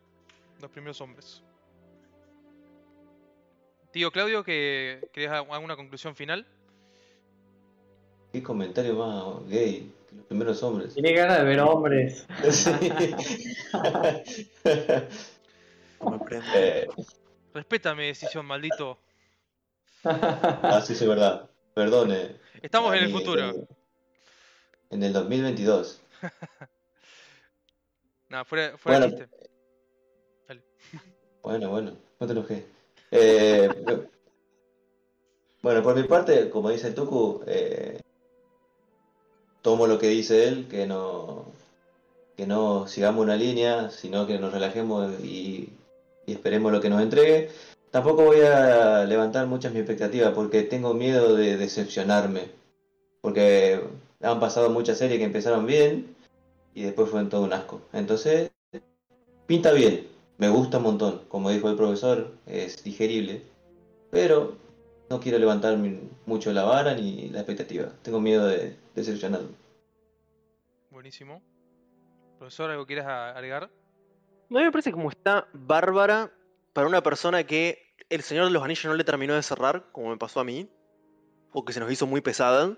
Los 0.61 0.71
primeros 0.71 1.01
hombres. 1.01 1.43
Tío 3.91 4.11
Claudio, 4.11 4.43
que 4.43 5.09
¿querés 5.13 5.31
dar 5.31 5.47
alguna 5.51 5.77
conclusión 5.77 6.17
final? 6.17 6.47
Qué 8.33 8.43
comentario 8.43 8.97
más 8.97 9.49
gay 9.49 9.93
que 10.15 10.19
los 10.19 10.27
primeros 10.27 10.63
hombres. 10.63 10.95
Tiene 10.95 11.13
ganas 11.13 11.39
de 11.39 11.45
ver 11.45 11.61
hombres. 11.61 12.27
Sí. 12.51 12.71
No. 16.01 16.21
Eh, 16.55 16.87
Respeta 17.55 17.95
mi 17.95 18.07
decisión, 18.07 18.45
maldito. 18.47 18.99
ah, 20.05 20.83
sí, 20.85 20.95
sí, 20.95 21.07
verdad. 21.07 21.49
Perdone. 21.75 22.37
Estamos 22.61 22.95
en 22.95 23.05
el 23.05 23.11
futuro. 23.13 23.51
eh, 23.51 23.67
En 24.91 25.03
el 25.03 25.13
2022. 25.13 26.01
Nada, 28.29 28.45
fuera, 28.45 28.77
fuera 28.77 29.01
de 29.01 29.07
Bueno. 29.07 29.25
chiste. 29.25 29.37
Bueno, 31.43 31.71
bueno, 31.71 31.97
no 32.21 32.27
te 32.27 32.33
enojes. 32.33 32.65
Eh, 33.11 33.69
bueno, 35.63 35.83
por 35.83 35.95
mi 35.95 36.05
parte, 36.05 36.49
como 36.51 36.71
dice 36.71 36.89
el 36.89 36.95
Tuku, 36.95 37.43
eh, 37.47 38.01
tomo 39.65 39.87
lo 39.87 39.99
que 39.99 40.09
dice 40.09 40.47
él, 40.47 40.69
que 40.69 40.87
no, 40.87 41.47
que 42.37 42.47
no 42.47 42.87
sigamos 42.87 43.25
una 43.25 43.35
línea, 43.35 43.91
sino 43.91 44.27
que 44.27 44.39
nos 44.39 44.53
relajemos 44.53 45.19
y, 45.21 45.71
esperemos 46.27 46.71
lo 46.71 46.83
que 46.83 46.91
nos 46.91 47.01
entregue. 47.01 47.49
Tampoco 47.91 48.25
voy 48.25 48.41
a 48.41 49.05
levantar 49.05 49.47
muchas 49.47 49.75
expectativas 49.75 50.33
porque 50.35 50.63
tengo 50.63 50.93
miedo 50.93 51.35
de 51.35 51.57
decepcionarme. 51.57 52.51
Porque 53.23 53.81
han 54.21 54.39
pasado 54.39 54.69
muchas 54.69 54.99
series 54.99 55.19
que 55.19 55.25
empezaron 55.25 55.67
bien 55.67 56.15
y 56.75 56.83
después 56.83 57.09
fueron 57.09 57.31
todo 57.31 57.43
un 57.43 57.55
asco. 57.55 57.81
Entonces, 57.95 58.51
pinta 59.47 59.73
bien. 59.73 60.07
Me 60.37 60.51
gusta 60.51 60.77
un 60.77 60.85
montón, 60.85 61.23
como 61.29 61.51
dijo 61.51 61.71
el 61.71 61.77
profesor, 61.77 62.33
es 62.47 62.83
digerible, 62.85 63.43
pero 64.11 64.57
no 65.15 65.21
quiero 65.21 65.39
levantar 65.39 65.77
mucho 66.27 66.53
la 66.53 66.65
vara 66.65 66.95
ni 66.95 67.29
la 67.31 67.39
expectativa. 67.41 67.93
Tengo 68.03 68.21
miedo 68.21 68.47
de 68.47 68.77
decepcionarme. 68.95 69.49
Buenísimo. 70.91 71.43
Profesor, 72.39 72.71
¿algo 72.71 72.87
quieras 72.87 73.07
a- 73.07 73.31
agregar? 73.31 73.71
No, 74.49 74.59
a 74.59 74.61
mí 74.63 74.67
me 74.67 74.73
parece 74.73 74.93
como 74.93 75.11
está 75.11 75.49
bárbara 75.53 76.33
para 76.73 76.89
una 76.89 77.03
persona 77.03 77.45
que 77.45 77.95
El 78.11 78.23
Señor 78.23 78.45
de 78.47 78.51
los 78.51 78.63
Anillos 78.63 78.85
no 78.87 78.95
le 78.95 79.05
terminó 79.05 79.35
de 79.35 79.43
cerrar, 79.43 79.91
como 79.93 80.11
me 80.11 80.17
pasó 80.17 80.41
a 80.41 80.45
mí, 80.45 80.69
o 81.53 81.65
que 81.65 81.73
se 81.73 81.81
nos 81.81 81.91
hizo 81.91 82.07
muy 82.07 82.21
pesada. 82.21 82.77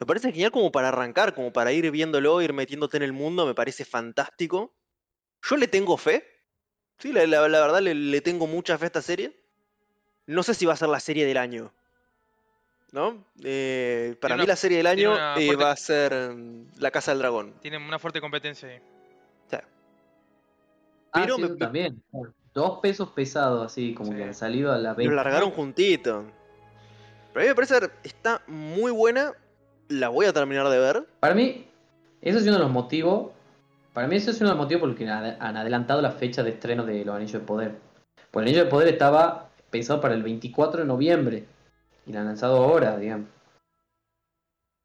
Me 0.00 0.06
parece 0.06 0.32
genial 0.32 0.50
como 0.50 0.72
para 0.72 0.88
arrancar, 0.88 1.34
como 1.34 1.52
para 1.52 1.72
ir 1.72 1.90
viéndolo, 1.90 2.40
ir 2.42 2.52
metiéndote 2.54 2.96
en 2.96 3.02
el 3.02 3.12
mundo, 3.12 3.46
me 3.46 3.54
parece 3.54 3.84
fantástico. 3.84 4.74
Yo 5.42 5.56
le 5.56 5.68
tengo 5.68 5.96
fe, 5.98 6.24
sí, 6.98 7.12
la, 7.12 7.26
la- 7.26 7.48
la 7.48 7.60
verdad 7.60 7.80
le, 7.82 7.94
le 7.94 8.20
tengo 8.22 8.46
mucha 8.46 8.76
fe 8.78 8.86
a 8.86 8.88
esta 8.88 9.02
serie. 9.02 9.36
No 10.30 10.42
sé 10.42 10.54
si 10.54 10.64
va 10.66 10.74
a 10.74 10.76
ser 10.76 10.88
la 10.88 11.00
serie 11.00 11.26
del 11.26 11.36
año. 11.36 11.72
¿No? 12.92 13.24
Eh, 13.44 14.16
para 14.20 14.34
Tiene 14.34 14.42
mí 14.42 14.44
una- 14.44 14.52
la 14.52 14.56
serie 14.56 14.76
del 14.78 14.86
año 14.86 15.14
eh, 15.14 15.46
fuerte- 15.46 15.56
va 15.56 15.70
a 15.70 15.76
ser 15.76 16.12
mm, 16.34 16.66
La 16.78 16.90
Casa 16.90 17.12
del 17.12 17.20
Dragón. 17.20 17.54
Tienen 17.60 17.82
una 17.82 17.98
fuerte 17.98 18.20
competencia 18.20 18.68
ahí. 18.68 18.80
Sea, 19.48 19.64
Ah, 21.12 21.20
Pero 21.22 21.36
sí, 21.36 21.42
me- 21.42 21.48
también. 21.56 22.02
Dos 22.54 22.78
pesos 22.80 23.10
pesados, 23.10 23.64
así, 23.64 23.94
como 23.94 24.10
Sí. 24.12 24.16
que 24.18 24.24
han 24.24 24.34
salido 24.34 24.72
a 24.72 24.78
la 24.78 24.90
Lo 24.90 24.96
vez. 24.96 25.08
largaron 25.10 25.50
juntito. 25.52 26.24
Pero 27.32 27.40
a 27.40 27.42
mí 27.44 27.48
me 27.48 27.54
parece 27.54 27.78
que 27.80 27.90
está 28.08 28.42
muy 28.48 28.90
buena. 28.92 29.32
La 29.88 30.08
voy 30.08 30.26
a 30.26 30.32
terminar 30.32 30.68
de 30.68 30.78
ver. 30.78 31.04
Para 31.20 31.34
mí, 31.34 31.66
eso 32.22 32.38
es 32.38 32.44
uno 32.44 32.54
de 32.54 32.58
los 32.60 32.70
motivos. 32.70 33.30
Para 33.92 34.06
mí, 34.08 34.16
eso 34.16 34.30
es 34.32 34.40
uno 34.40 34.50
de 34.50 34.56
los 34.56 34.64
motivos 34.64 34.80
por 34.80 34.88
los 34.90 34.98
que 34.98 35.08
han 35.08 35.36
han 35.40 35.56
adelantado 35.56 36.00
la 36.02 36.12
fecha 36.12 36.42
de 36.44 36.50
estreno 36.50 36.84
de 36.84 37.04
Los 37.04 37.14
Anillos 37.16 37.32
de 37.34 37.40
Poder. 37.40 37.74
Pues 38.32 38.42
el 38.44 38.48
Anillo 38.48 38.64
de 38.64 38.70
Poder 38.70 38.88
estaba 38.88 39.49
pensado 39.70 40.00
para 40.00 40.14
el 40.14 40.22
24 40.22 40.80
de 40.80 40.86
noviembre. 40.86 41.44
Y 42.06 42.12
la 42.12 42.20
han 42.20 42.26
lanzado 42.26 42.56
ahora, 42.62 42.96
digamos. 42.98 43.28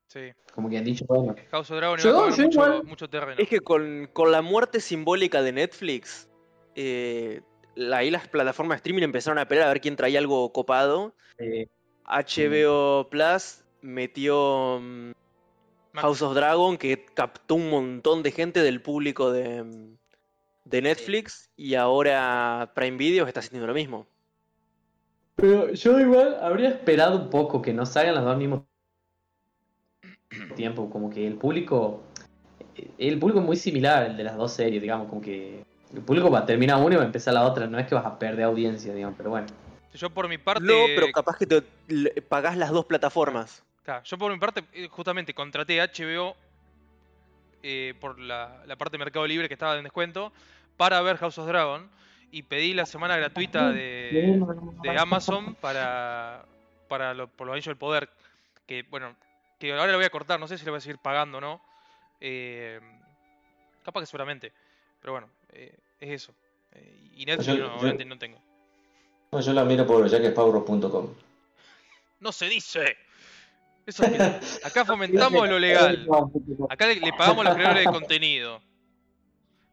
Sí. 0.08 0.32
Como 0.54 0.70
que 0.70 0.78
han 0.78 0.84
dicho, 0.86 1.06
bueno. 1.08 1.36
House 1.52 1.72
of 1.72 1.78
Dragon 1.78 2.00
Yo- 2.00 2.26
mucho, 2.30 2.42
igual- 2.44 2.84
mucho 2.84 3.10
terreno. 3.10 3.36
Es 3.42 3.50
que 3.50 3.60
con, 3.60 4.10
con 4.14 4.32
la 4.32 4.42
muerte 4.42 4.80
simbólica 4.80 5.42
de 5.42 5.52
Netflix, 5.52 6.30
eh, 6.76 7.42
ahí 7.94 8.10
las 8.12 8.28
plataformas 8.28 8.76
de 8.76 8.80
streaming 8.80 9.04
empezaron 9.04 9.40
a 9.40 9.48
pelear 9.48 9.68
a 9.68 9.70
ver 9.70 9.82
quién 9.82 9.96
traía 9.96 10.20
algo 10.20 10.52
copado. 10.54 11.14
eh, 11.38 11.68
HBO 12.06 13.10
Plus 13.10 13.64
metió 13.82 14.80
mm. 14.82 15.12
House 15.96 16.22
of 16.22 16.36
Dragon, 16.36 16.78
que 16.78 17.04
captó 17.14 17.56
un 17.56 17.70
montón 17.70 18.22
de 18.24 18.32
gente 18.32 18.62
del 18.62 18.82
público 18.82 19.32
de, 19.32 19.64
mm, 19.64 19.98
de 20.66 20.82
Netflix. 20.82 21.50
Y 21.58 21.76
ahora 21.76 22.72
Prime 22.76 22.98
Video 22.98 23.28
está 23.28 23.40
haciendo 23.42 23.68
lo 23.68 23.74
mismo. 23.74 24.08
Pero 25.36 25.74
yo 25.74 26.00
igual 26.00 26.38
habría 26.42 26.70
esperado 26.70 27.18
un 27.18 27.30
poco 27.30 27.62
que 27.62 27.74
no 27.74 27.86
salgan 27.86 28.16
las 28.16 28.24
dos 28.24 28.34
al 28.34 28.40
mismo 28.40 28.68
tiempo. 30.56 30.90
Como 30.90 31.10
que 31.10 31.28
el 31.28 31.36
público. 31.36 32.04
El 32.98 33.20
público 33.20 33.40
es 33.40 33.46
muy 33.46 33.58
similar 33.58 34.06
el 34.06 34.18
de 34.18 34.24
las 34.24 34.38
dos 34.38 34.54
series, 34.54 34.82
digamos. 34.82 35.10
Como 35.10 35.22
que 35.22 35.64
el 35.94 36.02
público 36.02 36.32
va 36.32 36.40
a 36.40 36.46
terminar 36.46 36.82
una 36.82 36.96
y 36.96 36.98
va 36.98 37.04
a 37.04 37.08
empezar 37.08 37.34
la 37.34 37.44
otra. 37.44 37.68
No 37.68 37.78
es 37.78 37.88
que 37.88 37.96
vas 37.96 38.06
a 38.06 38.18
perder 38.18 38.46
audiencia, 38.46 38.94
digamos. 38.94 39.16
Pero 39.18 39.32
bueno. 39.32 39.48
Yo 39.94 40.10
por 40.10 40.28
mi 40.28 40.38
parte. 40.38 40.64
No, 40.64 40.86
pero 40.88 41.12
capaz 41.12 41.38
que 41.38 41.46
te 41.46 41.62
pagás 42.22 42.58
las 42.58 42.72
dos 42.72 42.86
plataformas. 42.86 43.64
Claro, 43.84 44.04
yo 44.04 44.18
por 44.18 44.32
mi 44.32 44.40
parte, 44.40 44.64
eh, 44.74 44.88
justamente 44.90 45.34
contraté 45.34 45.80
HBO 45.80 46.36
eh, 47.62 47.94
por 48.00 48.18
la, 48.20 48.64
la 48.66 48.76
parte 48.78 48.94
de 48.94 49.00
Mercado 49.00 49.28
Libre 49.28 49.48
que 49.48 49.54
estaba 49.54 49.78
en 49.78 49.84
descuento 49.84 50.32
para 50.76 51.00
ver 51.02 51.18
House 51.18 51.38
of 51.38 51.46
Dragon 51.46 51.88
y 52.32 52.44
pedí 52.44 52.74
la 52.74 52.86
semana 52.86 53.18
gratuita 53.18 53.72
de, 53.72 54.40
de 54.84 54.98
Amazon 55.00 55.56
para, 55.56 56.46
para 56.88 57.14
lo- 57.14 57.28
por 57.28 57.48
los 57.48 57.54
anillos 57.54 57.68
del 57.68 57.78
poder. 57.78 58.10
Que 58.68 58.84
bueno, 58.84 59.16
que 59.60 59.72
ahora 59.72 59.92
lo 59.92 59.98
voy 59.98 60.06
a 60.06 60.10
cortar, 60.10 60.40
no 60.40 60.48
sé 60.48 60.58
si 60.58 60.66
lo 60.66 60.72
voy 60.72 60.78
a 60.80 60.82
seguir 60.82 60.98
pagando 61.00 61.38
o 61.38 61.42
no. 61.42 61.62
Eh, 62.20 62.80
capaz 63.84 64.02
que 64.02 64.06
seguramente. 64.08 64.52
Pero 65.02 65.14
bueno, 65.14 65.30
eh, 65.54 65.74
es 66.00 66.10
eso. 66.24 66.34
Eh, 66.74 67.12
y 67.16 67.26
Netflix 67.26 67.48
Yo- 67.48 67.64
no, 67.64 67.68
yo- 67.70 67.76
obviamente 67.76 68.06
no 68.06 68.18
tengo. 68.18 68.38
No, 69.32 69.40
yo 69.42 69.54
la 69.54 69.64
miro 69.66 69.86
por 69.86 70.08
jackspowrow.com. 70.08 71.14
No 72.20 72.32
se 72.32 72.48
dice. 72.48 72.98
Eso 73.86 74.04
es 74.04 74.12
que- 74.12 74.18
acá 74.68 74.84
fomentamos 74.86 75.48
lo 75.48 75.60
legal. 75.60 76.08
Acá 76.70 76.88
le, 76.88 76.96
le 76.96 77.12
pagamos 77.14 77.46
los 77.46 77.54
creadores 77.56 77.86
de 77.86 77.92
contenido. 77.92 78.62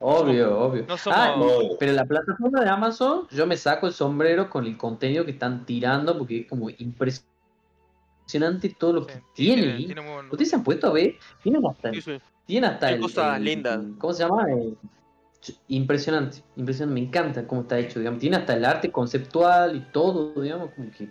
Obvio, 0.03 0.59
obvio. 0.59 0.85
No 0.89 0.97
somos- 0.99 1.19
Ah, 1.19 1.35
Obvio. 1.37 1.77
pero 1.79 1.93
la 1.93 2.05
plataforma 2.05 2.61
de 2.63 2.69
Amazon, 2.69 3.27
yo 3.31 3.47
me 3.47 3.57
saco 3.57 3.87
el 3.87 3.93
sombrero 3.93 4.51
con 4.51 4.67
el 4.67 4.77
contenido 4.77 5.25
que 5.25 5.31
están 5.31 5.65
tirando 5.65 6.19
porque 6.19 6.41
es 6.41 6.47
como 6.49 6.69
impresionante 6.71 7.25
todo 8.79 8.93
lo 8.95 9.07
que 9.07 9.15
Sí, 9.15 9.21
tiene. 9.35 9.63
tiene- 9.63 9.87
tiene 9.95 10.21
¿Ustedes 10.31 10.51
se 10.51 10.57
han 10.57 10.65
puesto 10.65 10.89
a 10.89 10.93
ver? 10.93 11.15
Tienen 11.43 11.65
hasta, 11.67 11.93
Sí, 11.93 12.01
sí. 12.01 12.21
tienen 12.47 12.71
hasta 12.71 12.87
Hay 12.89 12.95
el, 12.95 13.01
cosas 13.01 13.37
el- 13.37 13.45
lindas. 13.45 13.81
¿Cómo 13.99 14.13
se 14.13 14.23
llama? 14.25 14.51
El- 14.51 14.77
impresionante, 15.69 16.39
impresionante. 16.57 17.01
Me 17.01 17.07
encanta 17.07 17.47
cómo 17.47 17.63
está 17.63 17.79
hecho, 17.79 17.99
digamos. 17.99 18.21
Tiene 18.21 18.37
hasta 18.37 18.55
el 18.55 18.65
arte 18.65 18.91
conceptual 18.93 19.75
y 19.77 19.81
todo, 19.93 20.41
digamos, 20.41 20.71
como 20.75 20.91
que 20.91 21.09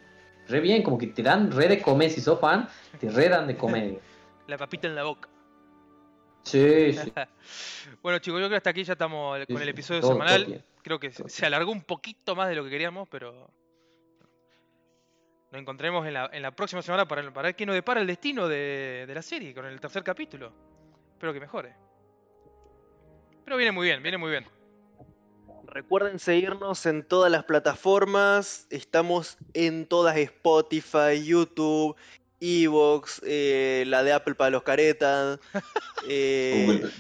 re 0.48 0.60
bien, 0.62 0.84
como 0.84 0.98
que 0.98 1.08
te 1.08 1.22
dan 1.24 1.52
re 1.52 1.68
de 1.68 1.82
comer. 1.82 2.10
Si 2.10 2.22
sos 2.22 2.40
fan, 2.40 2.68
te 3.00 3.10
re 3.10 3.30
dan 3.30 3.48
de 3.48 3.58
comer. 3.58 4.00
La 4.48 4.58
papita 4.58 4.88
en 4.88 4.96
la 4.96 5.04
boca. 5.04 5.30
Sí, 6.44 6.94
sí. 6.94 7.14
bueno, 8.02 8.20
chicos, 8.20 8.40
yo 8.40 8.48
creo 8.48 8.50
que 8.50 8.56
hasta 8.56 8.70
aquí 8.72 8.84
ya 8.84 8.94
estamos 8.94 9.40
sí, 9.40 9.46
con 9.54 9.58
el 9.62 9.68
sí. 9.68 9.70
episodio 9.70 10.02
Todo- 10.02 10.14
semanal. 10.14 10.46
todo 10.46 10.62
creo 10.84 11.00
que 11.00 11.12
se, 11.12 11.18
todo 11.24 11.30
se 11.30 11.46
alargó 11.46 11.72
un 11.72 11.84
poquito 11.84 12.36
más 12.36 12.50
de 12.50 12.56
lo 12.56 12.64
que 12.64 12.70
queríamos, 12.70 13.08
pero. 13.10 13.50
Nos 15.52 15.62
encontraremos 15.62 16.08
en 16.08 16.14
la, 16.14 16.30
en 16.32 16.42
la 16.42 16.52
próxima 16.52 16.82
semana 16.82 17.06
para, 17.08 17.30
para 17.34 17.50
ver 17.50 17.56
qué 17.56 17.66
nos 17.66 17.76
depara 17.76 18.00
el 18.00 18.08
destino 18.08 18.48
de, 18.48 19.04
de 19.06 19.14
la 19.14 19.22
serie 19.22 19.54
con 19.54 19.66
el 19.66 19.80
tercer 19.82 20.02
capítulo. 20.02 20.54
Espero 21.12 21.34
que 21.34 21.42
mejore. 21.42 21.76
Pero 23.44 23.58
viene 23.58 23.72
muy 23.74 23.86
bien, 23.88 24.02
viene 24.02 24.18
muy 24.18 24.32
bien. 24.32 24.46
Recuerden 25.66 26.20
seguirnos 26.20 26.86
en 26.86 27.04
todas 27.06 27.30
las 27.32 27.44
plataformas. 27.44 28.66
Estamos 28.70 29.38
en 29.54 29.86
todas 29.88 30.16
Spotify, 30.18 31.22
YouTube, 31.24 31.96
Evox, 32.42 33.22
eh, 33.24 33.84
la 33.88 34.04
de 34.04 34.12
Apple 34.14 34.36
para 34.36 34.50
los 34.50 34.64
caretas, 34.64 35.40
eh, 36.10 36.64
Google, 36.66 36.92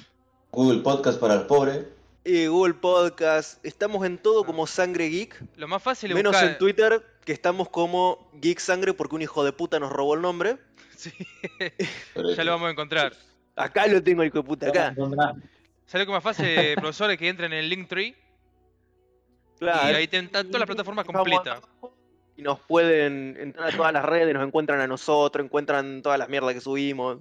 Google 0.52 0.80
Podcast 0.82 1.20
para 1.20 1.34
el 1.34 1.42
pobre. 1.48 1.88
eh, 2.24 2.48
Google 2.48 2.76
Podcast. 2.76 3.64
Estamos 3.66 4.06
en 4.06 4.18
todo 4.20 4.44
como 4.46 4.68
Sangre 4.68 5.10
Geek. 5.10 5.42
Lo 5.58 5.68
más 5.68 5.82
fácil 5.82 6.12
es 6.12 6.16
Menos 6.16 6.34
buscar. 6.34 6.52
en 6.52 6.58
Twitter, 6.60 7.04
que 7.26 7.32
estamos 7.34 7.70
como 7.70 8.30
Geek 8.36 8.60
Sangre 8.60 8.94
porque 8.94 9.16
un 9.16 9.24
hijo 9.24 9.44
de 9.44 9.52
puta 9.52 9.80
nos 9.80 9.92
robó 9.92 10.14
el 10.16 10.22
nombre. 10.22 10.58
Sí, 11.02 11.12
ya 12.38 12.44
lo 12.44 12.52
vamos 12.52 12.68
a 12.68 12.72
encontrar. 12.74 13.14
Acá 13.56 13.88
lo 13.88 14.04
tengo, 14.04 14.24
hijo 14.24 14.38
de 14.38 14.44
puta, 14.44 14.68
acá. 14.70 14.94
¿Sabes 14.94 15.94
lo 15.94 16.06
que 16.06 16.12
más 16.12 16.24
fácil, 16.24 16.46
eh, 16.46 16.76
profesores? 16.80 17.18
Que 17.18 17.28
entren 17.28 17.52
en 17.54 17.58
el 17.60 17.70
Linktree 17.70 18.16
Claro. 19.58 19.92
y 19.92 19.96
ahí 19.96 20.08
tienen 20.08 20.30
todas 20.30 20.46
las 20.52 20.66
plataformas 20.68 21.06
completas. 21.06 21.60
Y 22.38 22.41
nos 22.43 22.59
pueden 22.61 23.36
entrar 23.39 23.73
a 23.73 23.75
todas 23.77 23.93
las 23.93 24.05
redes, 24.05 24.34
nos 24.34 24.45
encuentran 24.45 24.79
a 24.79 24.88
nosotros, 24.88 25.43
encuentran 25.45 26.01
todas 26.01 26.17
las 26.17 26.29
mierdas 26.29 26.53
que 26.53 26.61
subimos. 26.61 27.19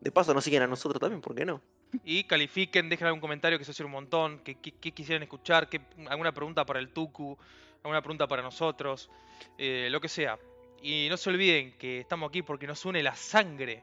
De 0.00 0.10
paso 0.10 0.34
nos 0.34 0.44
siguen 0.44 0.62
a 0.62 0.66
nosotros 0.66 1.00
también, 1.00 1.20
¿por 1.20 1.34
qué 1.34 1.44
no? 1.44 1.60
Y 2.04 2.24
califiquen, 2.24 2.88
dejen 2.88 3.06
algún 3.06 3.20
comentario 3.20 3.58
que 3.58 3.62
eso 3.62 3.72
sirve 3.72 3.86
un 3.86 3.92
montón, 3.92 4.40
que, 4.40 4.56
que- 4.56 4.72
que 4.72 4.92
quisieran 4.92 5.22
escuchar, 5.22 5.68
que, 5.68 5.80
alguna 6.08 6.32
pregunta 6.32 6.64
para 6.66 6.80
el 6.80 6.88
Tuku, 6.88 7.38
alguna 7.84 8.02
pregunta 8.02 8.26
para 8.26 8.42
nosotros, 8.42 9.10
eh, 9.58 9.88
lo 9.90 10.00
que 10.00 10.08
sea. 10.08 10.38
Y 10.82 11.06
no 11.08 11.16
se 11.16 11.30
olviden 11.30 11.78
que 11.78 12.00
estamos 12.00 12.28
aquí 12.28 12.42
porque 12.42 12.66
nos 12.66 12.84
une 12.84 13.02
la 13.02 13.14
sangre. 13.14 13.82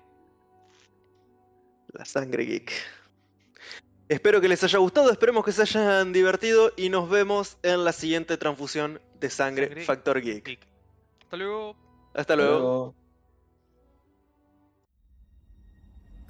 La 1.94 2.06
sangre 2.06 2.44
geek. 2.46 2.72
Espero 4.12 4.42
que 4.42 4.50
les 4.50 4.62
haya 4.62 4.78
gustado, 4.78 5.10
esperemos 5.10 5.46
que 5.46 5.54
se 5.54 5.62
hayan 5.62 6.12
divertido 6.12 6.74
y 6.76 6.90
nos 6.90 7.10
vemos 7.10 7.56
en 7.64 7.86
la 7.86 7.94
siguiente 7.94 8.36
transfusión 8.36 9.00
de 9.22 9.30
sangre, 9.30 9.68
Sangre 9.68 9.86
Factor 9.86 10.20
Geek. 10.20 10.46
Geek. 10.46 10.68
Hasta 11.22 11.38
luego. 11.38 11.78
Hasta 12.14 12.36
luego. 12.36 12.60
Luego. 12.60 12.96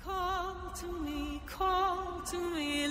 Call 0.04 0.74
to 0.80 0.92
me, 1.00 1.42
call 1.48 2.24
to 2.30 2.40
me, 2.54 2.88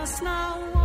must 0.00 0.22
now 0.22 0.79